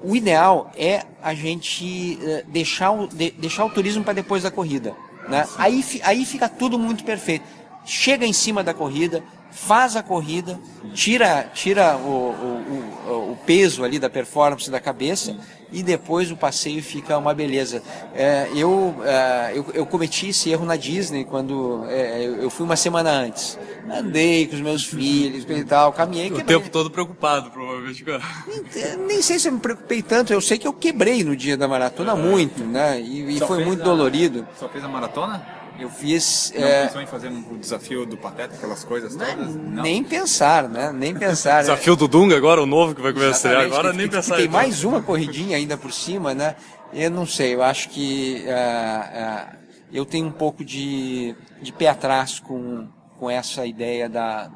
O 0.06 0.16
ideal 0.16 0.72
é 0.78 1.04
a 1.22 1.34
gente 1.34 2.20
deixar 2.48 2.92
o, 2.92 3.08
de, 3.08 3.32
deixar 3.32 3.66
o 3.66 3.70
turismo 3.72 4.04
para 4.04 4.14
depois 4.14 4.44
da 4.44 4.52
corrida, 4.52 4.96
né? 5.28 5.48
Aí, 5.58 5.84
aí 6.04 6.24
fica 6.26 6.48
tudo 6.48 6.78
muito 6.78 7.04
perfeito. 7.04 7.44
Chega 7.84 8.24
em 8.24 8.34
cima 8.34 8.64
da 8.64 8.72
corrida, 8.72 9.24
faz 9.50 9.96
a 9.96 10.04
corrida, 10.04 10.60
tira, 10.94 11.50
tira 11.56 11.98
o, 11.98 12.30
o, 12.30 12.95
o, 13.08 13.38
peso 13.46 13.84
ali 13.84 14.00
da 14.00 14.10
performance 14.10 14.70
da 14.70 14.80
cabeça 14.80 15.36
e 15.72 15.84
depois 15.84 16.32
o 16.32 16.38
passeio 16.38 16.82
fica 16.82 17.18
uma 17.18 17.34
beleza. 17.34 17.82
É, 18.14 18.48
eu, 18.56 18.96
é, 19.04 19.52
eu, 19.56 19.66
eu, 19.74 19.86
cometi 19.86 20.30
esse 20.30 20.50
erro 20.50 20.66
na 20.66 20.76
Disney 20.76 21.26
quando 21.26 21.86
é, 21.90 22.26
eu 22.26 22.50
fui 22.50 22.66
uma 22.66 22.76
semana 22.76 23.12
antes. 23.12 23.58
Andei 23.92 24.48
com 24.48 24.56
os 24.56 24.62
meus 24.62 24.86
filhos 24.86 25.46
e 25.48 25.64
tal, 25.64 25.92
caminhei. 25.94 26.32
O 26.32 26.44
tempo 26.44 26.70
todo 26.70 26.90
preocupado, 26.90 27.52
provavelmente. 27.52 28.04
Nem, 28.48 28.98
nem, 29.08 29.22
sei 29.22 29.38
se 29.38 29.48
eu 29.48 29.54
me 29.54 29.60
preocupei 29.60 30.02
tanto, 30.02 30.34
eu 30.34 30.42
sei 30.42 30.58
que 30.58 30.68
eu 30.68 30.74
quebrei 30.74 31.24
no 31.24 31.36
dia 31.36 31.58
da 31.58 31.68
maratona 31.68 32.14
é. 32.14 32.16
muito, 32.16 32.64
né? 32.64 33.00
E, 33.00 33.38
e 33.38 33.40
foi 33.40 33.64
muito 33.64 33.82
a, 33.82 33.86
dolorido. 33.86 34.48
Só 34.58 34.70
fez 34.70 34.84
a 34.84 34.88
maratona? 34.88 35.65
Eu 35.80 35.90
fiz. 35.90 36.54
Não 36.56 36.66
é... 36.66 36.86
pensou 36.86 37.02
em 37.02 37.06
fazer 37.06 37.28
o 37.28 37.58
desafio 37.58 38.06
do 38.06 38.18
Pateta, 38.18 38.56
aquelas 38.56 38.84
coisas 38.84 39.16
todas? 39.16 39.56
Não, 39.56 39.84
nem 39.84 40.04
pensar, 40.04 40.70
né? 40.70 40.92
Nem 40.94 41.14
pensar. 41.14 41.62
desafio 41.62 41.96
do 41.96 42.08
Dunga 42.08 42.38
agora, 42.38 42.62
o 42.62 42.66
novo 42.66 42.96
que 42.96 43.02
vai 43.02 43.14
começar 43.14 43.58
agora, 43.58 43.92
que, 43.92 43.98
nem 43.98 44.08
que, 44.08 44.16
pensar. 44.16 44.36
Que 44.36 44.42
tem 44.42 44.48
então. 44.48 44.60
mais 44.60 44.84
uma 44.84 45.02
corridinha 45.02 45.58
ainda 45.58 45.78
por 45.78 45.92
cima, 45.92 46.34
né? 46.34 46.56
Eu 46.94 47.12
não 47.12 47.26
sei, 47.26 47.54
eu 47.54 47.62
acho 47.62 47.90
que 47.90 48.46
uh, 48.46 49.52
uh, 49.52 49.56
eu 49.92 50.06
tenho 50.06 50.28
um 50.28 50.32
pouco 50.32 50.64
de, 50.64 51.36
de 51.62 51.72
pé 51.74 51.90
atrás 51.90 52.40
com, 52.40 52.88
com 53.20 53.30
essa 53.30 53.66
ideia 53.66 54.08
da, 54.08 54.50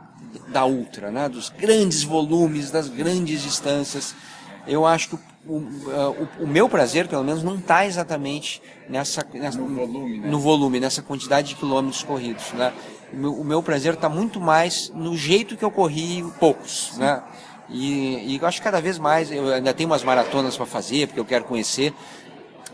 da 0.47 0.65
ultra, 0.65 1.11
né? 1.11 1.27
Dos 1.27 1.49
grandes 1.49 2.03
volumes, 2.03 2.71
das 2.71 2.87
grandes 2.87 3.41
distâncias. 3.41 4.15
Eu 4.67 4.85
acho 4.85 5.09
que 5.09 5.15
o, 5.15 5.19
o, 5.49 6.43
o 6.43 6.47
meu 6.47 6.69
prazer, 6.69 7.07
pelo 7.07 7.23
menos, 7.23 7.41
não 7.41 7.55
está 7.55 7.85
exatamente 7.85 8.61
nessa, 8.87 9.25
nessa 9.33 9.57
no, 9.57 9.67
volume, 9.67 10.19
né? 10.19 10.29
no 10.29 10.39
volume, 10.39 10.79
nessa 10.79 11.01
quantidade 11.01 11.49
de 11.49 11.55
quilômetros 11.55 12.03
corridos. 12.03 12.53
Né? 12.53 12.71
O, 13.11 13.17
meu, 13.17 13.33
o 13.33 13.43
meu 13.43 13.63
prazer 13.63 13.95
está 13.95 14.07
muito 14.07 14.39
mais 14.39 14.91
no 14.93 15.17
jeito 15.17 15.57
que 15.57 15.65
eu 15.65 15.71
corri 15.71 16.23
poucos. 16.39 16.93
Né? 16.97 17.23
E, 17.67 18.33
e 18.33 18.39
eu 18.39 18.47
acho 18.47 18.59
que 18.59 18.63
cada 18.63 18.79
vez 18.79 18.99
mais, 18.99 19.31
eu 19.31 19.51
ainda 19.51 19.73
tenho 19.73 19.89
umas 19.89 20.03
maratonas 20.03 20.55
para 20.55 20.67
fazer, 20.67 21.07
porque 21.07 21.19
eu 21.19 21.25
quero 21.25 21.45
conhecer, 21.45 21.93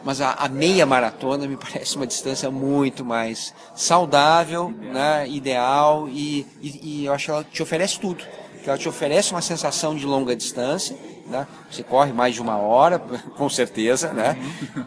mas 0.04 0.20
a, 0.20 0.34
a, 0.34 0.50
meia 0.50 0.86
maratona 0.86 1.48
me 1.48 1.56
parece 1.58 1.96
uma 1.96 2.06
distância 2.06 2.52
muito 2.52 3.06
mais 3.06 3.54
saudável, 3.74 4.70
né, 4.70 5.28
ideal, 5.30 6.10
e, 6.10 6.46
e, 6.62 7.02
e 7.02 7.06
eu 7.06 7.14
acho 7.14 7.26
que 7.26 7.32
ela 7.32 7.44
te 7.44 7.64
oferece 7.64 8.00
tudo. 8.00 8.24
Que 8.64 8.70
ela 8.70 8.78
te 8.78 8.90
oferece 8.90 9.32
uma 9.32 9.42
sensação 9.42 9.96
de 9.96 10.06
longa 10.06 10.36
distância, 10.36 10.98
né? 11.26 11.48
Você 11.70 11.84
corre 11.84 12.14
mais 12.14 12.36
de 12.36 12.42
uma 12.42 12.58
hora, 12.58 13.00
com 13.36 13.50
certeza, 13.50 14.14
né? 14.14 14.38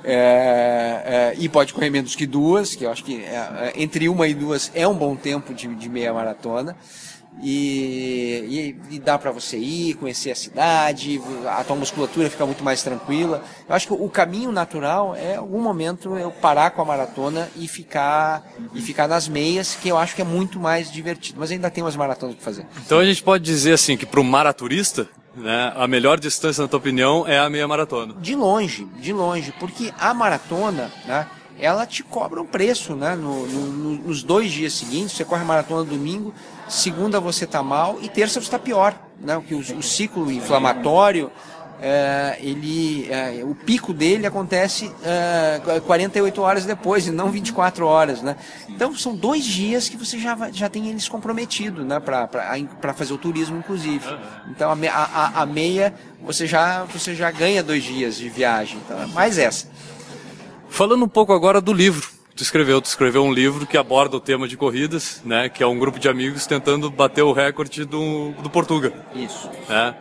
É, 0.05 1.03
é, 1.05 1.35
e 1.38 1.48
pode 1.48 1.72
correr 1.72 1.90
menos 1.90 2.14
que 2.14 2.27
duas, 2.27 2.74
que 2.74 2.85
eu 2.85 2.90
acho 2.90 3.05
que 3.05 3.22
é, 3.22 3.35
é, 3.35 3.72
entre 3.77 4.09
uma 4.09 4.27
e 4.27 4.35
duas 4.35 4.70
é 4.74 4.87
um 4.87 4.94
bom 4.94 5.16
tempo 5.16 5.53
de, 5.53 5.66
de 5.74 5.88
meia 5.88 6.12
maratona. 6.12 6.77
E, 7.40 8.74
e, 8.90 8.96
e, 8.96 8.98
dá 8.98 9.16
para 9.16 9.31
você 9.31 9.57
ir, 9.57 9.94
conhecer 9.94 10.33
a 10.33 10.35
cidade, 10.35 11.20
a 11.46 11.62
tua 11.62 11.77
musculatura 11.77 12.29
fica 12.29 12.44
muito 12.44 12.64
mais 12.64 12.83
tranquila. 12.83 13.44
Eu 13.68 13.74
acho 13.77 13.87
que 13.87 13.92
o 13.92 14.09
caminho 14.09 14.51
natural 14.51 15.14
é 15.14 15.37
algum 15.37 15.61
momento 15.61 16.18
eu 16.18 16.33
parar 16.33 16.72
com 16.72 16.83
a 16.83 16.85
maratona 16.85 17.48
e 17.57 17.68
ficar 17.68 18.44
e 18.74 18.81
ficar 18.81 19.07
nas 19.07 19.29
meias, 19.29 19.77
que 19.77 19.88
eu 19.88 19.96
acho 19.96 20.16
que 20.16 20.22
é 20.22 20.24
muito 20.24 20.59
mais 20.59 20.90
divertido. 20.90 21.38
Mas 21.38 21.53
ainda 21.53 21.70
tem 21.70 21.85
umas 21.85 21.94
maratonas 21.94 22.35
para 22.35 22.44
fazer. 22.44 22.66
Então 22.85 22.98
a 22.98 23.05
gente 23.05 23.22
pode 23.22 23.44
dizer 23.44 23.74
assim 23.74 23.96
que 23.96 24.05
para 24.05 24.20
o 24.20 24.24
maraturista 24.24 25.09
né? 25.38 25.72
A 25.77 25.87
melhor 25.87 26.18
distância, 26.18 26.62
na 26.62 26.68
tua 26.68 26.79
opinião, 26.79 27.27
é 27.27 27.38
a 27.38 27.48
meia 27.48 27.66
maratona? 27.66 28.14
De 28.14 28.35
longe, 28.35 28.85
de 28.98 29.12
longe, 29.12 29.53
porque 29.59 29.92
a 29.98 30.12
maratona, 30.12 30.90
né? 31.07 31.27
Ela 31.61 31.85
te 31.87 32.05
cobra 32.05 32.40
um 32.40 32.46
preço, 32.46 32.94
né? 32.94 33.16
No, 33.16 33.46
no, 33.46 33.92
nos 34.07 34.22
dois 34.22 34.51
dias 34.53 34.74
seguintes, 34.74 35.16
você 35.16 35.24
corre 35.24 35.42
a 35.42 35.44
maratona 35.44 35.85
domingo, 35.85 36.33
segunda 36.68 37.18
você 37.18 37.44
está 37.44 37.62
mal 37.62 37.98
e 38.01 38.09
terça 38.09 38.40
você 38.40 38.46
está 38.46 38.59
pior, 38.59 38.94
né? 39.20 39.37
O, 39.37 39.79
o 39.79 39.83
ciclo 39.83 40.31
inflamatório 40.31 41.31
é, 41.81 42.38
ele, 42.41 43.09
é, 43.11 43.43
o 43.45 43.55
pico 43.55 43.93
dele 43.93 44.27
acontece 44.27 44.93
é, 45.05 45.81
48 45.87 46.43
horas 46.43 46.64
depois 46.64 47.07
e 47.07 47.12
não 47.12 47.31
24 47.31 47.87
horas, 47.87 48.21
né? 48.21 48.37
Então 48.69 48.95
são 48.97 49.14
dois 49.14 49.45
dias 49.45 49.88
que 49.88 49.97
você 49.97 50.19
já, 50.19 50.37
já 50.53 50.69
tem 50.69 50.88
eles 50.88 51.09
comprometido, 51.09 51.85
né? 51.85 52.01
Para 52.01 52.95
fazer 52.95 53.12
o 53.12 53.19
turismo, 53.19 53.59
inclusive. 53.59 54.05
Então 54.51 54.71
a, 54.71 54.75
a, 54.93 55.43
a, 55.43 55.47
meia 55.47 55.95
você 56.21 56.47
já, 56.47 56.85
você 56.85 57.14
já 57.14 57.31
ganha 57.31 57.62
dois 57.62 57.85
dias 57.85 58.17
de 58.17 58.29
viagem, 58.29 58.79
então 58.85 59.01
é 59.01 59.07
mais 59.07 59.38
essa. 59.38 59.69
Falando 60.69 61.05
um 61.05 61.09
pouco 61.09 61.33
agora 61.33 61.61
do 61.61 61.73
livro. 61.73 62.19
Tu 62.35 62.43
escreveu, 62.43 62.81
tu 62.81 62.87
escreveu 62.87 63.25
um 63.25 63.33
livro 63.33 63.67
que 63.67 63.77
aborda 63.77 64.17
o 64.17 64.21
tema 64.21 64.47
de 64.47 64.57
corridas, 64.57 65.21
né? 65.25 65.49
Que 65.49 65.62
é 65.62 65.67
um 65.67 65.77
grupo 65.77 65.99
de 65.99 66.09
amigos 66.09 66.47
tentando 66.47 66.88
bater 66.88 67.23
o 67.23 67.33
recorde 67.33 67.85
do, 67.85 68.31
do 68.43 68.49
Portuga. 68.49 68.93
Isso. 69.12 69.51
Né? 69.69 69.95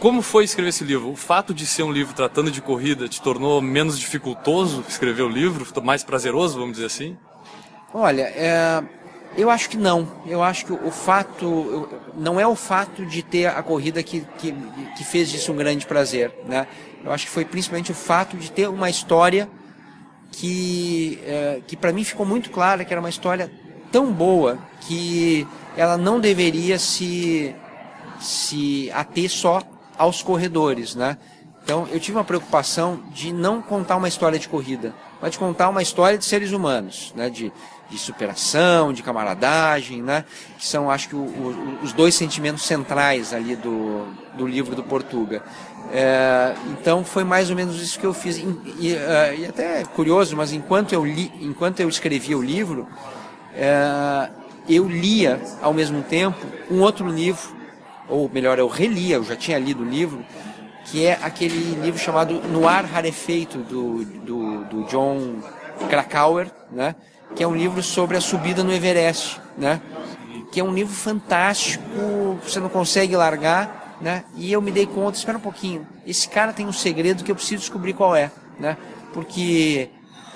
Como 0.00 0.22
foi 0.22 0.44
escrever 0.44 0.68
esse 0.68 0.84
livro? 0.84 1.10
O 1.10 1.16
fato 1.16 1.52
de 1.52 1.66
ser 1.66 1.82
um 1.82 1.90
livro 1.90 2.14
tratando 2.14 2.52
de 2.52 2.62
corrida 2.62 3.08
te 3.08 3.20
tornou 3.20 3.60
menos 3.60 3.98
dificultoso 3.98 4.84
escrever 4.88 5.22
o 5.22 5.28
livro? 5.28 5.66
Mais 5.82 6.04
prazeroso, 6.04 6.56
vamos 6.56 6.74
dizer 6.74 6.86
assim? 6.86 7.16
Olha, 7.92 8.22
é, 8.22 8.80
eu 9.36 9.50
acho 9.50 9.68
que 9.68 9.76
não. 9.76 10.08
Eu 10.24 10.40
acho 10.40 10.66
que 10.66 10.72
o 10.72 10.90
fato. 10.92 11.88
Não 12.16 12.38
é 12.38 12.46
o 12.46 12.54
fato 12.54 13.04
de 13.04 13.22
ter 13.24 13.46
a 13.46 13.60
corrida 13.60 14.00
que, 14.00 14.20
que, 14.38 14.54
que 14.96 15.04
fez 15.04 15.30
disso 15.30 15.52
um 15.52 15.56
grande 15.56 15.84
prazer. 15.84 16.32
Né? 16.46 16.68
Eu 17.04 17.10
acho 17.10 17.26
que 17.26 17.32
foi 17.32 17.44
principalmente 17.44 17.90
o 17.90 17.94
fato 17.94 18.36
de 18.36 18.52
ter 18.52 18.68
uma 18.68 18.88
história 18.88 19.48
que, 20.30 21.18
é, 21.24 21.60
que 21.66 21.76
para 21.76 21.92
mim 21.92 22.04
ficou 22.04 22.24
muito 22.24 22.50
clara 22.50 22.84
que 22.84 22.92
era 22.92 23.00
uma 23.00 23.08
história 23.08 23.50
tão 23.90 24.12
boa 24.12 24.58
que 24.82 25.44
ela 25.76 25.96
não 25.96 26.20
deveria 26.20 26.78
se, 26.78 27.52
se 28.20 28.90
ater 28.92 29.28
só 29.28 29.60
aos 29.98 30.22
corredores, 30.22 30.94
né? 30.94 31.18
Então 31.62 31.86
eu 31.92 32.00
tive 32.00 32.16
uma 32.16 32.24
preocupação 32.24 32.98
de 33.12 33.30
não 33.30 33.60
contar 33.60 33.96
uma 33.96 34.08
história 34.08 34.38
de 34.38 34.48
corrida, 34.48 34.94
mas 35.20 35.32
de 35.32 35.38
contar 35.38 35.68
uma 35.68 35.82
história 35.82 36.16
de 36.16 36.24
seres 36.24 36.52
humanos, 36.52 37.12
né? 37.14 37.28
De, 37.28 37.52
de 37.90 37.98
superação, 37.98 38.92
de 38.92 39.02
camaradagem, 39.02 40.00
né? 40.00 40.24
Que 40.56 40.64
são, 40.64 40.90
acho 40.90 41.10
que, 41.10 41.14
o, 41.14 41.18
o, 41.18 41.78
os 41.82 41.92
dois 41.92 42.14
sentimentos 42.14 42.62
centrais 42.62 43.34
ali 43.34 43.54
do, 43.54 44.06
do 44.34 44.46
livro 44.46 44.74
do 44.74 44.82
Portuga. 44.82 45.42
É, 45.92 46.54
então 46.70 47.04
foi 47.04 47.24
mais 47.24 47.50
ou 47.50 47.56
menos 47.56 47.80
isso 47.82 47.98
que 47.98 48.06
eu 48.06 48.14
fiz. 48.14 48.38
E, 48.38 48.46
e, 48.78 48.94
é, 48.94 49.36
e, 49.38 49.46
até 49.46 49.84
curioso, 49.84 50.36
mas 50.36 50.52
enquanto 50.52 50.94
eu 50.94 51.04
li, 51.04 51.30
enquanto 51.40 51.80
eu 51.80 51.88
escrevia 51.88 52.38
o 52.38 52.42
livro, 52.42 52.88
é, 53.54 54.30
eu 54.68 54.88
lia 54.88 55.40
ao 55.60 55.74
mesmo 55.74 56.02
tempo 56.02 56.38
um 56.70 56.80
outro 56.80 57.06
livro 57.08 57.57
ou 58.08 58.28
melhor, 58.28 58.58
eu 58.58 58.68
relia, 58.68 59.16
eu 59.16 59.24
já 59.24 59.36
tinha 59.36 59.58
lido 59.58 59.82
o 59.82 59.88
livro, 59.88 60.24
que 60.86 61.04
é 61.04 61.18
aquele 61.22 61.74
livro 61.82 62.00
chamado 62.00 62.40
Noir 62.48 62.86
Rarefeito, 62.86 63.58
do, 63.58 64.04
do, 64.04 64.64
do 64.64 64.84
John 64.84 65.40
Krakauer, 65.88 66.50
né? 66.72 66.94
que 67.36 67.42
é 67.42 67.46
um 67.46 67.54
livro 67.54 67.82
sobre 67.82 68.16
a 68.16 68.20
subida 68.20 68.64
no 68.64 68.72
Everest, 68.72 69.40
né? 69.56 69.80
que 70.50 70.60
é 70.60 70.64
um 70.64 70.72
livro 70.72 70.94
fantástico, 70.94 72.38
você 72.42 72.58
não 72.58 72.70
consegue 72.70 73.14
largar, 73.14 73.96
né? 74.00 74.24
e 74.34 74.50
eu 74.50 74.62
me 74.62 74.70
dei 74.70 74.86
conta, 74.86 75.18
espera 75.18 75.36
um 75.36 75.42
pouquinho, 75.42 75.86
esse 76.06 76.28
cara 76.28 76.52
tem 76.52 76.66
um 76.66 76.72
segredo 76.72 77.22
que 77.22 77.30
eu 77.30 77.36
preciso 77.36 77.60
descobrir 77.60 77.92
qual 77.92 78.16
é. 78.16 78.30
Né? 78.58 78.76
Porque 79.12 79.90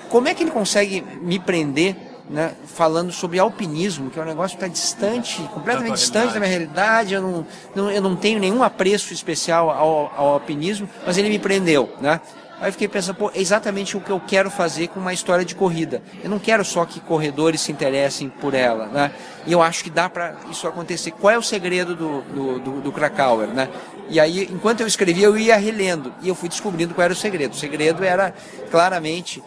como 0.09 0.27
é 0.27 0.35
que 0.35 0.43
ele 0.43 0.51
consegue 0.51 1.03
me 1.21 1.39
prender 1.39 2.12
né, 2.33 2.55
falando 2.65 3.11
sobre 3.11 3.37
alpinismo, 3.37 4.09
que 4.09 4.19
é 4.19 4.23
um 4.23 4.25
negócio 4.25 4.57
que 4.57 4.65
está 4.65 4.67
distante, 4.67 5.39
completamente 5.53 5.97
distante 5.97 6.33
da 6.33 6.39
minha 6.39 6.49
realidade, 6.49 7.13
eu 7.13 7.21
não, 7.21 7.45
não, 7.75 7.91
eu 7.91 8.01
não 8.01 8.15
tenho 8.15 8.39
nenhum 8.39 8.63
apreço 8.63 9.13
especial 9.13 9.69
ao, 9.69 10.11
ao 10.17 10.27
alpinismo, 10.33 10.89
mas 11.05 11.15
ele 11.15 11.29
me 11.29 11.37
prendeu, 11.37 11.93
né? 12.01 12.19
Aí 12.59 12.69
eu 12.69 12.71
fiquei 12.71 12.87
pensando, 12.87 13.17
pô, 13.17 13.29
é 13.35 13.39
exatamente 13.39 13.95
o 13.95 14.01
que 14.01 14.09
eu 14.09 14.19
quero 14.19 14.49
fazer 14.49 14.87
com 14.87 14.99
uma 14.99 15.13
história 15.13 15.45
de 15.45 15.53
corrida. 15.53 16.01
Eu 16.23 16.29
não 16.29 16.39
quero 16.39 16.63
só 16.63 16.85
que 16.85 16.99
corredores 17.01 17.61
se 17.61 17.71
interessem 17.71 18.29
por 18.29 18.53
ela, 18.53 18.87
né? 18.87 19.11
E 19.45 19.51
eu 19.51 19.61
acho 19.61 19.83
que 19.83 19.89
dá 19.89 20.09
para 20.09 20.35
isso 20.49 20.65
acontecer. 20.67 21.11
Qual 21.11 21.31
é 21.31 21.37
o 21.37 21.41
segredo 21.41 21.93
do, 21.93 22.21
do, 22.21 22.59
do, 22.59 22.81
do 22.81 22.91
Krakauer, 22.91 23.49
né? 23.49 23.69
E 24.07 24.19
aí, 24.19 24.49
enquanto 24.49 24.81
eu 24.81 24.87
escrevia, 24.87 25.25
eu 25.25 25.37
ia 25.37 25.57
relendo. 25.57 26.13
E 26.21 26.29
eu 26.29 26.35
fui 26.35 26.47
descobrindo 26.47 26.95
qual 26.95 27.03
era 27.03 27.13
o 27.13 27.17
segredo. 27.17 27.51
O 27.51 27.57
segredo 27.57 28.03
era, 28.03 28.33
claramente, 28.71 29.43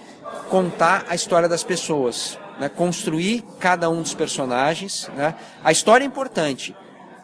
contar 0.50 1.06
a 1.08 1.14
história 1.14 1.48
das 1.48 1.64
pessoas. 1.64 2.38
Né? 2.58 2.68
Construir 2.68 3.44
cada 3.58 3.88
um 3.90 4.02
dos 4.02 4.14
personagens. 4.14 5.10
Né? 5.16 5.34
A 5.62 5.72
história 5.72 6.04
é 6.04 6.06
importante 6.06 6.74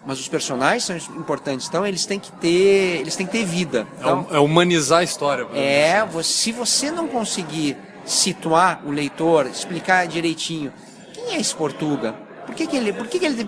mas 0.05 0.19
os 0.19 0.29
personagens 0.29 0.83
são 0.83 0.97
importantes, 1.17 1.69
então 1.69 1.87
eles 1.87 2.05
têm 2.05 2.19
que 2.19 2.33
ter, 2.33 3.01
eles 3.01 3.15
têm 3.15 3.25
que 3.25 3.33
ter 3.33 3.45
vida. 3.45 3.87
Então, 3.99 4.27
é, 4.33 4.39
humanizar 4.39 4.99
a 4.99 5.05
história. 5.05 5.47
É, 5.55 6.05
você, 6.05 6.29
se 6.29 6.53
você 6.53 6.91
não 6.91 7.07
conseguir 7.07 7.77
situar 8.05 8.83
o 8.85 8.91
leitor, 8.91 9.47
explicar 9.47 10.07
direitinho 10.09 10.73
quem 11.13 11.37
é 11.37 11.41
esse 11.41 11.55
Portuga, 11.55 12.15
por 12.47 12.55
que, 12.55 12.67
que 12.67 12.77
ele, 12.77 12.93
por 12.93 13.07
que, 13.07 13.19
que 13.21 13.27
ele, 13.27 13.45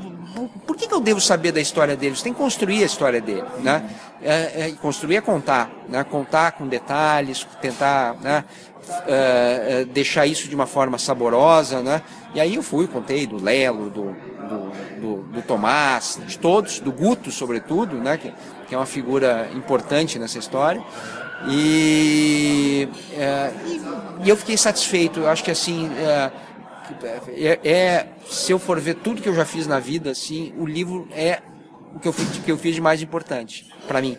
por 0.65 0.77
que, 0.77 0.87
que 0.87 0.95
eu 0.95 1.01
devo 1.01 1.21
saber 1.21 1.51
da 1.51 1.61
história 1.61 1.97
dele? 1.97 2.15
Você 2.15 2.25
tem 2.25 2.33
que 2.33 2.39
construir 2.39 2.83
a 2.83 2.87
história 2.87 3.21
dele, 3.21 3.45
né? 3.61 3.85
É, 4.23 4.69
é, 4.69 4.73
construir 4.81 5.17
é 5.17 5.21
contar, 5.21 5.71
né? 5.89 6.05
Contar 6.05 6.53
com 6.53 6.69
detalhes, 6.69 7.47
tentar, 7.61 8.15
né? 8.21 8.45
É, 9.07 9.85
deixar 9.93 10.27
isso 10.27 10.49
de 10.49 10.55
uma 10.55 10.67
forma 10.67 10.99
saborosa, 10.99 11.83
né? 11.83 12.03
E 12.35 12.41
aí 12.41 12.55
eu 12.55 12.63
fui, 12.63 12.87
contei 12.87 13.27
do 13.27 13.43
Lelo, 13.43 13.91
do, 13.91 14.05
do, 14.13 15.01
do, 15.01 15.23
do 15.33 15.43
Tomás, 15.43 16.21
de 16.27 16.39
todos, 16.39 16.81
do 16.81 16.93
Guto, 16.93 17.31
sobretudo, 17.31 17.97
né? 17.97 18.17
Que, 18.17 18.33
que 18.69 18.75
é 18.75 18.79
uma 18.79 18.87
figura 18.87 19.49
importante 19.55 20.19
nessa 20.19 20.39
história. 20.39 20.83
E, 21.49 22.89
é, 23.13 23.53
e, 23.67 23.83
e, 24.25 24.29
eu 24.29 24.37
fiquei 24.37 24.57
satisfeito. 24.57 25.21
Eu 25.21 25.29
acho 25.29 25.45
que 25.45 25.51
assim 25.51 25.91
é, 25.99 26.31
é, 27.29 27.61
é, 27.65 28.07
se 28.27 28.53
eu 28.53 28.59
for 28.59 28.79
ver 28.79 28.97
tudo 28.97 29.23
que 29.23 29.29
eu 29.29 29.35
já 29.35 29.45
fiz 29.45 29.67
na 29.67 29.79
vida, 29.79 30.11
assim, 30.11 30.53
o 30.59 30.67
livro 30.67 31.09
é 31.13 31.41
o 31.95 31.99
que 31.99 32.09
eu 32.09 32.13
fiz, 32.13 32.29
que 32.39 32.51
eu 32.51 32.59
fiz 32.59 32.75
de 32.75 32.81
mais 32.81 33.01
importante 33.01 33.67
para 33.87 34.01
mim. 34.01 34.19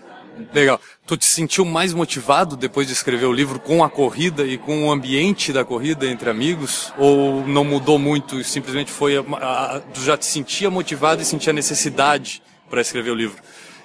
Legal. 0.54 0.80
Tu 1.06 1.18
te 1.18 1.26
sentiu 1.26 1.64
mais 1.66 1.94
motivado 1.94 2.56
depois 2.56 2.88
de 2.88 2.94
escrever 2.94 3.26
o 3.26 3.34
livro 3.34 3.60
com 3.60 3.84
a 3.84 3.90
corrida 3.90 4.46
e 4.46 4.58
com 4.58 4.86
o 4.86 4.92
ambiente 4.92 5.54
da 5.54 5.64
corrida 5.64 6.06
entre 6.08 6.30
amigos? 6.30 6.94
Ou 6.98 7.46
não 7.48 7.64
mudou 7.64 7.98
muito 7.98 8.44
simplesmente 8.44 8.92
foi. 8.92 9.18
A, 9.18 9.22
a, 9.22 9.80
tu 9.80 10.02
já 10.02 10.18
te 10.18 10.26
sentia 10.26 10.70
motivado 10.70 11.22
e 11.22 11.26
sentia 11.26 11.54
necessidade 11.54 12.42
para 12.70 12.82
escrever 12.82 13.12
o 13.12 13.16
livro? 13.16 13.42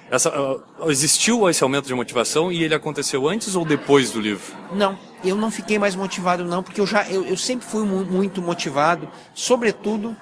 Essa, 0.09 0.29
uh, 0.29 0.91
existiu 0.91 1.49
esse 1.49 1.63
aumento 1.63 1.87
de 1.87 1.93
motivação 1.93 2.51
e 2.51 2.61
ele 2.61 2.75
aconteceu 2.75 3.29
antes 3.29 3.55
ou 3.55 3.63
depois 3.63 4.11
do 4.11 4.19
livro? 4.19 4.53
Não, 4.73 4.99
eu 5.23 5.37
não 5.37 5.49
fiquei 5.49 5.79
mais 5.79 5.95
motivado 5.95 6.43
não, 6.43 6.61
porque 6.61 6.81
eu 6.81 6.85
já 6.85 7.09
eu, 7.09 7.23
eu 7.23 7.37
sempre 7.37 7.65
fui 7.65 7.85
muito 7.85 8.41
motivado, 8.41 9.07
sobretudo 9.33 10.13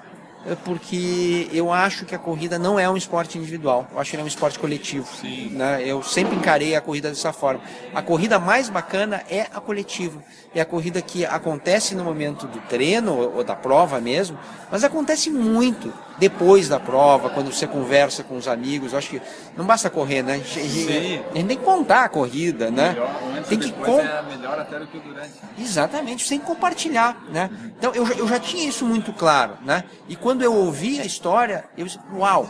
porque 0.64 1.48
eu 1.52 1.72
acho 1.72 2.04
que 2.04 2.14
a 2.14 2.18
corrida 2.18 2.58
não 2.58 2.78
é 2.78 2.88
um 2.88 2.96
esporte 2.96 3.36
individual, 3.36 3.86
eu 3.92 4.00
acho 4.00 4.10
que 4.10 4.16
ele 4.16 4.22
é 4.22 4.24
um 4.24 4.28
esporte 4.28 4.58
coletivo. 4.58 5.06
Né? 5.50 5.82
Eu 5.84 6.02
sempre 6.02 6.34
encarei 6.36 6.74
a 6.74 6.80
corrida 6.80 7.08
dessa 7.08 7.32
forma. 7.32 7.60
A 7.94 8.02
corrida 8.02 8.38
mais 8.38 8.68
bacana 8.68 9.22
é 9.28 9.42
a 9.42 9.60
coletiva. 9.60 10.22
É 10.54 10.60
a 10.60 10.64
corrida 10.64 11.00
que 11.00 11.24
acontece 11.24 11.94
no 11.94 12.04
momento 12.04 12.46
do 12.46 12.58
treino 12.62 13.16
ou 13.36 13.44
da 13.44 13.54
prova 13.54 14.00
mesmo, 14.00 14.38
mas 14.70 14.82
acontece 14.82 15.30
muito 15.30 15.92
depois 16.20 16.68
da 16.68 16.78
prova, 16.78 17.30
quando 17.30 17.50
você 17.50 17.66
conversa 17.66 18.22
com 18.22 18.36
os 18.36 18.46
amigos. 18.46 18.92
Eu 18.92 18.98
acho 18.98 19.08
que 19.08 19.22
não 19.56 19.64
basta 19.64 19.88
correr, 19.88 20.22
né? 20.22 20.34
A 20.34 20.36
gente, 20.36 20.60
a 20.60 20.62
gente 20.62 21.46
tem 21.46 21.56
que 21.56 21.64
contar 21.64 22.04
a 22.04 22.08
corrida, 22.10 22.70
né? 22.70 22.90
Melhor, 22.90 23.44
tem 23.48 23.58
que 23.58 23.72
com... 23.72 23.98
é 23.98 24.22
melhor 24.22 24.58
até 24.58 24.78
do 24.78 24.86
que 24.86 24.98
o 24.98 25.00
durante. 25.00 25.32
Exatamente, 25.58 26.24
que 26.28 26.38
compartilhar, 26.40 27.24
né? 27.32 27.48
Então 27.78 27.92
eu, 27.94 28.06
eu 28.06 28.28
já 28.28 28.38
tinha 28.38 28.68
isso 28.68 28.84
muito 28.84 29.14
claro, 29.14 29.54
né? 29.64 29.84
E 30.08 30.14
quando 30.14 30.42
eu 30.42 30.54
ouvi 30.54 31.00
a 31.00 31.06
história, 31.06 31.64
eu 31.76 31.86
disse, 31.86 31.98
uau, 32.14 32.46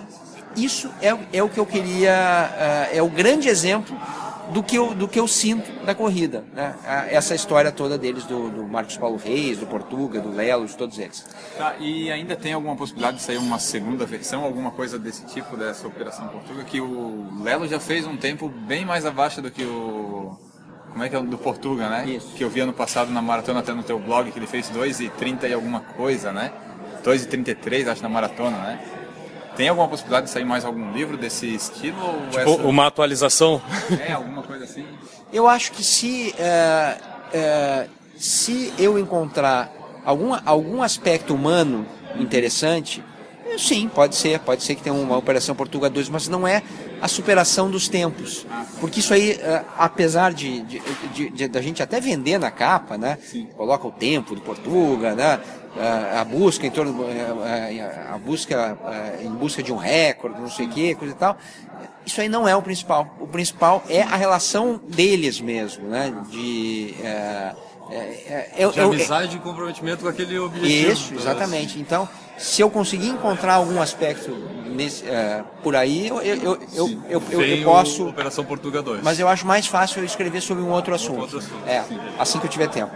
isso 0.56 0.90
é, 1.00 1.16
é 1.32 1.42
o 1.42 1.48
que 1.48 1.60
eu 1.60 1.66
queria, 1.66 2.90
uh, 2.92 2.96
é 2.96 3.00
o 3.00 3.08
grande 3.08 3.48
exemplo 3.48 3.96
do 4.52 4.62
que 4.62 4.76
eu, 4.76 4.94
do 4.94 5.08
que 5.08 5.18
eu 5.18 5.26
sinto 5.26 5.70
da 5.84 5.94
corrida. 5.94 6.44
Né? 6.52 6.74
Essa 7.10 7.34
história 7.34 7.70
toda 7.70 7.96
deles, 7.96 8.24
do, 8.24 8.50
do, 8.50 8.68
Marcos 8.68 8.96
Paulo 8.96 9.16
Reis, 9.16 9.58
do 9.58 9.66
Portuga, 9.66 10.20
do 10.20 10.30
Lelo, 10.30 10.66
de 10.66 10.76
todos 10.76 10.98
eles. 10.98 11.24
Tá, 11.56 11.76
e 11.78 12.10
ainda 12.10 12.36
tem 12.36 12.52
alguma 12.52 12.76
possibilidade 12.76 13.18
de 13.18 13.22
sair 13.22 13.38
uma 13.38 13.58
segunda 13.58 14.04
versão, 14.04 14.44
alguma 14.44 14.70
coisa 14.70 14.98
desse 14.98 15.24
tipo, 15.26 15.56
dessa 15.56 15.86
Operação 15.86 16.28
Portuga, 16.28 16.64
que 16.64 16.80
o 16.80 17.42
Lelo 17.42 17.66
já 17.66 17.80
fez 17.80 18.06
um 18.06 18.16
tempo 18.16 18.48
bem 18.48 18.84
mais 18.84 19.06
abaixo 19.06 19.40
do 19.40 19.50
que 19.50 19.64
o... 19.64 20.36
Como 20.90 21.04
é 21.04 21.08
que 21.08 21.14
é? 21.14 21.22
Do 21.22 21.38
Portuga, 21.38 21.88
né? 21.88 22.04
Isso. 22.08 22.34
Que 22.34 22.42
eu 22.42 22.50
vi 22.50 22.60
ano 22.60 22.72
passado 22.72 23.12
na 23.12 23.22
maratona, 23.22 23.60
até 23.60 23.72
no 23.72 23.82
teu 23.82 23.98
blog, 23.98 24.32
que 24.32 24.38
ele 24.38 24.46
fez 24.46 24.68
2,30 24.70 25.48
e 25.48 25.52
alguma 25.52 25.80
coisa, 25.80 26.32
né? 26.32 26.52
2,33 27.04 27.86
acho 27.88 28.02
na 28.02 28.08
maratona, 28.08 28.56
né? 28.58 28.80
Tem 29.56 29.68
alguma 29.68 29.88
possibilidade 29.88 30.26
de 30.26 30.32
sair 30.32 30.44
mais 30.44 30.64
algum 30.64 30.92
livro 30.92 31.16
desse 31.16 31.54
estilo? 31.54 31.96
Tipo, 32.30 32.38
essa... 32.38 32.62
uma 32.66 32.86
atualização? 32.86 33.60
É, 34.06 34.12
alguma 34.12 34.42
coisa 34.42 34.64
assim? 34.64 34.84
Eu 35.32 35.48
acho 35.48 35.72
que 35.72 35.84
se, 35.84 36.34
é, 36.38 36.96
é, 37.32 37.86
se 38.16 38.72
eu 38.78 38.98
encontrar 38.98 39.72
algum, 40.04 40.36
algum 40.44 40.82
aspecto 40.82 41.34
humano 41.34 41.86
interessante, 42.18 43.02
sim, 43.58 43.88
pode 43.88 44.16
ser. 44.16 44.40
Pode 44.40 44.62
ser 44.62 44.74
que 44.74 44.82
tenha 44.82 44.94
uma 44.94 45.16
Operação 45.16 45.54
Portuga 45.54 45.88
2, 45.88 46.08
mas 46.08 46.28
não 46.28 46.46
é 46.46 46.62
a 47.00 47.08
superação 47.08 47.70
dos 47.70 47.88
tempos. 47.88 48.46
Porque 48.80 49.00
isso 49.00 49.12
aí, 49.14 49.32
é, 49.32 49.64
apesar 49.76 50.32
de, 50.32 50.60
de, 50.62 50.82
de, 51.14 51.30
de, 51.30 51.48
da 51.48 51.60
gente 51.60 51.82
até 51.82 52.00
vender 52.00 52.38
na 52.38 52.50
capa, 52.50 52.98
né? 52.98 53.18
Sim. 53.22 53.46
Coloca 53.56 53.86
o 53.86 53.92
tempo 53.92 54.34
de 54.34 54.42
Portuga, 54.42 55.14
né? 55.14 55.40
A 56.18 56.24
busca 56.24 56.66
em 56.66 56.70
torno 56.70 57.04
a 58.12 58.18
busca 58.18 58.76
em 59.22 59.30
busca 59.30 59.62
de 59.62 59.72
um 59.72 59.76
recorde, 59.76 60.40
não 60.40 60.50
sei 60.50 60.66
o 60.66 60.70
que, 60.70 60.94
coisa 60.94 61.14
e 61.14 61.16
tal. 61.16 61.36
Isso 62.04 62.20
aí 62.20 62.28
não 62.28 62.48
é 62.48 62.56
o 62.56 62.62
principal. 62.62 63.14
O 63.20 63.26
principal 63.26 63.84
é 63.88 64.02
a 64.02 64.16
relação 64.16 64.80
deles 64.88 65.40
mesmo, 65.40 65.86
né? 65.88 66.12
De 66.30 66.94
é, 67.02 67.54
é, 67.90 68.50
é, 68.56 68.68
de 68.68 68.80
amizade 68.80 69.36
e 69.36 69.40
comprometimento 69.40 70.02
com 70.02 70.08
aquele 70.08 70.38
objetivo. 70.38 70.92
Isso, 70.92 71.14
exatamente. 71.14 71.78
Então, 71.78 72.08
se 72.40 72.62
eu 72.62 72.70
conseguir 72.70 73.08
encontrar 73.08 73.54
algum 73.54 73.82
aspecto 73.82 74.30
nesse, 74.64 75.04
uh, 75.04 75.44
por 75.62 75.76
aí, 75.76 76.08
eu, 76.08 76.22
eu, 76.22 76.36
eu, 76.36 76.58
eu, 76.74 77.22
eu, 77.30 77.42
eu, 77.42 77.64
posso. 77.64 78.08
Operação 78.08 78.46
Portuga 78.46 78.80
2. 78.80 79.02
Mas 79.02 79.20
eu 79.20 79.28
acho 79.28 79.46
mais 79.46 79.66
fácil 79.66 80.00
eu 80.00 80.06
escrever 80.06 80.40
sobre 80.40 80.62
um 80.64 80.70
outro 80.70 80.94
assunto. 80.94 81.18
Um 81.18 81.20
outro 81.20 81.38
assunto. 81.38 81.68
É, 81.68 81.84
assim 82.18 82.38
que 82.38 82.46
eu 82.46 82.50
tiver 82.50 82.68
tempo. 82.68 82.90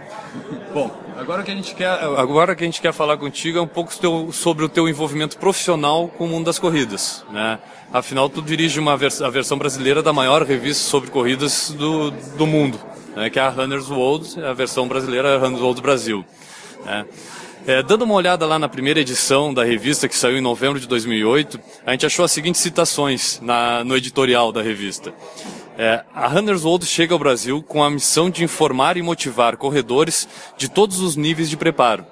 Bom, 0.73 0.89
agora 1.15 1.43
que 1.43 1.51
a 1.51 1.55
gente 1.55 1.75
quer, 1.75 1.87
agora 1.87 2.55
que 2.55 2.63
a 2.63 2.65
gente 2.65 2.81
quer 2.81 2.91
falar 2.91 3.17
contigo 3.17 3.59
é 3.59 3.61
um 3.61 3.67
pouco 3.67 3.93
sobre 4.33 4.65
o 4.65 4.69
teu 4.69 4.89
envolvimento 4.89 5.37
profissional 5.37 6.07
com 6.07 6.25
o 6.25 6.27
mundo 6.27 6.45
das 6.45 6.57
corridas, 6.57 7.23
né? 7.31 7.59
Afinal, 7.93 8.27
tu 8.27 8.41
dirige 8.41 8.79
uma 8.79 8.97
vers 8.97 9.21
a 9.21 9.29
versão 9.29 9.59
brasileira 9.59 10.01
da 10.01 10.11
maior 10.11 10.41
revista 10.41 10.83
sobre 10.83 11.11
corridas 11.11 11.69
do, 11.69 12.09
do 12.09 12.47
mundo, 12.47 12.79
né? 13.15 13.29
que 13.29 13.37
é 13.37 13.43
a 13.43 13.49
Runner's 13.49 13.91
World, 13.91 14.43
a 14.43 14.53
versão 14.53 14.87
brasileira 14.87 15.29
é 15.29 15.37
Runner's 15.37 15.61
World 15.61 15.81
Brasil. 15.83 16.25
Né? 16.83 17.05
É, 17.67 17.81
dando 17.81 18.03
uma 18.03 18.13
olhada 18.13 18.45
lá 18.45 18.59
na 18.59 18.69
primeira 18.69 18.99
edição 18.99 19.51
da 19.51 19.63
revista, 19.63 20.07
que 20.07 20.15
saiu 20.15 20.37
em 20.37 20.41
novembro 20.41 20.79
de 20.79 20.87
2008, 20.87 21.59
a 21.83 21.91
gente 21.93 22.05
achou 22.05 22.23
as 22.23 22.31
seguintes 22.31 22.61
citações 22.61 23.39
na, 23.41 23.83
no 23.83 23.97
editorial 23.97 24.51
da 24.51 24.61
revista. 24.61 25.11
É, 25.75 26.03
a 26.13 26.27
Runners 26.27 26.63
World 26.63 26.85
chega 26.85 27.15
ao 27.15 27.19
Brasil 27.19 27.63
com 27.63 27.83
a 27.83 27.89
missão 27.89 28.29
de 28.29 28.43
informar 28.43 28.97
e 28.97 29.01
motivar 29.01 29.57
corredores 29.57 30.29
de 30.55 30.69
todos 30.69 30.99
os 30.99 31.15
níveis 31.15 31.49
de 31.49 31.57
preparo. 31.57 32.05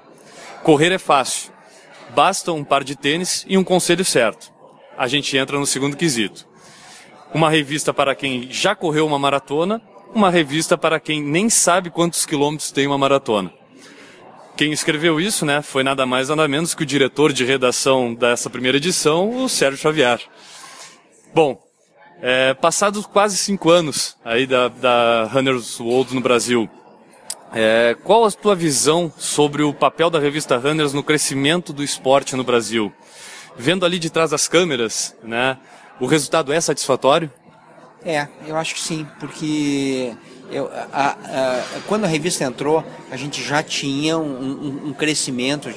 Correr 0.64 0.90
é 0.90 0.98
fácil. 0.98 1.52
Basta 2.12 2.50
um 2.50 2.64
par 2.64 2.82
de 2.82 2.96
tênis 2.96 3.46
e 3.48 3.56
um 3.56 3.62
conselho 3.62 4.04
certo. 4.04 4.52
A 4.98 5.06
gente 5.06 5.36
entra 5.36 5.56
no 5.56 5.66
segundo 5.66 5.96
quesito. 5.96 6.48
Uma 7.32 7.48
revista 7.48 7.94
para 7.94 8.16
quem 8.16 8.48
já 8.50 8.74
correu 8.74 9.06
uma 9.06 9.20
maratona, 9.20 9.80
uma 10.12 10.30
revista 10.30 10.76
para 10.76 10.98
quem 10.98 11.22
nem 11.22 11.48
sabe 11.48 11.90
quantos 11.90 12.26
quilômetros 12.26 12.72
tem 12.72 12.88
uma 12.88 12.98
maratona. 12.98 13.52
Quem 14.56 14.72
escreveu 14.72 15.20
isso, 15.20 15.44
né, 15.44 15.60
foi 15.62 15.82
nada 15.82 16.06
mais 16.06 16.28
nada 16.28 16.46
menos 16.46 16.74
que 16.74 16.84
o 16.84 16.86
diretor 16.86 17.32
de 17.32 17.44
redação 17.44 18.14
dessa 18.14 18.48
primeira 18.48 18.76
edição, 18.76 19.42
o 19.44 19.48
Sérgio 19.48 19.80
Xavier. 19.80 20.20
Bom, 21.34 21.60
é, 22.22 22.54
passados 22.54 23.04
quase 23.04 23.36
cinco 23.36 23.68
anos 23.68 24.16
aí 24.24 24.46
da, 24.46 24.68
da 24.68 25.24
Runners 25.24 25.80
World 25.80 26.14
no 26.14 26.20
Brasil, 26.20 26.70
é, 27.52 27.96
qual 28.04 28.24
a 28.24 28.30
tua 28.30 28.54
visão 28.54 29.12
sobre 29.18 29.64
o 29.64 29.74
papel 29.74 30.08
da 30.08 30.20
revista 30.20 30.56
Runners 30.56 30.92
no 30.92 31.02
crescimento 31.02 31.72
do 31.72 31.82
esporte 31.82 32.36
no 32.36 32.44
Brasil? 32.44 32.92
Vendo 33.56 33.84
ali 33.84 33.98
de 33.98 34.08
trás 34.08 34.30
das 34.30 34.46
câmeras, 34.46 35.16
né, 35.24 35.58
o 35.98 36.06
resultado 36.06 36.52
é 36.52 36.60
satisfatório? 36.60 37.28
É, 38.04 38.28
eu 38.46 38.56
acho 38.56 38.74
que 38.74 38.80
sim, 38.80 39.04
porque 39.18 40.14
Eu, 40.54 40.70
a, 40.92 41.16
a, 41.18 41.64
quando 41.88 42.04
a 42.04 42.06
revista 42.06 42.44
entrou, 42.44 42.84
a 43.10 43.16
gente 43.16 43.42
já 43.42 43.60
tinha 43.60 44.16
um, 44.16 44.22
um, 44.22 44.88
um 44.88 44.92
crescimento, 44.92 45.68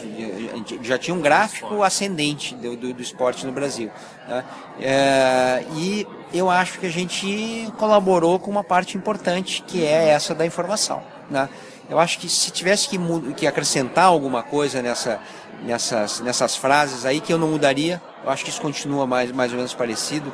já 0.83 0.99
tinha 0.99 1.15
um 1.15 1.19
gráfico 1.19 1.81
ascendente 1.81 2.53
do, 2.53 2.77
do, 2.77 2.93
do 2.93 3.01
esporte 3.01 3.43
no 3.43 3.51
Brasil. 3.51 3.89
Né? 4.27 4.45
É, 4.79 5.65
e 5.75 6.05
eu 6.31 6.47
acho 6.47 6.77
que 6.77 6.85
a 6.85 6.91
gente 6.91 7.67
colaborou 7.79 8.37
com 8.37 8.51
uma 8.51 8.63
parte 8.63 8.95
importante, 8.95 9.63
que 9.65 9.83
é 9.83 10.09
essa 10.09 10.35
da 10.35 10.45
informação. 10.45 11.01
Né? 11.27 11.49
Eu 11.89 11.97
acho 11.97 12.19
que 12.19 12.29
se 12.29 12.51
tivesse 12.51 12.87
que, 12.87 12.99
que 13.35 13.47
acrescentar 13.47 14.05
alguma 14.05 14.43
coisa 14.43 14.79
nessa, 14.79 15.19
nessas, 15.63 16.19
nessas 16.19 16.55
frases 16.55 17.03
aí, 17.03 17.19
que 17.19 17.33
eu 17.33 17.39
não 17.39 17.47
mudaria, 17.47 17.99
eu 18.23 18.29
acho 18.29 18.43
que 18.43 18.51
isso 18.51 18.61
continua 18.61 19.07
mais, 19.07 19.31
mais 19.31 19.51
ou 19.51 19.57
menos 19.57 19.73
parecido, 19.73 20.31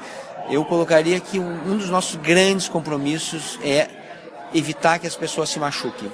eu 0.50 0.66
colocaria 0.66 1.18
que 1.22 1.40
um, 1.40 1.72
um 1.72 1.78
dos 1.78 1.90
nossos 1.90 2.18
grandes 2.18 2.68
compromissos 2.68 3.58
é 3.64 4.03
evitar 4.54 5.00
que 5.00 5.08
as 5.08 5.16
pessoas 5.16 5.50
se 5.50 5.60
machuquem. 5.60 6.12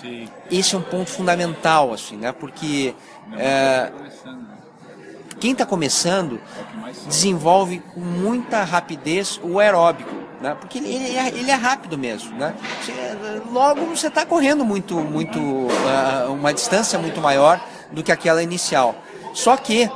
Sim. 0.00 0.28
Esse 0.50 0.74
é 0.74 0.78
um 0.78 0.82
ponto 0.82 1.10
fundamental, 1.10 1.92
assim, 1.92 2.16
né? 2.16 2.32
Porque 2.32 2.94
é, 3.36 3.90
quem 5.40 5.52
está 5.52 5.66
começando 5.66 6.40
desenvolve 7.06 7.80
com 7.94 8.00
muita 8.00 8.62
rapidez 8.64 9.40
o 9.42 9.58
aeróbico, 9.58 10.14
né? 10.40 10.56
Porque 10.58 10.78
ele, 10.78 10.94
ele, 10.94 11.16
é, 11.16 11.28
ele 11.28 11.50
é 11.50 11.54
rápido 11.54 11.98
mesmo, 11.98 12.36
né? 12.36 12.54
Logo 13.50 13.84
você 13.86 14.06
está 14.08 14.24
correndo 14.24 14.64
muito, 14.64 14.96
muito 14.96 15.38
uh, 15.38 16.32
uma 16.32 16.52
distância 16.52 16.98
muito 16.98 17.20
maior 17.20 17.60
do 17.90 18.02
que 18.02 18.12
aquela 18.12 18.42
inicial. 18.42 18.94
Só 19.34 19.56
que 19.56 19.90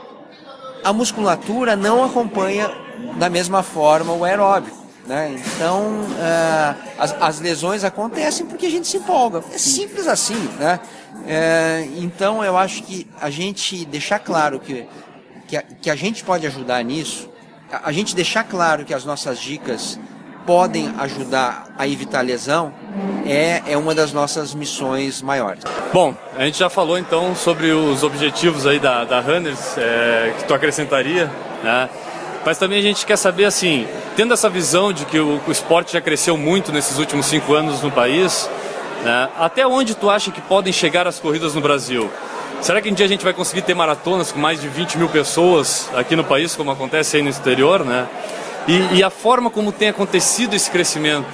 a 0.84 0.92
musculatura 0.92 1.76
não 1.76 2.04
acompanha 2.04 2.70
da 3.16 3.30
mesma 3.30 3.62
forma 3.62 4.12
o 4.12 4.24
aeróbico. 4.24 4.81
Né? 5.12 5.36
Então, 5.36 5.90
uh, 5.90 6.74
as, 6.98 7.14
as, 7.20 7.38
lesões 7.38 7.84
acontecem 7.84 8.46
porque 8.46 8.64
a 8.64 8.70
gente 8.70 8.88
se 8.88 8.96
empolga. 8.96 9.44
É 9.52 9.58
simples 9.58 10.08
assim. 10.08 10.48
Né? 10.58 10.80
Uh, 11.16 12.02
então, 12.02 12.42
eu 12.42 12.56
acho 12.56 12.82
que 12.82 13.06
a 13.20 13.28
gente 13.28 13.84
deixar 13.84 14.20
claro 14.20 14.58
que, 14.58 14.86
que, 15.46 15.54
a, 15.54 15.62
que 15.82 15.90
a 15.90 15.94
gente 15.94 16.24
pode 16.24 16.46
ajudar 16.46 16.82
nisso, 16.82 17.28
a, 17.70 17.90
a 17.90 17.92
gente 17.92 18.16
deixar 18.16 18.44
claro 18.44 18.86
que 18.86 18.94
as 18.94 19.04
nossas 19.04 19.38
dicas 19.38 20.00
podem 20.46 20.90
ajudar 20.98 21.66
a 21.76 21.86
evitar 21.86 22.22
lesão 22.22 22.72
é, 23.26 23.62
é 23.66 23.76
uma 23.76 23.94
das 23.94 24.14
nossas 24.14 24.54
missões 24.54 25.20
maiores. 25.20 25.62
Bom, 25.92 26.14
a 26.34 26.46
gente 26.46 26.58
já 26.58 26.70
falou 26.70 26.96
então 26.96 27.36
sobre 27.36 27.70
os 27.70 28.02
objetivos 28.02 28.66
aí 28.66 28.78
da, 28.78 29.04
da 29.04 29.20
Runners 29.20 29.76
é, 29.76 30.32
que 30.38 30.44
tu 30.44 30.54
acrescentaria, 30.54 31.30
né? 31.62 31.90
Mas 32.44 32.58
também 32.58 32.78
a 32.78 32.82
gente 32.82 33.06
quer 33.06 33.16
saber 33.16 33.44
assim, 33.44 33.86
tendo 34.16 34.34
essa 34.34 34.48
visão 34.48 34.92
de 34.92 35.04
que 35.04 35.18
o, 35.18 35.40
o 35.46 35.52
esporte 35.52 35.92
já 35.92 36.00
cresceu 36.00 36.36
muito 36.36 36.72
nesses 36.72 36.98
últimos 36.98 37.26
cinco 37.26 37.54
anos 37.54 37.82
no 37.82 37.90
país, 37.90 38.50
né? 39.04 39.28
até 39.38 39.66
onde 39.66 39.94
tu 39.94 40.10
acha 40.10 40.30
que 40.30 40.40
podem 40.40 40.72
chegar 40.72 41.06
as 41.06 41.20
corridas 41.20 41.54
no 41.54 41.60
Brasil? 41.60 42.10
Será 42.60 42.80
que 42.80 42.90
um 42.90 42.94
dia 42.94 43.06
a 43.06 43.08
gente 43.08 43.24
vai 43.24 43.32
conseguir 43.32 43.62
ter 43.62 43.74
maratonas 43.74 44.30
com 44.30 44.38
mais 44.38 44.60
de 44.60 44.68
20 44.68 44.98
mil 44.98 45.08
pessoas 45.08 45.90
aqui 45.96 46.14
no 46.14 46.22
país, 46.22 46.54
como 46.54 46.70
acontece 46.70 47.16
aí 47.16 47.22
no 47.22 47.28
exterior, 47.28 47.84
né? 47.84 48.06
E, 48.68 48.98
e 48.98 49.02
a 49.02 49.10
forma 49.10 49.50
como 49.50 49.72
tem 49.72 49.88
acontecido 49.88 50.54
esse 50.54 50.70
crescimento, 50.70 51.26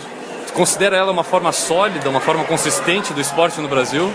considera 0.55 0.97
ela 0.97 1.13
uma 1.13 1.23
forma 1.23 1.53
sólida, 1.53 2.09
uma 2.09 2.21
forma 2.21 2.45
consistente 2.45 3.13
do 3.13 3.21
esporte 3.21 3.61
no 3.61 3.69
Brasil? 3.69 4.11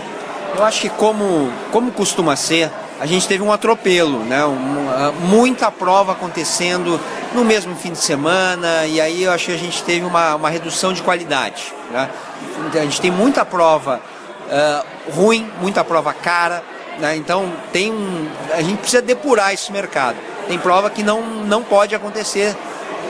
Eu 0.56 0.64
acho 0.64 0.80
que 0.80 0.88
como, 0.88 1.52
como 1.72 1.90
costuma 1.90 2.36
ser, 2.36 2.70
a 3.00 3.06
gente 3.06 3.26
teve 3.26 3.42
um 3.42 3.52
atropelo, 3.52 4.20
né? 4.20 4.44
Um, 4.44 5.12
muita 5.26 5.70
prova 5.70 6.12
acontecendo 6.12 7.00
no 7.34 7.44
mesmo 7.44 7.74
fim 7.74 7.90
de 7.90 7.98
semana, 7.98 8.86
e 8.86 9.00
aí 9.00 9.24
eu 9.24 9.32
acho 9.32 9.46
que 9.46 9.52
a 9.52 9.58
gente 9.58 9.82
teve 9.82 10.04
uma, 10.04 10.36
uma 10.36 10.48
redução 10.48 10.92
de 10.92 11.02
qualidade. 11.02 11.72
Né? 11.90 12.08
A 12.72 12.84
gente 12.84 13.00
tem 13.00 13.10
muita 13.10 13.44
prova 13.44 14.00
uh, 14.46 15.12
ruim, 15.12 15.50
muita 15.60 15.82
prova 15.82 16.12
cara, 16.12 16.62
né? 16.98 17.16
então 17.16 17.52
tem 17.72 17.92
um, 17.92 18.28
a 18.52 18.62
gente 18.62 18.78
precisa 18.78 19.02
depurar 19.02 19.52
esse 19.52 19.72
mercado. 19.72 20.16
Tem 20.46 20.58
prova 20.58 20.88
que 20.88 21.02
não, 21.02 21.22
não 21.22 21.62
pode 21.62 21.94
acontecer 21.94 22.54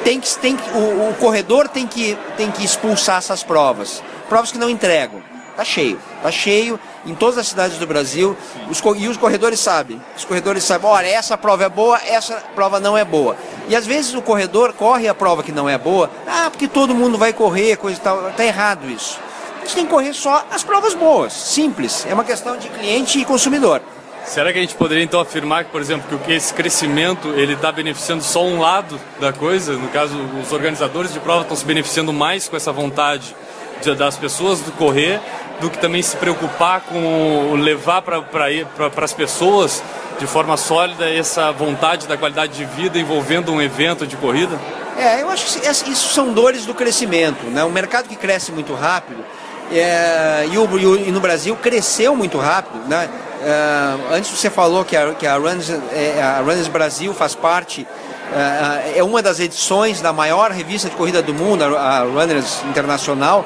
tem 0.05 0.21
que, 0.21 0.39
tem 0.39 0.57
o, 0.75 1.11
o, 1.11 1.15
corredor 1.19 1.67
tem 1.67 1.87
que, 1.87 2.17
tem 2.37 2.51
que 2.51 2.63
expulsar 2.63 3.19
essas 3.19 3.43
provas. 3.43 4.03
Provas 4.29 4.53
que 4.53 4.59
não 4.59 4.69
entregam. 4.69 5.34
Tá 5.57 5.65
cheio, 5.65 5.99
tá 6.21 6.33
cheio 6.33 6.81
em 7.07 7.15
todas 7.15 7.39
as 7.39 7.47
cidades 7.47 7.79
do 7.79 7.87
Brasil. 7.87 8.37
Os, 8.69 8.83
e 8.97 9.09
os 9.09 9.17
corredores 9.17 9.61
sabem. 9.61 10.03
Os 10.17 10.25
corredores 10.25 10.65
sabem, 10.65 10.89
olha, 10.89 11.07
essa 11.07 11.39
prova 11.39 11.65
é 11.65 11.69
boa, 11.69 12.01
essa 12.05 12.43
prova 12.55 12.81
não 12.81 12.99
é 12.99 13.05
boa. 13.05 13.37
E 13.69 13.77
às 13.77 13.87
vezes 13.87 14.15
o 14.15 14.23
corredor 14.23 14.73
corre 14.73 15.07
a 15.07 15.15
prova 15.15 15.43
que 15.43 15.53
não 15.53 15.69
é 15.69 15.79
boa, 15.79 16.11
ah, 16.27 16.49
porque 16.51 16.67
todo 16.67 16.95
mundo 16.95 17.17
vai 17.17 17.33
correr, 17.33 17.77
coisa 17.77 17.99
e 17.99 18.03
tal. 18.03 18.33
Tá 18.33 18.45
errado 18.45 18.91
isso. 18.91 19.21
A 19.57 19.61
gente 19.61 19.75
tem 19.77 19.85
que 19.85 19.91
correr 19.91 20.13
só 20.13 20.45
as 20.51 20.63
provas 20.63 20.95
boas, 20.95 21.33
simples. 21.33 22.05
É 22.07 22.13
uma 22.13 22.25
questão 22.25 22.57
de 22.57 22.69
cliente 22.69 23.19
e 23.19 23.25
consumidor. 23.25 23.81
Será 24.27 24.53
que 24.53 24.59
a 24.59 24.61
gente 24.61 24.75
poderia 24.75 25.05
então 25.05 25.21
afirmar 25.21 25.65
que, 25.65 25.71
por 25.71 25.81
exemplo, 25.81 26.19
que 26.19 26.33
esse 26.33 26.53
crescimento 26.53 27.29
ele 27.29 27.53
está 27.53 27.71
beneficiando 27.71 28.25
só 28.25 28.43
um 28.43 28.59
lado 28.59 28.99
da 29.21 29.33
coisa? 29.33 29.75
No 29.75 29.89
caso, 29.89 30.17
os 30.43 30.51
organizadores 30.51 31.13
de 31.13 31.21
prova 31.21 31.43
estão 31.43 31.57
se 31.57 31.65
beneficiando 31.65 32.13
mais 32.13 32.49
com 32.49 32.57
essa 32.57 32.73
vontade 32.73 33.37
de, 33.83 33.95
das 33.95 34.17
pessoas 34.17 34.61
do 34.61 34.73
correr 34.73 35.21
do 35.61 35.71
que 35.71 35.79
também 35.79 36.03
se 36.03 36.17
preocupar 36.17 36.83
com 36.83 37.55
levar 37.55 38.03
para 38.03 39.05
as 39.05 39.13
pessoas 39.13 39.83
de 40.19 40.27
forma 40.27 40.57
sólida 40.57 41.09
essa 41.09 41.51
vontade 41.53 42.07
da 42.07 42.17
qualidade 42.17 42.55
de 42.55 42.65
vida 42.65 42.99
envolvendo 42.99 43.53
um 43.53 43.61
evento 43.61 44.07
de 44.07 44.17
corrida? 44.17 44.59
É, 44.97 45.23
eu 45.23 45.29
acho 45.29 45.61
que 45.61 45.91
isso 45.91 46.09
são 46.09 46.33
dores 46.33 46.67
do 46.67 46.75
crescimento. 46.75 47.45
Né? 47.47 47.65
Um 47.65 47.71
mercado 47.71 48.09
que 48.09 48.17
cresce 48.17 48.53
muito 48.53 48.75
rápido 48.75 49.25
é, 49.73 50.47
e, 50.51 50.59
o, 50.59 50.97
e 50.97 51.11
no 51.11 51.21
Brasil 51.21 51.57
cresceu 51.57 52.15
muito 52.15 52.39
rápido. 52.39 52.87
Né? 52.89 53.09
Uh, 53.45 54.15
antes 54.15 54.31
você 54.31 54.49
falou 54.49 54.85
que 54.85 54.97
a, 54.97 55.13
que 55.13 55.27
a, 55.27 55.37
Runners, 55.37 55.71
é, 55.93 56.23
a 56.23 56.39
Runners 56.39 56.69
Brasil 56.69 57.13
faz 57.13 57.35
parte, 57.35 57.83
uh, 57.83 58.97
é 58.97 59.03
uma 59.03 59.21
das 59.21 59.41
edições 59.41 60.01
da 60.01 60.13
maior 60.13 60.51
revista 60.51 60.89
de 60.89 60.97
corrida 60.97 61.21
do 61.21 61.35
mundo, 61.35 61.63
a 61.63 62.01
Runners 62.01 62.63
Internacional. 62.71 63.45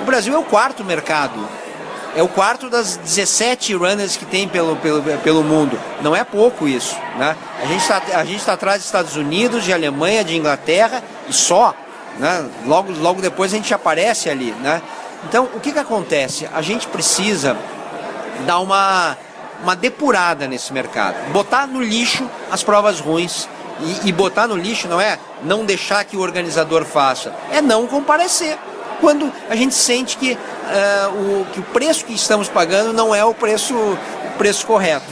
O 0.00 0.04
Brasil 0.04 0.34
é 0.34 0.38
o 0.38 0.44
quarto 0.44 0.84
mercado. 0.84 1.48
É 2.16 2.22
o 2.22 2.28
quarto 2.28 2.70
das 2.70 2.96
17 2.96 3.74
runners 3.74 4.16
que 4.16 4.24
tem 4.24 4.48
pelo, 4.48 4.76
pelo, 4.76 5.02
pelo 5.02 5.44
mundo. 5.44 5.78
Não 6.02 6.16
é 6.16 6.24
pouco 6.24 6.66
isso. 6.66 6.96
Né? 7.16 7.36
A 7.62 7.66
gente 7.66 7.80
está 7.80 8.00
tá 8.00 8.52
atrás 8.52 8.78
dos 8.78 8.86
Estados 8.86 9.16
Unidos, 9.16 9.64
de 9.64 9.72
Alemanha, 9.72 10.24
de 10.24 10.36
Inglaterra 10.36 11.02
e 11.28 11.32
só. 11.32 11.74
Né? 12.18 12.48
Logo, 12.66 12.92
logo 12.92 13.20
depois 13.20 13.52
a 13.52 13.56
gente 13.56 13.72
aparece 13.74 14.30
ali. 14.30 14.52
Né? 14.52 14.82
Então, 15.28 15.48
o 15.54 15.60
que, 15.60 15.72
que 15.72 15.78
acontece? 15.78 16.48
A 16.52 16.62
gente 16.62 16.86
precisa 16.88 17.56
dar 18.46 18.60
uma 18.60 19.16
uma 19.62 19.74
depurada 19.74 20.46
nesse 20.46 20.72
mercado. 20.72 21.16
Botar 21.32 21.66
no 21.66 21.82
lixo 21.82 22.28
as 22.50 22.62
provas 22.62 23.00
ruins. 23.00 23.48
E, 23.80 24.08
e, 24.08 24.12
botar 24.12 24.48
no 24.48 24.56
lixo 24.56 24.88
não 24.88 25.00
é 25.00 25.18
não 25.44 25.64
deixar 25.64 26.04
que 26.04 26.16
o 26.16 26.20
organizador 26.20 26.84
faça, 26.84 27.32
é 27.52 27.62
não 27.62 27.86
comparecer. 27.86 28.58
Quando 29.00 29.32
a 29.48 29.56
gente 29.56 29.74
sente 29.74 30.16
que, 30.16 30.32
uh, 30.32 30.38
o, 31.14 31.46
que 31.52 31.60
o 31.60 31.62
preço 31.64 32.04
que 32.04 32.14
estamos 32.14 32.48
pagando 32.48 32.92
não 32.92 33.14
é 33.14 33.24
o 33.24 33.34
preço, 33.34 33.74
o 33.74 33.98
preço 34.36 34.66
correto. 34.66 35.06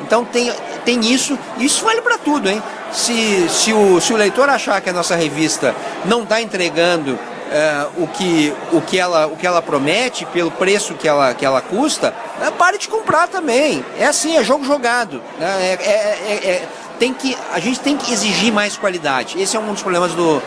Então 0.00 0.24
tem, 0.24 0.52
tem 0.84 1.00
isso, 1.12 1.38
e 1.58 1.64
isso 1.64 1.84
vale 1.84 2.00
para 2.00 2.18
tudo, 2.18 2.48
hein? 2.48 2.62
Se, 2.92 3.48
se, 3.48 3.72
o, 3.72 4.00
se 4.00 4.12
o 4.12 4.16
leitor 4.16 4.48
achar 4.48 4.80
que 4.80 4.90
a 4.90 4.92
nossa 4.92 5.16
revista 5.16 5.74
não 6.04 6.22
está 6.22 6.42
entregando 6.42 7.12
uh, 7.14 8.02
o, 8.02 8.06
que, 8.06 8.52
o, 8.72 8.80
que 8.80 8.98
ela, 8.98 9.26
o 9.26 9.36
que 9.36 9.46
ela 9.46 9.62
promete, 9.62 10.26
pelo 10.26 10.50
preço 10.50 10.94
que 10.94 11.08
ela, 11.08 11.34
que 11.34 11.44
ela 11.44 11.60
custa, 11.60 12.14
uh, 12.46 12.52
pare 12.52 12.78
de 12.78 12.88
comprar 12.88 13.28
também. 13.28 13.84
É 13.98 14.06
assim, 14.06 14.36
é 14.36 14.44
jogo 14.44 14.64
jogado. 14.64 15.22
Né? 15.38 15.46
É, 15.62 15.78
é, 15.82 15.88
é, 16.26 16.50
é, 16.50 16.68
tem 16.98 17.12
que, 17.12 17.36
a 17.52 17.58
gente 17.58 17.80
tem 17.80 17.96
que 17.96 18.12
exigir 18.12 18.52
mais 18.52 18.76
qualidade. 18.76 19.40
Esse 19.40 19.56
é 19.56 19.60
um 19.60 19.72
dos 19.72 19.82
problemas 19.82 20.12
do, 20.12 20.42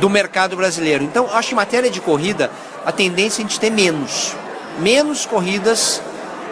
do 0.00 0.08
mercado 0.10 0.56
brasileiro. 0.56 1.04
Então, 1.04 1.28
acho 1.32 1.48
que 1.48 1.54
em 1.54 1.56
matéria 1.56 1.90
de 1.90 2.00
corrida, 2.00 2.50
a 2.84 2.92
tendência 2.92 3.42
é 3.42 3.44
a 3.44 3.48
gente 3.48 3.60
ter 3.60 3.70
menos. 3.70 4.34
Menos 4.78 5.26
corridas 5.26 6.00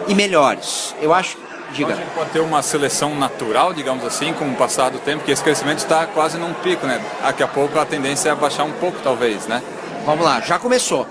e 0.07 0.13
melhores. 0.13 0.95
Eu 1.01 1.13
acho 1.13 1.37
Diga. 1.73 1.93
Então 1.93 1.95
a 1.95 2.05
gente 2.05 2.13
pode 2.13 2.29
ter 2.31 2.39
uma 2.39 2.61
seleção 2.61 3.15
natural, 3.15 3.73
digamos 3.73 4.03
assim, 4.03 4.33
com 4.33 4.45
o 4.45 4.55
passar 4.55 4.89
do 4.89 4.99
tempo, 4.99 5.23
que 5.23 5.31
esse 5.31 5.41
crescimento 5.41 5.79
está 5.79 6.05
quase 6.05 6.37
num 6.37 6.53
pico, 6.53 6.85
né? 6.85 7.01
Daqui 7.21 7.41
a 7.43 7.47
pouco 7.47 7.79
a 7.79 7.85
tendência 7.85 8.29
é 8.29 8.35
baixar 8.35 8.65
um 8.65 8.73
pouco, 8.73 8.99
talvez, 9.01 9.47
né? 9.47 9.61
Vamos 10.05 10.25
lá, 10.25 10.41
já 10.41 10.59
começou. 10.59 11.07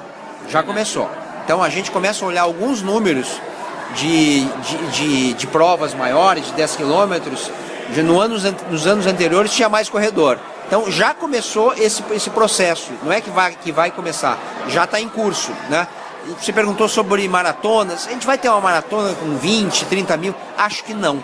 Já 0.49 0.63
começou. 0.63 1.09
Então 1.45 1.63
a 1.63 1.69
gente 1.69 1.91
começa 1.91 2.25
a 2.25 2.29
olhar 2.29 2.43
alguns 2.43 2.83
números 2.83 3.41
de, 3.95 4.45
de, 4.45 4.77
de, 4.93 5.33
de 5.35 5.47
provas 5.47 5.95
maiores, 5.95 6.47
de 6.47 6.53
10 6.53 6.77
quilômetros. 6.77 7.51
No 8.05 8.21
anos, 8.21 8.45
nos 8.71 8.87
anos 8.87 9.07
anteriores 9.07 9.53
tinha 9.53 9.69
mais 9.69 9.89
corredor. 9.89 10.39
Então 10.71 10.89
já 10.89 11.13
começou 11.13 11.75
esse, 11.75 12.01
esse 12.13 12.31
processo. 12.31 12.93
Não 13.03 13.11
é 13.11 13.21
que 13.21 13.29
vai, 13.29 13.57
que 13.57 13.73
vai 13.73 13.91
começar, 13.91 14.39
já 14.69 14.85
está 14.85 15.01
em 15.01 15.09
curso. 15.09 15.51
Né? 15.69 15.85
Você 16.41 16.53
perguntou 16.53 16.89
sobre 16.89 17.27
maratonas. 17.29 18.07
A 18.07 18.11
gente 18.11 18.25
vai 18.25 18.39
ter 18.39 18.49
uma 18.49 18.61
maratona 18.61 19.13
com 19.15 19.37
20, 19.37 19.87
30 19.87 20.17
mil? 20.17 20.33
Acho 20.57 20.85
que 20.85 20.95
não. 20.95 21.21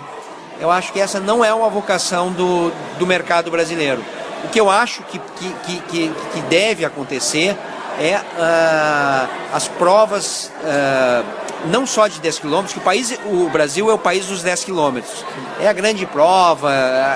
Eu 0.59 0.69
acho 0.69 0.93
que 0.93 0.99
essa 0.99 1.21
não 1.21 1.45
é 1.45 1.55
uma 1.55 1.69
vocação 1.69 2.33
do, 2.33 2.73
do 2.99 3.07
mercado 3.07 3.49
brasileiro. 3.49 4.05
O 4.43 4.49
que 4.49 4.59
eu 4.59 4.69
acho 4.69 5.05
que, 5.05 5.21
que, 5.21 5.81
que, 5.83 6.13
que 6.33 6.41
deve 6.49 6.85
acontecer 6.85 7.57
é 8.01 8.17
uh, 8.17 9.29
as 9.55 9.69
provas 9.69 10.51
uh, 10.61 11.47
não 11.67 11.87
só 11.87 12.09
de 12.09 12.21
10 12.21 12.41
quilômetros, 12.41 12.73
que 12.73 12.79
o, 12.81 12.83
país, 12.83 13.17
o 13.27 13.49
Brasil 13.49 13.89
é 13.91 13.95
o 13.95 13.99
país 13.99 14.27
dos 14.27 14.43
10 14.43 14.65
quilômetros. 14.65 15.25
É 15.61 15.69
a 15.69 15.73
grande 15.73 16.05
prova, 16.05 16.73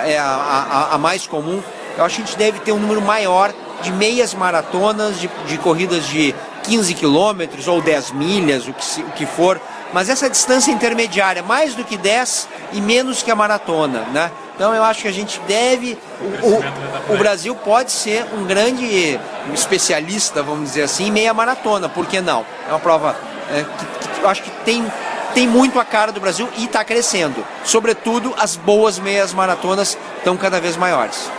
é 0.07 0.17
a, 0.17 0.25
a, 0.25 0.95
a, 0.95 0.99
mais 0.99 1.27
comum. 1.27 1.63
Eu 2.01 2.07
acho 2.07 2.17
que 2.17 2.23
a 2.23 2.25
gente 2.25 2.39
deve 2.39 2.61
ter 2.61 2.73
um 2.73 2.79
número 2.79 3.03
maior 3.03 3.53
de 3.83 3.93
meias 3.93 4.33
maratonas, 4.33 5.21
de, 5.21 5.29
de 5.47 5.59
corridas 5.59 6.07
de 6.07 6.35
15 6.63 6.95
quilômetros 6.95 7.69
ou 7.69 7.83
10 7.83 8.13
milhas, 8.13 8.67
o 8.67 8.73
que, 8.73 9.03
o 9.03 9.11
que 9.11 9.27
for. 9.27 9.61
Mas 9.93 10.09
essa 10.09 10.31
distância 10.31 10.73
intermediária, 10.73 11.43
mais 11.43 11.75
do 11.75 11.85
que 11.85 11.99
10 11.99 12.49
e 12.73 12.81
menos 12.81 13.23
que 13.23 13.31
a 13.31 13.37
maratona, 13.37 14.07
né? 14.15 14.31
Então 14.55 14.75
eu 14.75 14.83
acho 14.83 15.03
que 15.03 15.09
a 15.09 15.13
gente 15.13 15.39
deve. 15.41 15.99
O, 16.43 17.13
o, 17.13 17.15
o, 17.15 17.19
Brasil 17.19 17.55
pode 17.55 17.93
ser 17.93 18.25
um 18.33 18.47
grande 18.47 19.21
especialista, 19.53 20.43
vamos 20.43 20.71
dizer 20.71 20.85
assim, 20.85 21.09
em 21.09 21.13
meia 21.13 21.35
maratona, 21.35 21.87
por 21.87 22.07
que 22.07 22.23
não? 22.23 22.47
É 22.67 22.71
uma 22.71 22.81
prova 22.81 23.15
é, 23.51 23.63
que, 23.63 24.09
que 24.09 24.23
eu 24.23 24.29
acho 24.29 24.43
que 24.43 24.51
tem, 24.65 24.91
tem 25.35 25.47
muito 25.47 25.79
a 25.79 25.85
cara 25.85 26.13
do 26.13 26.21
Brasil 26.21 26.49
e 26.57 26.65
está 26.65 26.83
crescendo. 26.83 27.45
Sobretudo 27.63 28.35
as 28.39 28.57
boas 28.57 28.99
meias 28.99 29.35
maratonas 29.35 29.99
estão 30.17 30.35
cada 30.35 30.59
vez 30.59 30.79
maiores. 30.79 31.31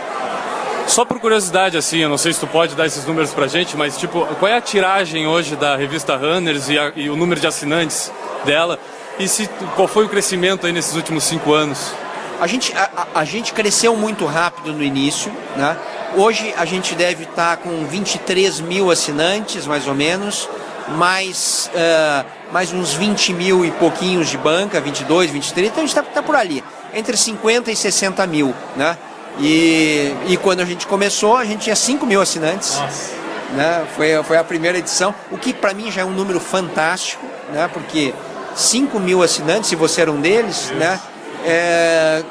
Só 0.86 1.04
por 1.04 1.18
curiosidade, 1.20 1.76
assim, 1.76 1.98
eu 1.98 2.08
não 2.08 2.18
sei 2.18 2.32
se 2.32 2.40
tu 2.40 2.46
pode 2.46 2.74
dar 2.74 2.86
esses 2.86 3.04
números 3.06 3.32
pra 3.32 3.46
gente, 3.46 3.76
mas 3.76 3.96
tipo, 3.96 4.26
qual 4.38 4.50
é 4.50 4.56
a 4.56 4.60
tiragem 4.60 5.26
hoje 5.26 5.56
da 5.56 5.76
revista 5.76 6.16
Runners 6.16 6.68
e, 6.68 6.78
a, 6.78 6.92
e 6.94 7.08
o 7.08 7.16
número 7.16 7.40
de 7.40 7.46
assinantes 7.46 8.12
dela? 8.44 8.78
E 9.18 9.28
se, 9.28 9.48
qual 9.76 9.88
foi 9.88 10.04
o 10.04 10.08
crescimento 10.08 10.66
aí 10.66 10.72
nesses 10.72 10.94
últimos 10.94 11.24
cinco 11.24 11.52
anos? 11.52 11.92
A 12.40 12.46
gente, 12.46 12.74
a, 12.76 13.06
a, 13.14 13.24
gente 13.24 13.52
cresceu 13.52 13.96
muito 13.96 14.26
rápido 14.26 14.72
no 14.72 14.82
início, 14.82 15.32
né? 15.56 15.76
Hoje 16.16 16.52
a 16.56 16.64
gente 16.64 16.94
deve 16.94 17.22
estar 17.22 17.56
tá 17.56 17.62
com 17.62 17.86
23 17.86 18.60
mil 18.60 18.90
assinantes, 18.90 19.66
mais 19.66 19.86
ou 19.86 19.94
menos, 19.94 20.48
mais, 20.88 21.70
uh, 21.72 22.26
mais 22.52 22.72
uns 22.72 22.92
20 22.94 23.32
mil 23.32 23.64
e 23.64 23.70
pouquinhos 23.70 24.28
de 24.28 24.36
banca, 24.36 24.80
22, 24.80 25.30
23, 25.30 25.68
então 25.68 25.84
a 25.84 25.86
gente 25.86 25.96
está 25.96 26.02
tá 26.02 26.22
por 26.22 26.34
ali, 26.34 26.64
entre 26.92 27.16
50 27.16 27.70
e 27.70 27.76
60 27.76 28.26
mil, 28.26 28.52
né? 28.76 28.98
E, 29.38 30.14
e 30.28 30.36
quando 30.36 30.60
a 30.60 30.64
gente 30.64 30.86
começou, 30.86 31.36
a 31.36 31.44
gente 31.44 31.62
tinha 31.62 31.76
5 31.76 32.04
mil 32.06 32.20
assinantes. 32.20 32.76
Nossa. 32.76 33.12
Né? 33.52 33.86
Foi, 33.94 34.22
foi 34.24 34.36
a 34.38 34.44
primeira 34.44 34.78
edição, 34.78 35.14
o 35.30 35.36
que 35.36 35.52
para 35.52 35.74
mim 35.74 35.90
já 35.90 36.02
é 36.02 36.04
um 36.04 36.10
número 36.10 36.40
fantástico, 36.40 37.24
né? 37.52 37.68
porque 37.72 38.14
5 38.54 38.98
mil 38.98 39.22
assinantes, 39.22 39.68
se 39.68 39.76
você 39.76 40.00
era 40.00 40.10
um 40.10 40.20
deles, 40.20 40.70
né? 40.70 40.98
é, 41.44 42.22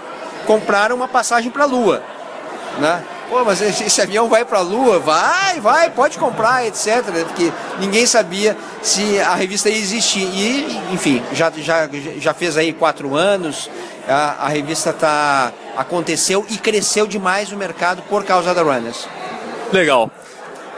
compraram 0.45 0.95
uma 0.95 1.08
passagem 1.08 1.52
para 1.52 1.64
a 1.64 1.68
Lua. 1.68 2.02
Né? 2.80 3.04
Pô, 3.32 3.45
mas 3.45 3.61
esse 3.61 4.01
avião 4.01 4.27
vai 4.27 4.43
para 4.43 4.57
a 4.57 4.61
Lua? 4.61 4.99
Vai, 4.99 5.61
vai, 5.61 5.89
pode 5.89 6.17
comprar, 6.17 6.67
etc. 6.67 7.01
Porque 7.25 7.49
ninguém 7.79 8.05
sabia 8.05 8.57
se 8.82 9.21
a 9.21 9.36
revista 9.36 9.69
ia 9.69 9.77
existir. 9.77 10.19
E, 10.19 10.93
enfim, 10.93 11.23
já, 11.32 11.49
já, 11.55 11.89
já 12.17 12.34
fez 12.34 12.57
aí 12.57 12.73
quatro 12.73 13.15
anos, 13.15 13.69
a, 14.05 14.47
a 14.47 14.49
revista 14.49 14.91
tá, 14.91 15.53
aconteceu 15.77 16.45
e 16.49 16.57
cresceu 16.57 17.07
demais 17.07 17.49
no 17.49 17.57
mercado 17.57 18.01
por 18.09 18.25
causa 18.25 18.53
da 18.53 18.63
Runners. 18.63 19.07
Legal. 19.71 20.11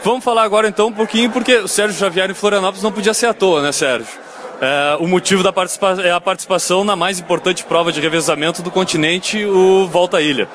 Vamos 0.03 0.23
falar 0.23 0.43
agora 0.43 0.67
então 0.67 0.89
um 0.89 0.93
pouquinho, 0.93 1.31
porque 1.31 1.55
o 1.55 1.67
Sérgio 1.67 1.97
Xavier 1.97 2.29
em 2.29 2.35
Florianópolis 2.35 2.83
não 2.83 2.91
podia 2.91 3.15
ser 3.15 3.25
à 3.25 3.33
toa, 3.33 3.63
né, 3.63 3.71
Sérgio? 3.71 4.22
É, 4.63 4.95
o 4.97 5.05
motivo 5.05 5.43
da 5.43 5.51
participação 5.51 6.05
é 6.05 6.11
a 6.11 6.21
participação 6.21 6.85
na 6.85 6.95
mais 6.95 7.19
importante 7.19 7.65
prova 7.65 7.91
de 7.91 7.99
revezamento 7.99 8.61
do 8.61 8.71
continente, 8.71 9.43
o 9.43 9.89
Volta 9.89 10.17
à 10.17 10.21
Ilha. 10.21 10.47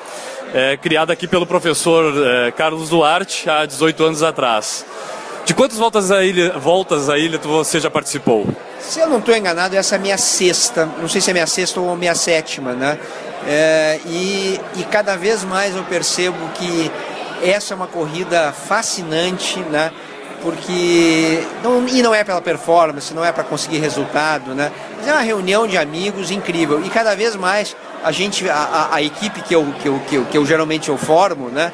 É, 0.51 0.75
criada 0.77 1.13
aqui 1.13 1.27
pelo 1.27 1.45
professor 1.45 2.11
é, 2.17 2.49
Carlos 2.49 2.89
Duarte 2.89 3.47
há 3.47 3.67
18 3.67 4.03
anos 4.03 4.23
atrás. 4.23 4.83
De 5.45 5.53
quantas 5.53 5.77
voltas 5.77 6.09
à 6.09 6.23
ilha, 6.23 6.57
voltas 6.57 7.07
à 7.07 7.19
ilha 7.19 7.37
você 7.37 7.79
já 7.79 7.91
participou? 7.91 8.47
Se 8.79 8.99
eu 8.99 9.07
não 9.07 9.19
estou 9.19 9.35
enganado, 9.35 9.75
essa 9.75 9.93
é 9.93 9.99
a 9.99 10.01
minha 10.01 10.17
sexta. 10.17 10.89
Não 10.99 11.07
sei 11.07 11.21
se 11.21 11.29
é 11.29 11.33
minha 11.33 11.45
sexta 11.45 11.79
ou 11.79 11.95
minha 11.95 12.15
sétima, 12.15 12.73
né? 12.73 12.97
É, 13.47 13.99
e, 14.07 14.59
e 14.75 14.83
cada 14.85 15.15
vez 15.15 15.43
mais 15.43 15.75
eu 15.75 15.83
percebo 15.83 16.35
que 16.55 16.91
essa 17.43 17.75
é 17.75 17.77
uma 17.77 17.87
corrida 17.87 18.51
fascinante, 18.53 19.59
né? 19.59 19.91
Porque 20.41 21.43
não, 21.63 21.87
e 21.87 22.01
não 22.01 22.13
é 22.13 22.23
pela 22.23 22.41
performance, 22.41 23.13
não 23.13 23.23
é 23.23 23.31
para 23.31 23.43
conseguir 23.43 23.77
resultado, 23.77 24.53
né? 24.53 24.71
Mas 24.97 25.07
é 25.07 25.11
uma 25.11 25.21
reunião 25.21 25.67
de 25.67 25.77
amigos 25.77 26.31
incrível 26.31 26.83
e 26.83 26.89
cada 26.89 27.15
vez 27.15 27.35
mais 27.35 27.75
a 28.03 28.11
gente, 28.11 28.49
a, 28.49 28.55
a, 28.55 28.95
a 28.95 29.01
equipe 29.01 29.41
que 29.41 29.55
eu, 29.55 29.65
que, 29.81 29.87
eu, 29.87 29.99
que, 30.07 30.15
eu, 30.15 30.25
que 30.25 30.37
eu 30.37 30.45
geralmente 30.45 30.89
eu 30.89 30.97
formo, 30.97 31.49
né? 31.49 31.71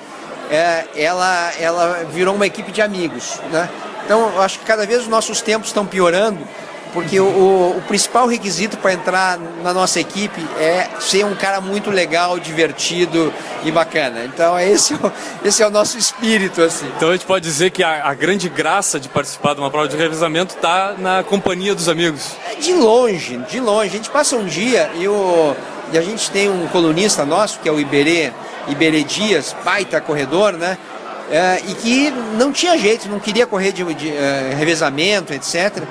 É, 0.49 0.85
ela, 0.95 1.51
ela 1.59 2.03
virou 2.11 2.35
uma 2.35 2.45
equipe 2.45 2.71
de 2.71 2.81
amigos, 2.81 3.39
né? 3.51 3.69
Então 4.05 4.33
eu 4.35 4.41
acho 4.41 4.59
que 4.59 4.65
cada 4.65 4.85
vez 4.85 5.01
os 5.01 5.07
nossos 5.07 5.41
tempos 5.41 5.69
estão 5.69 5.85
piorando 5.85 6.39
porque 6.95 7.19
o, 7.19 7.25
o, 7.77 7.83
principal 7.89 8.25
requisito 8.25 8.77
para 8.77 8.93
entrar 8.93 9.37
na 9.61 9.73
nossa 9.73 9.99
equipe 9.99 10.41
é 10.57 10.87
ser 10.97 11.25
um 11.25 11.35
cara 11.35 11.59
muito 11.59 11.91
legal, 11.91 12.39
divertido 12.39 13.33
e 13.65 13.71
bacana. 13.71 14.23
Então 14.23 14.57
esse, 14.57 14.97
esse 15.43 15.61
é 15.61 15.67
o 15.67 15.69
nosso 15.69 15.97
espírito. 15.97 16.61
assim. 16.61 16.89
Então 16.95 17.09
a 17.09 17.11
gente 17.11 17.25
pode 17.25 17.43
dizer 17.43 17.71
que 17.71 17.83
a, 17.83 18.07
a 18.07 18.13
grande 18.13 18.47
graça 18.47 18.97
de 18.97 19.09
participar 19.09 19.53
de 19.53 19.59
uma 19.59 19.69
prova 19.69 19.89
de 19.89 19.97
revezamento 19.97 20.55
está 20.55 20.95
na 20.97 21.21
companhia 21.21 21.75
dos 21.75 21.89
amigos. 21.89 22.31
É 22.49 22.55
de 22.55 22.73
longe, 22.73 23.37
de 23.49 23.59
longe. 23.59 23.89
A 23.89 23.97
gente 23.97 24.09
passa 24.09 24.37
um 24.37 24.45
dia 24.45 24.89
e, 24.95 25.05
o, 25.05 25.53
e 25.91 25.97
a 25.97 26.01
gente 26.01 26.31
tem 26.31 26.49
um 26.49 26.65
colunista 26.67 27.25
nosso, 27.25 27.59
que 27.59 27.67
é 27.67 27.71
o 27.73 27.77
Iberê, 27.77 28.31
Iberê 28.69 29.03
Dias, 29.03 29.53
baita 29.65 29.99
corredor, 29.99 30.53
né? 30.53 30.77
É, 31.29 31.59
e 31.67 31.73
que 31.73 32.11
não 32.37 32.51
tinha 32.51 32.77
jeito, 32.77 33.09
não 33.09 33.19
queria 33.19 33.47
correr 33.47 33.71
de, 33.71 33.83
de 33.95 34.09
uh, 34.09 34.55
revezamento, 34.55 35.33
etc. 35.33 35.83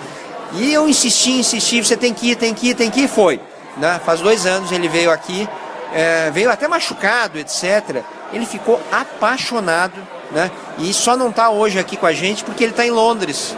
E 0.53 0.73
eu 0.73 0.89
insisti, 0.89 1.33
insisti, 1.33 1.83
você 1.83 1.97
tem 1.97 2.15
que 2.15 2.31
ir, 2.31 2.37
tem 2.37 2.55
que 2.55 2.69
ir, 2.69 2.75
tem 2.75 2.91
que 2.91 3.01
ir, 3.03 3.09
foi. 3.09 3.41
Né? 3.77 4.01
Faz 4.05 4.21
dois 4.21 4.47
anos 4.47 4.71
ele 4.71 4.89
veio 4.89 5.11
aqui, 5.11 5.49
é, 5.93 6.31
veio 6.31 6.51
até 6.51 6.69
machucado, 6.69 7.39
etc. 7.39 8.03
Ele 8.33 8.47
ficou 8.47 8.81
apaixonado, 8.91 10.01
né? 10.31 10.51
E 10.79 10.93
só 10.93 11.17
não 11.17 11.31
está 11.31 11.51
hoje 11.51 11.79
aqui 11.79 11.97
com 11.97 12.07
a 12.07 12.13
gente 12.13 12.45
porque 12.45 12.65
ele 12.65 12.73
está 12.73 12.85
em 12.87 12.91
Londres, 12.91 13.57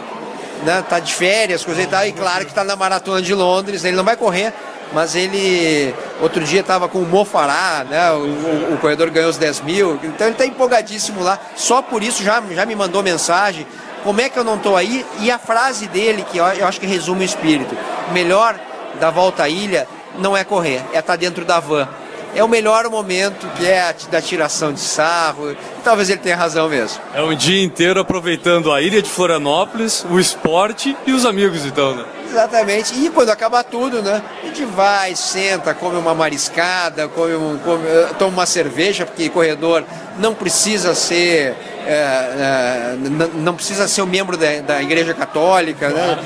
né? 0.63 0.83
Tá 0.87 0.99
de 0.99 1.13
férias, 1.13 1.63
coisa 1.63 1.81
e 1.81 1.87
tal, 1.87 2.05
e 2.05 2.11
claro 2.11 2.45
que 2.45 2.51
está 2.51 2.63
na 2.63 2.75
maratona 2.75 3.21
de 3.21 3.33
Londres, 3.33 3.83
ele 3.83 3.95
não 3.95 4.03
vai 4.03 4.15
correr, 4.15 4.53
mas 4.93 5.15
ele 5.15 5.93
outro 6.21 6.43
dia 6.43 6.61
estava 6.61 6.87
com 6.87 6.99
o 6.99 7.05
Mofará, 7.05 7.85
né? 7.89 8.11
O, 8.11 8.17
o, 8.17 8.73
o, 8.73 8.77
corredor 8.77 9.09
ganhou 9.09 9.29
os 9.29 9.37
10 9.37 9.61
mil, 9.61 9.99
então 10.03 10.27
ele 10.27 10.35
está 10.35 10.45
empolgadíssimo 10.45 11.21
lá. 11.23 11.39
Só 11.55 11.81
por 11.81 12.03
isso 12.03 12.23
já, 12.23 12.41
já 12.51 12.65
me 12.65 12.75
mandou 12.75 13.01
mensagem 13.01 13.65
como 14.07 14.21
é 14.21 14.29
que 14.29 14.39
eu 14.39 14.43
não 14.45 14.55
estou 14.55 14.77
aí? 14.77 15.05
E 15.19 15.29
a 15.29 15.37
frase 15.37 15.85
dele, 15.85 16.23
que 16.31 16.37
eu 16.37 16.45
acho 16.45 16.79
que 16.79 16.87
resume 16.87 17.23
o 17.23 17.25
espírito: 17.25 17.75
melhor 18.13 18.57
da 19.01 19.11
volta 19.11 19.43
à 19.43 19.49
ilha 19.49 19.85
não 20.17 20.35
é 20.35 20.45
correr, 20.45 20.77
é 20.93 20.99
estar 20.99 21.03
tá 21.03 21.15
dentro 21.17 21.43
da 21.43 21.59
van. 21.59 21.89
É 22.35 22.43
o 22.43 22.47
melhor 22.47 22.89
momento 22.89 23.47
que 23.57 23.65
é 23.65 23.81
a 23.81 23.95
da 24.11 24.21
tiração 24.21 24.71
de 24.71 24.79
sarro. 24.79 25.55
Talvez 25.83 26.09
ele 26.09 26.19
tenha 26.19 26.35
razão 26.35 26.69
mesmo. 26.69 27.01
É 27.13 27.21
um 27.21 27.35
dia 27.35 27.63
inteiro 27.63 27.99
aproveitando 27.99 28.71
a 28.71 28.81
ilha 28.81 29.01
de 29.01 29.09
Florianópolis, 29.09 30.05
o 30.09 30.19
esporte 30.19 30.95
e 31.05 31.13
os 31.13 31.25
amigos, 31.25 31.65
então, 31.65 31.95
né? 31.95 32.05
Exatamente. 32.29 32.93
E 32.93 33.09
quando 33.09 33.29
acabar 33.29 33.63
tudo, 33.63 34.01
né? 34.01 34.21
A 34.43 34.45
gente 34.45 34.65
vai, 34.65 35.15
senta, 35.15 35.73
come 35.73 35.97
uma 35.97 36.13
mariscada, 36.13 37.07
come, 37.07 37.35
um, 37.35 37.57
come 37.59 37.83
toma 38.19 38.31
uma 38.31 38.45
cerveja, 38.45 39.05
porque 39.05 39.29
corredor 39.29 39.83
não 40.19 40.33
precisa 40.33 40.93
ser 40.93 41.55
é, 41.87 41.93
é, 41.93 42.97
não 43.35 43.55
precisa 43.55 43.87
ser 43.87 44.01
um 44.01 44.05
membro 44.05 44.35
da, 44.35 44.59
da 44.59 44.81
Igreja 44.81 45.13
Católica. 45.13 45.87
Né? 45.87 46.19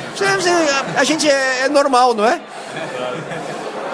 A 0.97 1.03
gente 1.03 1.29
é, 1.29 1.65
é 1.65 1.69
normal, 1.69 2.15
não 2.15 2.25
é? 2.25 2.41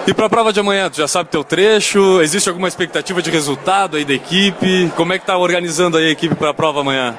E 0.08 0.14
para 0.14 0.24
a 0.24 0.30
prova 0.30 0.54
de 0.54 0.58
amanhã, 0.58 0.88
tu 0.88 0.96
já 0.96 1.06
sabe 1.06 1.28
teu 1.28 1.44
trecho? 1.44 2.22
Existe 2.22 2.48
alguma 2.48 2.66
expectativa 2.66 3.20
de 3.20 3.30
resultado 3.30 3.98
aí 3.98 4.06
da 4.06 4.14
equipe? 4.14 4.90
Como 4.96 5.12
é 5.12 5.18
que 5.18 5.26
tá 5.26 5.36
organizando 5.36 5.98
aí 5.98 6.06
a 6.06 6.10
equipe 6.10 6.34
para 6.34 6.48
a 6.48 6.54
prova 6.54 6.80
amanhã? 6.80 7.14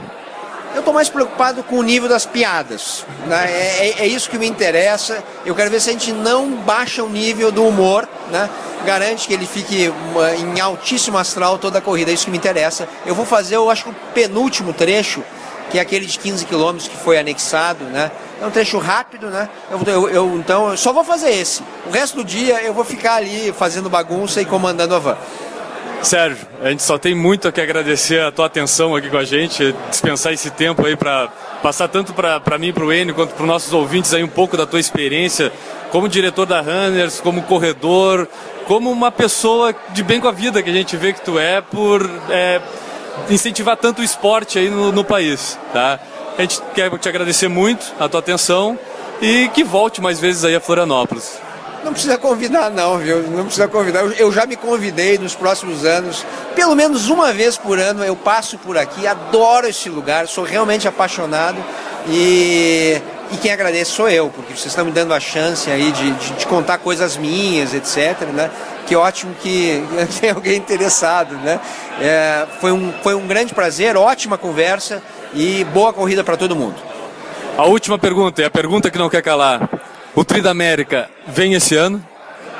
Eu 0.73 0.79
estou 0.79 0.91
mais 0.91 1.07
preocupado 1.07 1.61
com 1.61 1.77
o 1.77 1.83
nível 1.83 2.09
das 2.09 2.25
piadas. 2.25 3.05
Né? 3.27 3.45
É, 3.47 3.89
é, 3.89 3.95
é, 3.99 4.07
isso 4.07 4.27
que 4.27 4.39
me 4.39 4.47
interessa. 4.47 5.23
Eu 5.45 5.53
quero 5.53 5.69
ver 5.69 5.79
se 5.79 5.91
a 5.91 5.93
gente 5.93 6.11
não 6.11 6.49
baixa 6.49 7.03
o 7.03 7.09
nível 7.09 7.51
do 7.51 7.63
humor. 7.63 8.09
Né? 8.31 8.49
Garante 8.83 9.27
que 9.27 9.35
ele 9.35 9.45
fique 9.45 9.93
em 10.39 10.59
altíssimo 10.59 11.19
astral 11.19 11.59
toda 11.59 11.77
a 11.77 11.81
corrida. 11.81 12.09
É 12.09 12.15
isso 12.15 12.25
que 12.25 12.31
me 12.31 12.37
interessa. 12.37 12.89
Eu 13.05 13.13
vou 13.13 13.23
fazer, 13.23 13.57
eu 13.57 13.69
acho 13.69 13.87
o 13.87 13.93
penúltimo 14.15 14.73
trecho, 14.73 15.23
que 15.69 15.77
é 15.77 15.81
aquele 15.81 16.07
de 16.07 16.17
15 16.17 16.43
km 16.43 16.77
que 16.77 16.97
foi 16.97 17.19
anexado. 17.19 17.83
Né? 17.83 18.09
É 18.41 18.45
um 18.45 18.51
trecho 18.51 18.77
rápido, 18.77 19.27
né? 19.27 19.49
Eu, 19.69 19.81
eu, 19.85 20.09
eu, 20.09 20.37
então, 20.37 20.69
eu 20.69 20.77
só 20.77 20.93
vou 20.93 21.03
fazer 21.03 21.31
esse. 21.31 21.61
O 21.87 21.91
resto 21.91 22.17
do 22.17 22.23
dia 22.23 22.61
eu 22.63 22.73
vou 22.73 22.85
ficar 22.85 23.15
ali 23.15 23.51
fazendo 23.51 23.89
bagunça 23.89 24.41
e 24.41 24.45
comandando 24.45 24.95
a 24.95 24.99
van. 24.99 25.17
Sérgio, 26.01 26.47
a 26.61 26.69
gente 26.69 26.81
só 26.81 26.97
tem 26.97 27.13
muito 27.13 27.47
a 27.47 27.51
que 27.51 27.59
agradecer 27.59 28.21
a 28.21 28.31
tua 28.31 28.45
atenção 28.45 28.95
aqui 28.95 29.09
com 29.09 29.17
a 29.17 29.25
gente, 29.25 29.75
dispensar 29.89 30.31
esse 30.31 30.49
tempo 30.49 30.85
aí 30.85 30.95
para 30.95 31.27
passar 31.61 31.89
tanto 31.89 32.13
para 32.13 32.57
mim, 32.57 32.71
para 32.71 32.85
o 32.85 32.93
Enio, 32.93 33.13
quanto 33.13 33.33
para 33.33 33.43
os 33.43 33.47
nossos 33.47 33.73
ouvintes 33.73 34.13
aí 34.13 34.23
um 34.23 34.29
pouco 34.29 34.55
da 34.55 34.65
tua 34.65 34.79
experiência 34.79 35.51
como 35.91 36.07
diretor 36.07 36.45
da 36.45 36.61
Runners, 36.61 37.19
como 37.19 37.41
corredor, 37.43 38.27
como 38.65 38.89
uma 38.89 39.11
pessoa 39.11 39.75
de 39.89 40.03
bem 40.03 40.21
com 40.21 40.27
a 40.27 40.31
vida 40.31 40.63
que 40.63 40.69
a 40.69 40.73
gente 40.73 40.95
vê 40.95 41.11
que 41.11 41.21
tu 41.21 41.37
é 41.37 41.59
por 41.59 42.09
é, 42.29 42.61
incentivar 43.29 43.75
tanto 43.75 44.01
o 44.01 44.03
esporte 44.03 44.57
aí 44.57 44.69
no, 44.69 44.91
no 44.91 45.03
país, 45.03 45.59
tá? 45.73 45.99
A 46.39 46.41
gente 46.43 46.61
quer 46.73 46.89
te 46.97 47.09
agradecer 47.09 47.49
muito 47.49 47.85
a 47.99 48.07
tua 48.07 48.21
atenção 48.21 48.79
e 49.21 49.49
que 49.49 49.61
volte 49.61 49.99
mais 49.99 50.21
vezes 50.21 50.45
aí 50.45 50.55
a 50.55 50.61
Florianópolis. 50.61 51.37
Não 51.83 51.91
precisa 51.91 52.17
convidar, 52.17 52.69
não, 52.71 52.97
viu? 52.97 53.23
Não 53.23 53.43
precisa 53.43 53.67
convidar. 53.67 54.05
Eu- 54.17 54.31
já 54.31 54.45
me 54.45 54.55
convidei 54.55 55.17
nos 55.17 55.35
próximos 55.35 55.83
anos. 55.83 56.25
Pelo 56.55 56.75
menos 56.75 57.09
uma 57.09 57.33
vez 57.33 57.57
por 57.57 57.77
ano 57.77 58.05
eu 58.05 58.15
passo 58.15 58.57
por 58.57 58.77
aqui. 58.77 59.05
Adoro 59.05 59.67
esse 59.67 59.89
lugar. 59.89 60.29
Sou 60.29 60.45
realmente 60.45 60.87
apaixonado. 60.87 61.57
E, 62.07 63.01
e 63.32 63.38
quem 63.38 63.51
agradece 63.51 63.91
sou 63.91 64.09
eu, 64.09 64.30
porque 64.30 64.53
vocês 64.53 64.67
estão 64.67 64.86
me 64.86 64.91
dando 64.91 65.13
a 65.13 65.19
chance 65.19 65.69
aí 65.69 65.91
de, 65.91 66.11
de, 66.11 66.34
de 66.34 66.47
contar 66.47 66.80
coisas 66.80 67.15
minhas, 67.15 67.73
etc. 67.73 68.27
Né? 68.34 68.49
Que 68.88 68.95
ótimo 68.95 69.34
que 69.41 69.84
tem 70.19 70.32
alguém 70.32 70.57
interessado, 70.57 71.36
né? 71.36 71.59
É, 72.01 72.47
foi, 72.59 72.71
um, 72.71 72.91
foi 73.03 73.13
um 73.13 73.27
grande 73.27 73.53
prazer, 73.53 73.95
ótima 73.95 74.38
conversa 74.38 75.01
e 75.34 75.63
boa 75.65 75.93
corrida 75.93 76.23
para 76.23 76.36
todo 76.36 76.55
mundo. 76.55 76.75
A 77.57 77.65
última 77.65 77.99
pergunta, 77.99 78.41
e 78.41 78.45
a 78.45 78.49
pergunta 78.49 78.89
que 78.89 78.97
não 78.97 79.09
quer 79.09 79.21
calar. 79.21 79.69
O 80.15 80.23
Tri 80.23 80.41
da 80.41 80.49
América 80.49 81.09
vem 81.27 81.53
esse 81.53 81.75
ano? 81.75 82.03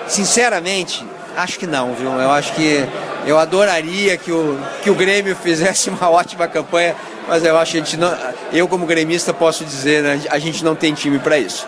Sinceramente, 0.08 1.04
acho 1.36 1.58
que 1.58 1.66
não, 1.66 1.94
viu? 1.94 2.12
Eu 2.12 2.32
acho 2.32 2.54
que 2.54 2.86
eu 3.26 3.38
adoraria 3.38 4.18
que 4.18 4.32
o, 4.32 4.60
que 4.84 4.90
o 4.90 4.96
Grêmio 4.96 5.36
fizesse 5.36 5.90
uma 5.90 6.10
ótima 6.12 6.48
campanha, 6.48 6.96
mas 7.30 7.46
eu 7.46 7.58
acho 7.58 7.72
que 7.74 7.78
a 7.78 7.84
gente 7.84 7.96
não. 7.96 8.18
Eu, 8.52 8.68
como 8.68 8.86
gremista, 8.86 9.34
posso 9.34 9.64
dizer, 9.64 10.04
né, 10.04 10.22
a 10.30 10.40
gente 10.40 10.64
não 10.64 10.76
tem 10.76 10.94
time 10.94 11.20
para 11.20 11.38
isso. 11.38 11.68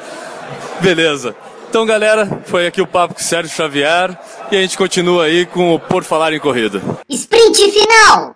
Beleza. 0.82 1.36
Então, 1.70 1.86
galera, 1.86 2.42
foi 2.46 2.68
aqui 2.68 2.82
o 2.82 2.88
papo 2.88 3.14
com 3.14 3.22
o 3.22 3.24
Sérgio 3.24 3.56
Xavier 3.56 4.18
e 4.52 4.58
a 4.58 4.62
gente 4.62 4.78
continua 4.78 5.26
aí 5.26 5.46
com 5.46 5.74
o 5.74 5.80
Por 5.80 6.04
Falar 6.04 6.34
em 6.34 6.40
Corrida. 6.40 6.82
Sprint 7.08 7.72
final! 7.72 8.36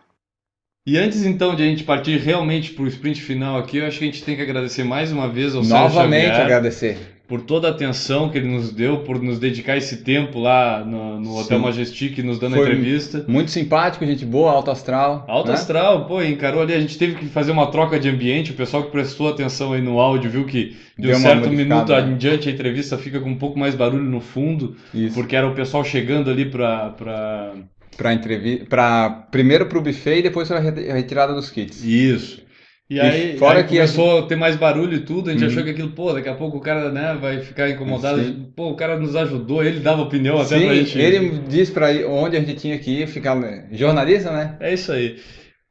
E 0.87 0.97
antes 0.97 1.25
então 1.25 1.55
de 1.55 1.63
a 1.63 1.65
gente 1.65 1.83
partir 1.83 2.17
realmente 2.19 2.71
pro 2.71 2.87
sprint 2.87 3.19
final 3.19 3.57
aqui, 3.57 3.77
eu 3.77 3.87
acho 3.87 3.97
que 3.97 4.03
a 4.05 4.07
gente 4.07 4.23
tem 4.23 4.35
que 4.35 4.41
agradecer 4.41 4.83
mais 4.83 5.11
uma 5.11 5.27
vez 5.27 5.55
ao 5.55 5.63
Sérgio 5.63 5.83
Novamente 5.83 6.27
Xavier 6.27 6.45
agradecer. 6.45 7.14
Por 7.27 7.41
toda 7.41 7.67
a 7.67 7.71
atenção 7.71 8.29
que 8.29 8.37
ele 8.37 8.47
nos 8.47 8.71
deu, 8.71 8.99
por 8.99 9.21
nos 9.21 9.39
dedicar 9.39 9.75
esse 9.75 9.97
tempo 9.97 10.39
lá 10.39 10.83
no, 10.85 11.19
no 11.19 11.37
Hotel. 11.37 11.59
Majestic, 11.59 12.19
nos 12.19 12.37
dando 12.37 12.53
a 12.53 12.57
Foi 12.57 12.67
entrevista. 12.67 13.25
Muito 13.27 13.49
simpático, 13.51 14.05
gente 14.05 14.23
boa, 14.25 14.51
alto 14.51 14.69
astral. 14.69 15.25
Alto 15.27 15.47
né? 15.47 15.55
astral, 15.55 16.05
pô, 16.05 16.21
encarou 16.21 16.61
ali, 16.61 16.73
a 16.73 16.79
gente 16.79 16.97
teve 16.97 17.15
que 17.15 17.25
fazer 17.25 17.51
uma 17.51 17.67
troca 17.71 17.99
de 17.99 18.07
ambiente, 18.07 18.51
o 18.51 18.55
pessoal 18.55 18.83
que 18.83 18.91
prestou 18.91 19.27
atenção 19.29 19.73
aí 19.73 19.81
no 19.81 19.99
áudio 19.99 20.29
viu 20.29 20.45
que 20.45 20.75
de 20.97 21.07
Deu 21.07 21.15
um 21.15 21.19
uma 21.19 21.29
certo 21.29 21.49
minuto 21.49 21.91
né? 21.91 22.01
em 22.01 22.15
diante 22.17 22.47
a 22.47 22.51
entrevista 22.51 22.97
fica 22.97 23.19
com 23.19 23.29
um 23.29 23.37
pouco 23.37 23.57
mais 23.57 23.73
barulho 23.75 24.03
no 24.03 24.21
fundo, 24.21 24.75
Isso. 24.93 25.13
porque 25.15 25.35
era 25.35 25.47
o 25.47 25.55
pessoal 25.55 25.83
chegando 25.83 26.29
ali 26.29 26.45
pra, 26.45 26.89
pra... 26.91 27.53
Pra 27.97 28.13
entrevista. 28.13 28.65
Pra... 28.65 29.09
Primeiro 29.31 29.65
pro 29.67 29.81
buffet 29.81 30.19
e 30.19 30.21
depois 30.21 30.47
pra 30.47 30.59
re- 30.59 30.91
retirada 30.91 31.33
dos 31.33 31.49
kits. 31.49 31.83
Isso. 31.83 32.44
E 32.87 32.95
E 32.97 33.01
aí, 33.01 33.37
fora 33.37 33.59
aí 33.59 33.63
que 33.63 33.69
começou 33.75 34.19
a 34.19 34.27
ter 34.27 34.35
mais 34.35 34.55
barulho 34.55 34.93
e 34.95 34.99
tudo, 34.99 35.29
a 35.29 35.33
gente 35.33 35.43
Uhum. 35.43 35.49
achou 35.49 35.63
que 35.63 35.71
aquilo, 35.71 35.89
pô, 35.89 36.13
daqui 36.13 36.29
a 36.29 36.35
pouco 36.35 36.57
o 36.57 36.61
cara, 36.61 36.91
né, 36.91 37.17
vai 37.19 37.39
ficar 37.39 37.67
incomodado. 37.69 38.23
Sim. 38.23 38.47
Pô, 38.55 38.69
o 38.69 38.75
cara 38.75 38.99
nos 38.99 39.15
ajudou, 39.15 39.63
ele 39.63 39.79
dava 39.79 40.03
opinião 40.03 40.37
até 40.39 40.59
Sim, 40.59 40.65
pra 40.65 40.75
gente. 40.75 40.99
ele 40.99 41.39
disse 41.49 41.71
pra 41.71 41.87
onde 42.07 42.37
a 42.37 42.39
gente 42.39 42.55
tinha 42.55 42.77
que 42.77 43.01
ir, 43.01 43.07
ficar 43.07 43.35
jornalista, 43.71 44.31
né? 44.31 44.55
É 44.59 44.71
isso 44.73 44.91
aí. 44.91 45.17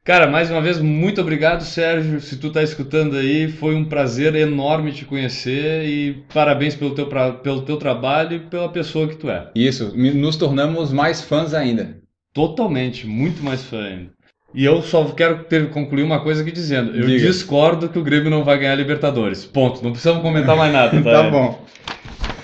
Cara, 0.03 0.27
mais 0.27 0.51
uma 0.51 0.61
vez, 0.61 0.77
muito 0.79 1.19
obrigado, 1.19 1.61
Sérgio. 1.63 2.19
Se 2.21 2.37
tu 2.37 2.51
tá 2.51 2.61
escutando 2.61 3.15
aí, 3.15 3.47
foi 3.47 3.73
um 3.73 3.85
prazer 3.85 4.35
enorme 4.35 4.91
te 4.91 5.03
conhecer 5.03 5.83
e 5.85 6.23
parabéns 6.31 6.75
pelo 6.75 6.93
teu, 6.93 7.07
pra- 7.07 7.31
pelo 7.31 7.61
teu 7.61 7.77
trabalho 7.77 8.35
e 8.35 8.39
pela 8.41 8.69
pessoa 8.69 9.07
que 9.07 9.15
tu 9.15 9.29
é. 9.31 9.49
Isso, 9.55 9.93
nos 9.95 10.35
tornamos 10.35 10.93
mais 10.93 11.21
fãs 11.21 11.55
ainda. 11.55 11.97
Totalmente, 12.35 13.07
muito 13.07 13.41
mais 13.41 13.63
fã 13.63 13.81
ainda. 13.83 14.14
E 14.55 14.63
eu 14.63 14.81
só 14.81 15.03
quero 15.05 15.43
ter, 15.43 15.69
concluir 15.69 16.03
uma 16.03 16.21
coisa 16.21 16.41
aqui 16.41 16.51
dizendo: 16.51 16.95
eu 16.95 17.05
Diga. 17.05 17.27
discordo 17.27 17.89
que 17.89 17.99
o 17.99 18.03
Grêmio 18.03 18.31
não 18.31 18.43
vai 18.43 18.57
ganhar 18.57 18.71
a 18.71 18.75
Libertadores. 18.75 19.45
Ponto. 19.45 19.83
Não 19.83 19.91
precisamos 19.91 20.21
comentar 20.21 20.55
mais 20.55 20.71
nada. 20.71 20.95
Tá, 21.03 21.23
tá 21.23 21.29
bom. 21.29 21.59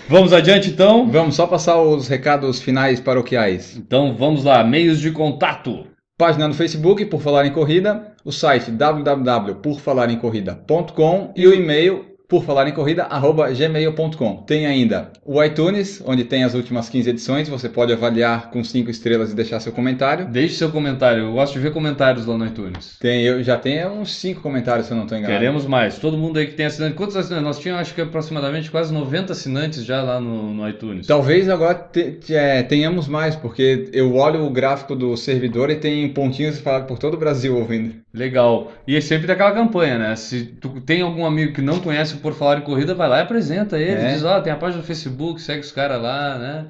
Vamos 0.09 0.34
adiante 0.34 0.70
então? 0.70 1.09
Vamos 1.09 1.36
só 1.36 1.47
passar 1.47 1.82
os 1.82 2.09
recados 2.09 2.62
finais 2.62 2.99
paroquiais. 2.99 3.78
Então 3.78 4.14
vamos 4.14 4.43
lá, 4.43 4.62
meios 4.62 4.99
de 4.99 5.09
contato. 5.12 5.88
Página 6.18 6.49
no 6.49 6.53
Facebook, 6.53 7.05
Por 7.05 7.22
Falar 7.22 7.45
em 7.45 7.51
Corrida, 7.51 8.07
o 8.26 8.32
site 8.32 8.72
www.porfalaremcorrida.com 8.72 11.32
e 11.36 11.47
o 11.47 11.53
e-mail 11.53 12.11
por 12.32 12.46
falar 12.46 12.66
em 12.66 12.72
corrida, 12.72 13.04
arroba 13.04 13.52
gmail.com. 13.52 14.38
Tem 14.48 14.66
ainda 14.66 15.12
o 15.26 15.44
iTunes, 15.44 16.02
onde 16.06 16.24
tem 16.24 16.46
as 16.46 16.54
últimas 16.54 16.88
15 16.88 17.10
edições, 17.10 17.50
você 17.50 17.68
pode 17.68 17.92
avaliar 17.92 18.50
com 18.50 18.64
5 18.64 18.90
estrelas 18.90 19.34
e 19.34 19.36
deixar 19.36 19.60
seu 19.60 19.74
comentário. 19.74 20.28
Deixe 20.28 20.56
seu 20.56 20.72
comentário, 20.72 21.26
eu 21.26 21.34
gosto 21.34 21.52
de 21.52 21.60
ver 21.60 21.74
comentários 21.74 22.26
lá 22.26 22.38
no 22.38 22.46
iTunes. 22.46 22.98
Tem, 23.02 23.22
eu 23.24 23.44
já 23.44 23.58
tenho 23.58 23.90
uns 23.90 24.16
5 24.16 24.40
comentários, 24.40 24.86
se 24.86 24.94
eu 24.94 24.96
não 24.96 25.04
estou 25.04 25.18
enganado. 25.18 25.38
Queremos 25.38 25.66
mais, 25.66 26.00
todo 26.00 26.18
mundo 26.18 26.40
aí 26.40 26.48
que 26.48 26.54
tem 26.54 26.68
assinante. 26.68 26.96
Quantos 26.96 27.18
assinantes? 27.18 27.44
Nós 27.44 27.60
tínhamos, 27.60 27.82
acho 27.82 27.94
que 27.94 28.00
aproximadamente 28.00 28.72
quase 28.72 28.94
90 28.94 29.34
assinantes 29.34 29.84
já 29.84 30.02
lá 30.02 30.22
no, 30.22 30.54
no 30.54 30.70
iTunes. 30.70 31.08
Talvez 31.08 31.50
agora 31.50 31.74
te, 31.74 32.14
te, 32.14 32.34
é, 32.34 32.64
tenhamos 32.64 33.10
mais, 33.10 33.36
porque 33.36 33.90
eu 33.92 34.16
olho 34.16 34.46
o 34.46 34.50
gráfico 34.50 34.96
do 34.96 35.18
servidor 35.18 35.70
e 35.70 35.76
tem 35.76 36.08
pontinhos 36.08 36.62
falados 36.62 36.88
por 36.88 36.98
todo 36.98 37.16
o 37.16 37.18
Brasil 37.18 37.58
ouvindo. 37.58 37.96
Legal, 38.14 38.72
e 38.88 38.96
é 38.96 39.02
sempre 39.02 39.28
daquela 39.28 39.52
campanha, 39.52 39.98
né? 39.98 40.16
Se 40.16 40.46
tu 40.46 40.80
tem 40.82 41.02
algum 41.02 41.26
amigo 41.26 41.54
que 41.54 41.62
não 41.62 41.80
conhece 41.80 42.16
o 42.16 42.20
por 42.22 42.34
Falar 42.34 42.59
em 42.59 42.61
Corrida, 42.61 42.93
vai 42.93 43.09
lá 43.09 43.19
e 43.19 43.22
apresenta 43.22 43.78
ele. 43.78 44.01
É. 44.01 44.13
Diz, 44.13 44.24
ó, 44.24 44.39
tem 44.39 44.53
a 44.53 44.55
página 44.55 44.82
do 44.82 44.86
Facebook, 44.88 45.41
segue 45.41 45.61
os 45.61 45.72
caras 45.72 46.01
lá, 46.01 46.38
né? 46.38 46.65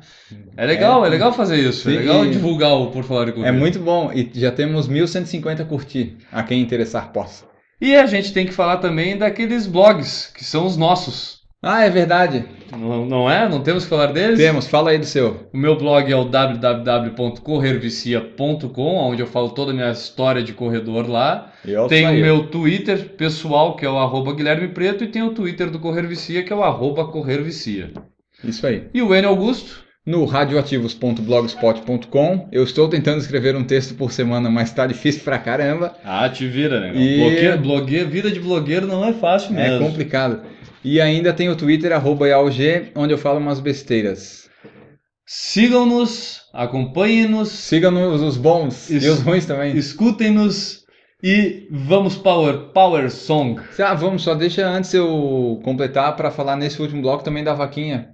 É 0.56 0.66
legal, 0.66 1.06
é, 1.06 1.10
legal 1.10 1.34
fazer 1.34 1.58
isso. 1.58 1.90
É 1.90 1.94
Sim, 1.94 1.98
legal 2.00 2.26
e- 2.26 2.30
divulgar 2.32 2.74
o 2.74 2.92
Por 2.92 3.04
Falar 3.04 3.30
em 3.30 3.32
Corrida. 3.32 3.50
É 3.50 3.52
muito 3.52 3.80
bom 3.80 4.12
e 4.14 4.30
já 4.34 4.52
temos 4.52 4.88
1150 4.88 5.66
curtir. 5.66 6.18
A 6.32 6.44
quem 6.44 6.62
interessar 6.62 7.12
possa. 7.12 7.46
E 7.80 7.96
a 7.96 8.06
gente 8.06 8.32
tem 8.32 8.46
que 8.46 8.54
falar 8.54 8.78
também 8.78 9.18
daqueles 9.18 9.66
blogs, 9.68 10.32
que 10.34 10.44
são 10.46 10.66
os 10.66 10.78
nossos. 10.78 11.41
Ah, 11.64 11.84
é 11.86 11.90
verdade. 11.92 12.44
Não, 12.76 13.06
não 13.06 13.30
é? 13.30 13.48
Não 13.48 13.62
temos 13.62 13.84
que 13.84 13.90
falar 13.90 14.08
deles? 14.08 14.40
Temos, 14.40 14.68
fala 14.68 14.90
aí 14.92 14.98
do 14.98 15.06
seu. 15.06 15.48
O 15.54 15.58
meu 15.58 15.78
blog 15.78 16.12
é 16.12 16.16
o 16.16 16.24
www.corrervicia.com, 16.26 18.96
onde 18.96 19.22
eu 19.22 19.28
falo 19.28 19.50
toda 19.50 19.70
a 19.72 19.74
minha 19.74 19.92
história 19.92 20.42
de 20.42 20.54
corredor 20.54 21.08
lá. 21.08 21.52
Eu 21.66 21.86
Tem 21.88 22.08
o 22.08 22.14
meu 22.14 22.48
Twitter 22.48 23.10
pessoal, 23.16 23.76
que 23.76 23.86
é 23.86 23.90
o 23.90 24.00
arroba 24.00 24.34
Guilherme 24.34 24.70
Preto, 24.70 25.04
e 25.04 25.08
tem 25.08 25.22
o 25.22 25.34
Twitter 25.36 25.70
do 25.70 25.78
Correr 25.80 26.08
Vicia, 26.08 26.42
que 26.44 26.52
é 26.52 26.56
o 26.56 26.64
arroba 26.64 27.06
Correr 27.06 27.44
Vicia. 27.44 27.92
Isso 28.44 28.66
aí. 28.66 28.86
E 28.94 29.02
o 29.02 29.14
N 29.14 29.28
Augusto? 29.28 29.82
No 30.04 30.26
radioativos.blogspot.com, 30.26 32.50
eu 32.52 32.64
estou 32.64 32.90
tentando 32.90 33.20
escrever 33.20 33.56
um 33.56 33.64
texto 33.64 33.94
por 33.94 34.12
semana, 34.12 34.50
mas 34.50 34.74
tá 34.74 34.88
difícil 34.88 35.22
pra 35.24 35.38
caramba. 35.38 35.94
Ah, 36.04 36.28
te 36.28 36.48
vira, 36.48 36.80
né? 36.80 36.92
E- 36.96 37.18
Blogueiro, 37.20 37.58
blogueiro, 37.60 38.10
vida 38.10 38.32
de 38.32 38.40
blogueiro 38.40 38.88
não 38.88 39.06
é 39.06 39.14
fácil 39.14 39.56
É 39.56 39.70
mesmo. 39.70 39.86
complicado. 39.86 40.42
E 40.84 41.00
ainda 41.00 41.32
tem 41.32 41.50
o 41.50 41.56
Twitter, 41.56 41.92
arroba 41.94 42.28
IAOG, 42.28 42.92
onde 42.96 43.14
eu 43.14 43.18
falo 43.18 43.40
umas 43.40 43.60
besteiras. 43.60 44.50
Sigam-nos, 45.26 46.42
acompanhem-nos, 46.54 47.50
Sigam-nos 47.50 48.22
os 48.22 48.38
bons 48.38 48.90
Isso. 48.90 49.06
e 49.06 49.10
os 49.10 49.20
ruins 49.22 49.46
também. 49.46 49.78
escutem-nos 49.78 50.82
e 51.24 51.68
vamos 51.72 52.16
Power, 52.18 52.72
Power 52.74 53.10
Song. 53.12 53.62
Ah, 53.80 53.94
vamos, 53.94 54.24
só 54.24 54.34
deixa 54.34 54.68
antes 54.68 54.94
eu 54.94 55.60
completar 55.64 56.16
para 56.16 56.32
falar 56.32 56.56
nesse 56.56 56.82
último 56.82 57.02
bloco 57.02 57.24
também 57.24 57.44
da 57.44 57.54
vaquinha. 57.54 58.10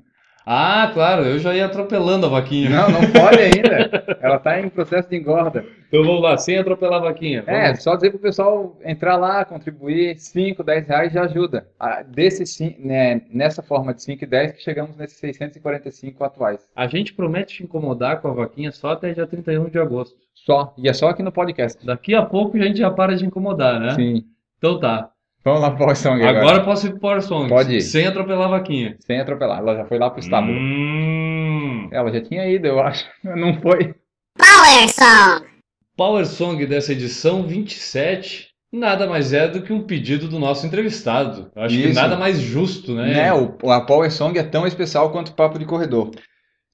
Ah, 0.49 0.89
claro, 0.93 1.23
eu 1.25 1.37
já 1.39 1.53
ia 1.53 1.65
atropelando 1.65 2.25
a 2.25 2.29
vaquinha. 2.29 2.69
Não, 2.69 2.89
não 2.89 3.01
pode 3.11 3.37
ainda. 3.37 4.17
Ela 4.21 4.39
tá 4.39 4.57
em 4.61 4.69
processo 4.69 5.09
de 5.09 5.17
engorda. 5.17 5.65
Então 5.89 6.01
vamos 6.05 6.21
lá, 6.21 6.37
sem 6.37 6.57
atropelar 6.57 7.01
a 7.01 7.03
vaquinha. 7.03 7.43
É, 7.45 7.65
Vamos. 7.65 7.83
só 7.83 7.95
dizer 7.95 8.11
pro 8.11 8.19
pessoal 8.19 8.77
entrar 8.85 9.17
lá, 9.17 9.43
contribuir, 9.43 10.17
5, 10.17 10.63
10 10.63 10.87
reais 10.87 11.11
já 11.11 11.23
ajuda. 11.23 11.67
Ah, 11.77 12.01
Desse, 12.01 12.77
né, 12.79 13.23
nessa 13.29 13.61
forma 13.61 13.93
de 13.93 14.01
5 14.01 14.23
e 14.23 14.27
10 14.27 14.53
que 14.53 14.61
chegamos 14.63 14.95
nesses 14.95 15.17
645 15.17 16.23
atuais. 16.23 16.65
A 16.73 16.87
gente 16.87 17.13
promete 17.13 17.55
te 17.55 17.63
incomodar 17.63 18.21
com 18.21 18.29
a 18.29 18.33
vaquinha 18.33 18.71
só 18.71 18.91
até 18.91 19.13
dia 19.13 19.27
31 19.27 19.65
de 19.69 19.79
agosto. 19.79 20.15
Só. 20.33 20.73
E 20.77 20.87
é 20.87 20.93
só 20.93 21.09
aqui 21.09 21.21
no 21.21 21.31
podcast. 21.31 21.85
Daqui 21.85 22.15
a 22.15 22.23
pouco 22.25 22.55
a 22.55 22.61
gente 22.61 22.79
já 22.79 22.89
para 22.89 23.17
de 23.17 23.25
incomodar, 23.25 23.81
né? 23.81 23.95
Sim. 23.95 24.23
Então 24.57 24.79
tá. 24.79 25.11
Vamos 25.47 25.61
lá 25.61 25.69
pro 25.69 25.79
Power 25.79 25.95
Song 25.95 26.21
agora. 26.21 26.39
Agora 26.41 26.63
posso 26.65 26.87
ir 26.87 26.89
pro 26.91 26.99
Power 26.99 27.21
Song. 27.21 27.47
Pode 27.47 27.75
ir. 27.77 27.81
Sem 27.81 28.05
atropelar 28.05 28.47
a 28.47 28.51
vaquinha. 28.57 28.97
Sem 28.99 29.17
atropelar. 29.21 29.59
Ela 29.59 29.77
já 29.77 29.85
foi 29.85 29.97
lá 29.97 30.09
pro 30.09 30.19
estábulo. 30.19 30.51
Hum. 30.57 31.87
Ela 31.89 32.11
já 32.11 32.19
tinha 32.21 32.45
ido, 32.49 32.67
eu 32.67 32.81
acho. 32.81 33.05
Não 33.23 33.53
foi. 33.61 33.95
Power 34.37 34.89
Song! 34.89 35.45
Power 35.95 36.25
Song 36.25 36.65
dessa 36.65 36.91
edição 36.91 37.43
27 37.47 38.49
nada 38.73 39.07
mais 39.07 39.31
é 39.31 39.47
do 39.47 39.61
que 39.61 39.71
um 39.71 39.83
pedido 39.83 40.27
do 40.27 40.37
nosso 40.37 40.67
entrevistado. 40.67 41.49
Eu 41.55 41.63
acho 41.63 41.75
que 41.75 41.81
Isso. 41.87 41.95
nada 41.99 42.17
mais 42.17 42.39
justo, 42.39 42.93
né? 42.93 43.13
Né, 43.13 43.33
o, 43.33 43.71
a 43.71 43.79
Power 43.85 44.11
Song 44.11 44.37
é 44.37 44.43
tão 44.43 44.67
especial 44.67 45.11
quanto 45.11 45.29
o 45.29 45.33
Papo 45.33 45.57
de 45.57 45.65
Corredor. 45.65 46.11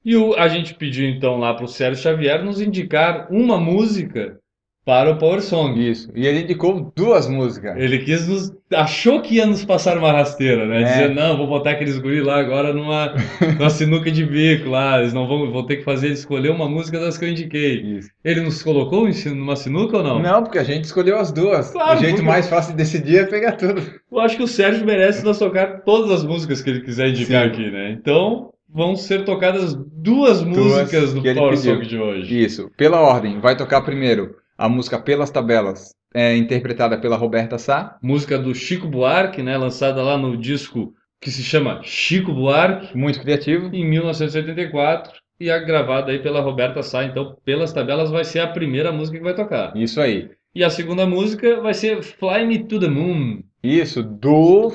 E 0.03 0.17
o- 0.17 0.33
a 0.33 0.47
gente 0.47 0.73
pediu 0.73 1.07
então 1.07 1.37
lá 1.37 1.53
pro 1.53 1.67
Sérgio 1.67 2.01
Xavier 2.01 2.43
nos 2.43 2.59
indicar 2.59 3.27
uma 3.31 3.57
música 3.59 4.39
para 4.85 5.11
o 5.11 5.17
Power 5.17 5.41
Song. 5.41 5.79
Isso. 5.79 6.11
E 6.13 6.27
ele 6.27 6.41
indicou 6.41 6.91
duas 6.95 7.27
músicas. 7.27 7.75
Ele 7.77 7.99
quis 7.99 8.27
nos. 8.27 8.51
Achou 8.73 9.21
que 9.21 9.35
ia 9.35 9.45
nos 9.45 9.63
passar 9.63 9.97
uma 9.97 10.11
rasteira, 10.11 10.65
né? 10.65 10.81
É. 10.81 10.85
Dizer, 10.85 11.09
não, 11.15 11.37
vou 11.37 11.47
botar 11.47 11.71
aqueles 11.71 11.97
guri 11.99 12.21
lá 12.21 12.39
agora 12.39 12.73
numa, 12.73 13.13
numa 13.57 13.69
sinuca 13.69 14.11
de 14.11 14.25
bico 14.25 14.69
lá. 14.69 14.99
Eles 14.99 15.13
não 15.13 15.27
vão, 15.27 15.51
vou 15.51 15.65
ter 15.65 15.77
que 15.77 15.83
fazer 15.83 16.07
ele 16.07 16.15
escolher 16.15 16.49
uma 16.49 16.67
música 16.67 16.99
das 16.99 17.17
que 17.17 17.25
eu 17.25 17.29
indiquei. 17.29 17.81
Isso. 17.97 18.09
Ele 18.23 18.41
nos 18.41 18.61
colocou 18.61 19.07
numa 19.27 19.55
sinuca 19.55 19.97
ou 19.97 20.03
não? 20.03 20.19
Não, 20.19 20.43
porque 20.43 20.59
a 20.59 20.63
gente 20.63 20.85
escolheu 20.85 21.17
as 21.17 21.31
duas. 21.31 21.71
Claro, 21.71 21.97
o 21.97 22.01
jeito 22.01 22.15
porque- 22.15 22.27
mais 22.29 22.49
fácil 22.49 22.71
de 22.71 22.77
decidir 22.77 23.19
é 23.19 23.25
pegar 23.25 23.53
tudo. 23.53 23.81
Eu 24.11 24.19
acho 24.19 24.35
que 24.37 24.43
o 24.43 24.47
Sérgio 24.47 24.85
merece 24.85 25.23
nós 25.23 25.39
tocar 25.39 25.81
todas 25.83 26.11
as 26.11 26.23
músicas 26.25 26.61
que 26.61 26.69
ele 26.69 26.81
quiser 26.81 27.09
indicar 27.09 27.43
Sim. 27.43 27.49
aqui, 27.51 27.71
né? 27.71 27.91
Então, 27.91 28.49
vão 28.73 28.95
ser 28.95 29.23
tocadas 29.23 29.75
duas 29.75 30.43
músicas 30.43 31.13
do 31.13 31.21
Power. 31.21 31.57
Song 31.57 31.85
de 31.85 31.97
hoje. 31.97 32.43
Isso. 32.43 32.69
Pela 32.75 32.99
ordem, 32.99 33.39
vai 33.39 33.55
tocar 33.55 33.81
primeiro 33.81 34.35
a 34.57 34.69
música 34.69 34.99
Pelas 34.99 35.31
Tabelas, 35.31 35.93
é 36.13 36.35
interpretada 36.35 36.97
pela 36.97 37.17
Roberta 37.17 37.57
Sá. 37.57 37.97
Música 38.01 38.37
do 38.37 38.53
Chico 38.53 38.87
Buarque, 38.87 39.41
né? 39.41 39.57
Lançada 39.57 40.01
lá 40.03 40.17
no 40.17 40.37
disco 40.37 40.93
que 41.19 41.31
se 41.31 41.41
chama 41.41 41.81
Chico 41.83 42.33
Buarque, 42.33 42.95
Muito 42.95 43.19
criativo. 43.21 43.69
em 43.73 43.89
1984. 43.89 45.13
E 45.39 45.49
a 45.49 45.57
gravada 45.59 46.11
aí 46.11 46.19
pela 46.19 46.41
Roberta 46.41 46.83
Sá. 46.83 47.03
Então, 47.03 47.35
pelas 47.43 47.73
tabelas, 47.73 48.11
vai 48.11 48.23
ser 48.23 48.39
a 48.39 48.47
primeira 48.47 48.91
música 48.91 49.17
que 49.17 49.23
vai 49.23 49.35
tocar. 49.35 49.75
Isso 49.75 49.99
aí. 49.99 50.29
E 50.53 50.63
a 50.63 50.69
segunda 50.69 51.05
música 51.07 51.59
vai 51.59 51.73
ser 51.73 52.03
Fly 52.03 52.45
Me 52.45 52.59
to 52.63 52.79
the 52.79 52.87
Moon. 52.87 53.41
Isso, 53.63 54.03
do 54.03 54.71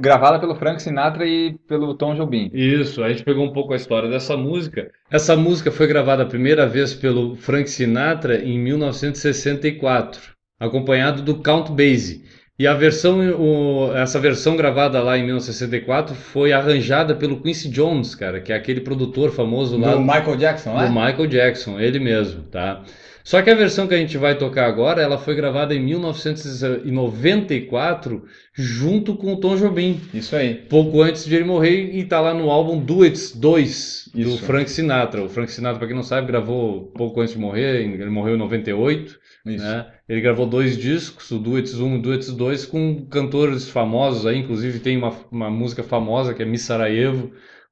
gravada 0.00 0.38
pelo 0.38 0.54
Frank 0.54 0.82
Sinatra 0.82 1.26
e 1.26 1.56
pelo 1.68 1.94
Tom 1.94 2.14
Jobim. 2.14 2.50
Isso, 2.52 3.02
a 3.02 3.08
gente 3.10 3.22
pegou 3.22 3.44
um 3.44 3.52
pouco 3.52 3.72
a 3.72 3.76
história 3.76 4.08
dessa 4.08 4.36
música. 4.36 4.90
Essa 5.10 5.36
música 5.36 5.70
foi 5.70 5.86
gravada 5.86 6.22
a 6.22 6.26
primeira 6.26 6.66
vez 6.66 6.94
pelo 6.94 7.36
Frank 7.36 7.68
Sinatra 7.68 8.42
em 8.42 8.58
1964, 8.58 10.20
acompanhado 10.58 11.22
do 11.22 11.36
Count 11.42 11.70
Basie. 11.70 12.24
E 12.58 12.66
a 12.66 12.74
versão, 12.74 13.18
o- 13.40 13.96
essa 13.96 14.20
versão 14.20 14.54
gravada 14.54 15.02
lá 15.02 15.16
em 15.16 15.22
1964 15.24 16.14
foi 16.14 16.52
arranjada 16.52 17.14
pelo 17.14 17.40
Quincy 17.40 17.70
Jones, 17.70 18.14
cara, 18.14 18.38
que 18.38 18.52
é 18.52 18.56
aquele 18.56 18.82
produtor 18.82 19.30
famoso 19.30 19.78
lá 19.78 19.94
Do 19.94 20.00
Michael 20.00 20.36
Jackson, 20.36 20.72
do 20.72 20.78
né? 20.78 20.88
Michael 20.88 21.26
Jackson, 21.26 21.80
ele 21.80 21.98
mesmo, 21.98 22.42
tá? 22.42 22.82
Só 23.22 23.42
que 23.42 23.50
a 23.50 23.54
versão 23.54 23.86
que 23.86 23.94
a 23.94 23.98
gente 23.98 24.16
vai 24.16 24.36
tocar 24.36 24.66
agora, 24.66 25.02
ela 25.02 25.18
foi 25.18 25.34
gravada 25.34 25.74
em 25.74 25.80
1994 25.80 28.24
junto 28.54 29.14
com 29.14 29.34
o 29.34 29.36
Tom 29.36 29.56
Jobim 29.56 30.00
Isso 30.12 30.34
aí. 30.34 30.54
pouco 30.54 31.02
antes 31.02 31.24
de 31.24 31.34
ele 31.34 31.44
morrer 31.44 31.94
e 31.94 32.04
tá 32.04 32.20
lá 32.20 32.34
no 32.34 32.50
álbum 32.50 32.78
Duets 32.78 33.32
2 33.32 34.10
do 34.14 34.20
Isso. 34.20 34.44
Frank 34.44 34.70
Sinatra. 34.70 35.22
O 35.22 35.28
Frank 35.28 35.50
Sinatra, 35.52 35.78
para 35.78 35.88
quem 35.88 35.96
não 35.96 36.02
sabe, 36.02 36.26
gravou 36.26 36.86
pouco 36.96 37.20
antes 37.20 37.34
de 37.34 37.40
morrer, 37.40 37.82
ele 37.82 38.10
morreu 38.10 38.34
em 38.34 38.38
98, 38.38 39.18
Isso. 39.46 39.64
né? 39.64 39.86
Ele 40.08 40.20
gravou 40.20 40.46
dois 40.46 40.76
discos, 40.76 41.30
o 41.30 41.38
Duets 41.38 41.78
1 41.78 41.94
e 41.94 41.98
o 41.98 42.02
Duets 42.02 42.32
2, 42.32 42.66
com 42.66 43.06
cantores 43.06 43.68
famosos 43.68 44.26
aí, 44.26 44.38
inclusive 44.38 44.80
tem 44.80 44.96
uma, 44.96 45.14
uma 45.30 45.50
música 45.50 45.82
famosa 45.82 46.34
que 46.34 46.42
é 46.42 46.46
Miss 46.46 46.62
Sarajevo, 46.62 47.30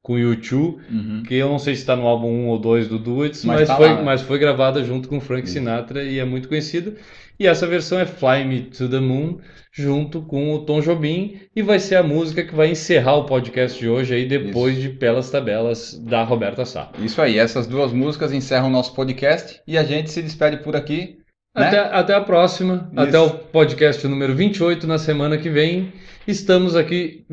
com 0.09 0.14
o 0.14 0.16
U2, 0.34 0.76
Uhum. 0.90 1.22
que 1.28 1.34
eu 1.34 1.50
não 1.50 1.59
sei 1.59 1.74
se 1.74 1.82
está 1.82 1.94
no 1.94 2.06
álbum 2.06 2.28
1 2.28 2.46
ou 2.46 2.59
2 2.59 2.88
do 2.88 2.98
Duets, 2.98 3.44
Mas 3.44 3.61
mas, 3.61 3.68
tá 3.68 3.76
foi, 3.76 3.88
lá, 3.90 3.96
né? 3.96 4.02
mas 4.02 4.22
foi 4.22 4.38
gravada 4.38 4.82
junto 4.82 5.06
com 5.06 5.20
Frank 5.20 5.46
Sinatra 5.50 6.02
e 6.02 6.18
é 6.18 6.24
muito 6.24 6.48
conhecida. 6.48 6.94
E 7.38 7.46
essa 7.46 7.66
versão 7.66 8.00
é 8.00 8.06
Fly 8.06 8.44
Me 8.46 8.62
to 8.62 8.88
the 8.88 8.98
Moon, 8.98 9.36
junto 9.70 10.22
com 10.22 10.54
o 10.54 10.61
Tom 10.64 10.80
Jobim, 10.80 11.36
e 11.54 11.61
vai 11.62 11.78
ser 11.78 11.96
a 11.96 12.02
música 12.02 12.42
que 12.42 12.54
vai 12.54 12.70
encerrar 12.70 13.16
o 13.16 13.24
podcast 13.26 13.78
de 13.78 13.86
hoje 13.88 14.14
aí, 14.14 14.26
depois 14.26 14.76
de 14.80 14.88
Pelas 14.88 15.30
Tabelas, 15.30 15.92
da 16.02 16.24
Roberta 16.24 16.64
Sá. 16.64 16.90
Isso 16.98 17.20
aí. 17.22 17.38
Essas 17.38 17.66
duas 17.66 17.92
músicas 17.92 18.32
encerram 18.32 18.68
o 18.68 18.70
nosso 18.72 18.92
podcast 18.94 19.61
e 19.68 19.76
a 19.78 19.84
gente 19.84 20.11
se 20.11 20.22
despede 20.22 20.56
por 20.64 20.74
aqui. 20.74 21.18
né? 21.56 21.66
Até, 21.68 21.78
até 21.78 22.14
a 22.14 22.20
próxima, 22.20 22.88
Isso. 22.92 23.00
até 23.00 23.18
o 23.20 23.30
podcast 23.30 24.04
número 24.09 24.34
28 24.34 24.86
na 24.86 24.98
semana 24.98 25.36
que 25.38 25.48
vem. 25.50 25.92
Estamos 26.29 26.76
aqui 26.76 27.24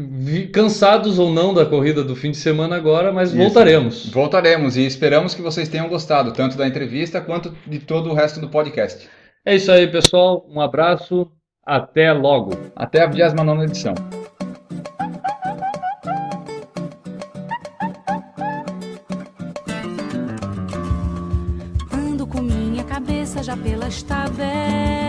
cansados 0.54 1.20
ou 1.20 1.30
não 1.30 1.54
da 1.54 1.66
corrida 1.66 2.02
do 2.02 2.16
fim 2.16 2.32
de 2.32 2.38
semana 2.38 2.78
agora, 2.78 3.12
mas 3.12 3.28
Isso. 3.28 3.38
voltaremos. 3.38 4.10
Voltaremos 4.10 4.78
e 4.78 4.86
esperamos 4.86 5.36
que 5.36 5.42
vocês 5.42 5.68
tenham 5.68 5.90
gostado, 5.90 6.32
tanto 6.32 6.56
da 6.56 6.66
entrevista 6.66 7.20
quanto 7.20 7.54
de 7.68 7.80
todo 7.80 8.10
o 8.10 8.14
resto 8.14 8.40
do 8.40 8.48
podcast. 8.48 9.10
É 9.46 9.54
isso 9.54 9.70
aí, 9.70 9.86
pessoal. 9.86 10.46
Um 10.50 10.62
abraço. 10.62 11.30
Até 11.66 12.14
logo. 12.14 12.58
Até 12.74 13.02
a 13.02 13.08
29 13.08 13.64
edição. 13.66 13.94
Ando 21.92 22.26
com 22.26 22.42
minha 22.42 22.86
cabeça 22.86 23.44
já 23.44 23.58
pelas 23.58 24.02
tabelas. 24.04 25.05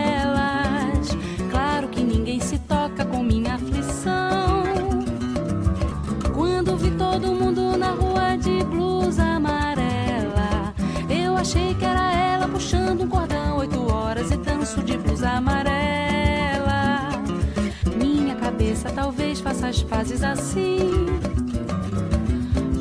Faça 19.53 19.69
as 19.69 20.23
assim. 20.23 21.05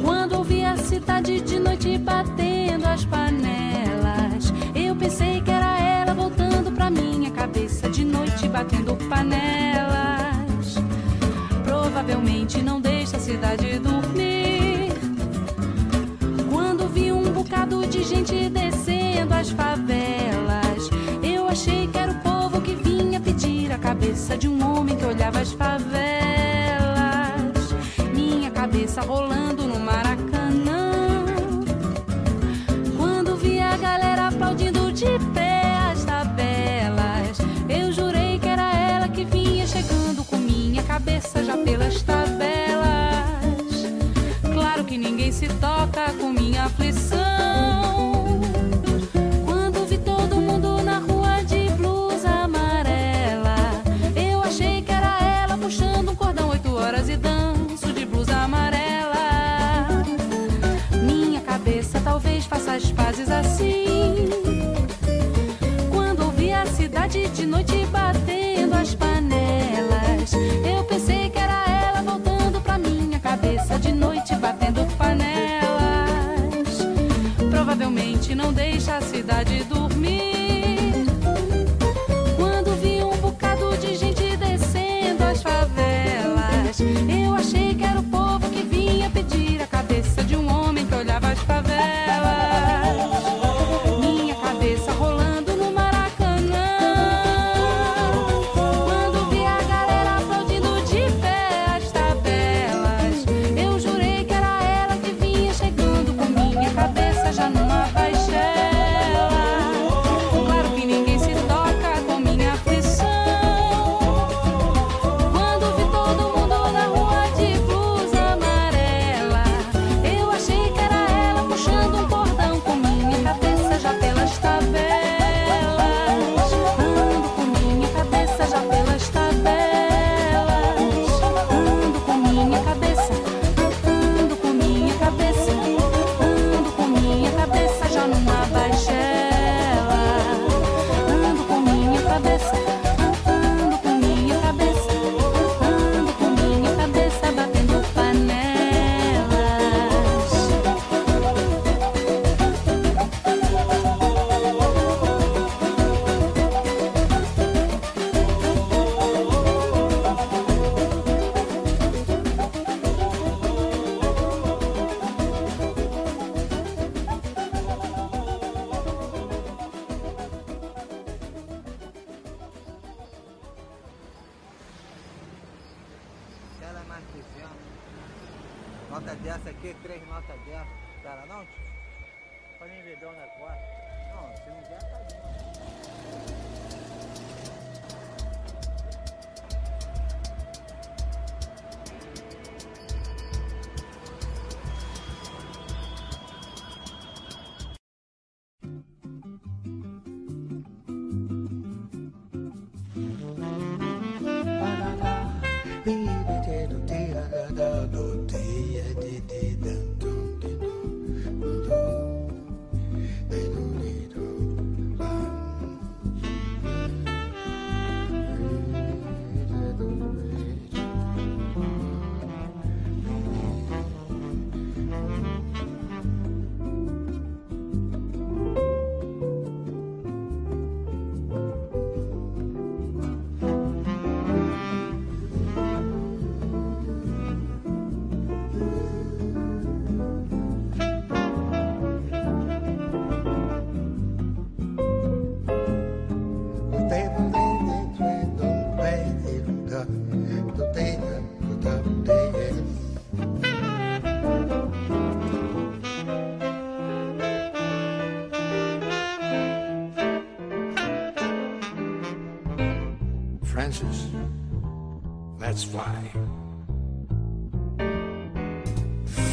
Quando 0.02 0.38
ouvi 0.38 0.64
a 0.64 0.76
cidade 0.76 1.40
de 1.40 1.60
noite 1.60 1.96
batendo 1.96 2.86
as 2.86 3.04
panelas, 3.04 4.52
eu 4.74 4.96
pensei 4.96 5.40
que 5.40 5.50
era 5.50 5.78
ela 5.78 6.12
voltando 6.12 6.72
pra 6.72 6.90
minha 6.90 7.30
cabeça 7.30 7.88
de 7.88 8.04
noite 8.04 8.48
batendo 8.48 8.96
panelas. 9.08 10.74
Provavelmente 11.64 12.60
não 12.60 12.80
deixa 12.80 13.16
a 13.16 13.20
cidade 13.20 13.78
dormir. 13.78 14.92
Quando 16.50 16.88
vi 16.88 17.12
um 17.12 17.30
bocado 17.30 17.86
de 17.86 18.02
gente 18.02 18.48
descendo 18.48 19.34
as 19.34 19.50
favelas, 19.50 20.90
eu 21.22 21.48
achei 21.48 21.86
que 21.86 21.96
era 21.96 22.10
o 22.10 22.20
povo 22.20 22.60
que 22.60 22.74
vinha 22.74 23.20
pedir 23.20 23.70
a 23.70 23.78
cabeça 23.78 24.36
de 24.36 24.48
um 24.48 24.64
homem 24.64 24.96
que 24.96 25.04
olhava 25.04 25.38
as 25.38 25.52
favelas. 25.52 26.25
Rolando 29.02 29.64
no 29.64 29.78
Maracanã. 29.78 31.24
Quando 32.96 33.36
vi 33.36 33.60
a 33.60 33.76
galera 33.76 34.28
aplaudindo 34.28 34.90
de 34.90 35.18
pé 35.34 35.76
as 35.92 36.04
tabelas, 36.04 37.38
eu 37.68 37.92
jurei 37.92 38.38
que 38.38 38.48
era 38.48 38.74
ela 38.74 39.08
que 39.08 39.24
vinha 39.24 39.66
chegando 39.66 40.24
com 40.24 40.36
minha 40.36 40.82
cabeça 40.82 41.44
já 41.44 41.56
pelas 41.58 42.00
tabelas. 42.02 42.46
Claro 44.52 44.84
que 44.84 44.96
ninguém 44.96 45.30
se 45.30 45.46
toca 45.48 46.12
com 46.14 46.30
minha 46.30 46.64
aflição. 46.64 47.35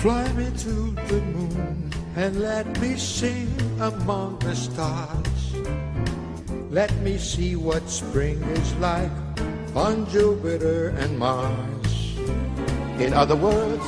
Fly 0.03 0.27
me 0.33 0.51
to 0.57 0.91
the 1.07 1.21
moon 1.31 1.89
and 2.17 2.41
let 2.41 2.67
me 2.81 2.97
sing 2.97 3.47
among 3.79 4.37
the 4.39 4.53
stars. 4.53 5.55
Let 6.69 6.91
me 6.97 7.17
see 7.17 7.55
what 7.55 7.87
spring 7.89 8.43
is 8.51 8.75
like 8.83 9.09
on 9.73 10.05
Jupiter 10.09 10.89
and 10.99 11.17
Mars. 11.17 12.17
In 12.99 13.13
other 13.13 13.37
words, 13.37 13.87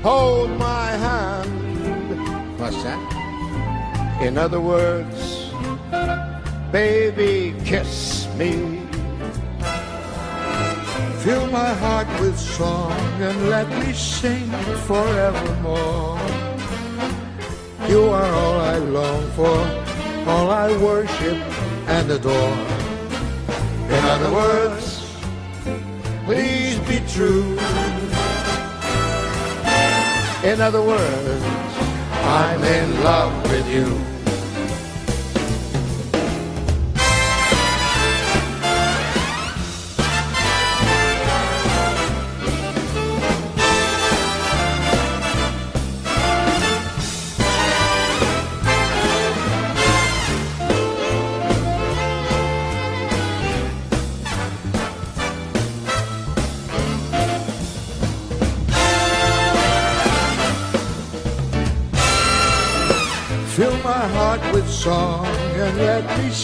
hold 0.00 0.50
my 0.50 0.90
hand. 0.94 2.60
What's 2.60 2.80
that? 2.84 4.22
In 4.22 4.38
other 4.38 4.60
words, 4.60 5.50
baby, 6.70 7.52
kiss 7.64 8.28
me. 8.38 8.81
Fill 11.22 11.46
my 11.52 11.72
heart 11.74 12.08
with 12.20 12.36
song 12.36 12.90
and 13.22 13.48
let 13.48 13.68
me 13.68 13.92
sing 13.92 14.50
forevermore. 14.88 16.18
You 17.88 18.08
are 18.10 18.32
all 18.42 18.60
I 18.60 18.78
long 18.78 19.30
for, 19.30 19.56
all 20.28 20.50
I 20.50 20.76
worship 20.78 21.38
and 21.86 22.10
adore. 22.10 22.56
In 23.96 24.04
other 24.14 24.32
words, 24.32 25.06
please 26.24 26.80
be 26.90 26.98
true. 27.14 27.56
In 30.42 30.60
other 30.60 30.82
words, 30.82 31.44
I'm 32.24 32.64
in 32.64 33.04
love 33.04 33.32
with 33.44 33.68
you. 33.68 34.11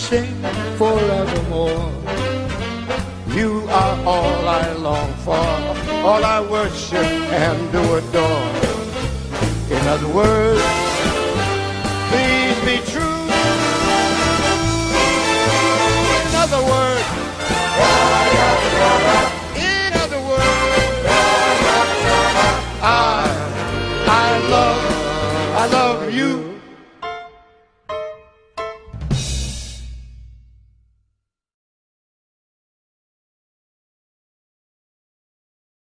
Sing 0.09 0.35
forevermore. 0.79 1.93
You 3.37 3.67
are 3.69 3.97
all 4.07 4.49
I 4.49 4.73
long 4.73 5.13
for, 5.25 5.49
all 6.09 6.25
I 6.25 6.41
worship 6.41 7.05
and 7.45 7.59
do 7.73 7.83
adore. 7.99 8.49
In 9.77 9.87
other 9.87 10.09
words, 10.09 10.78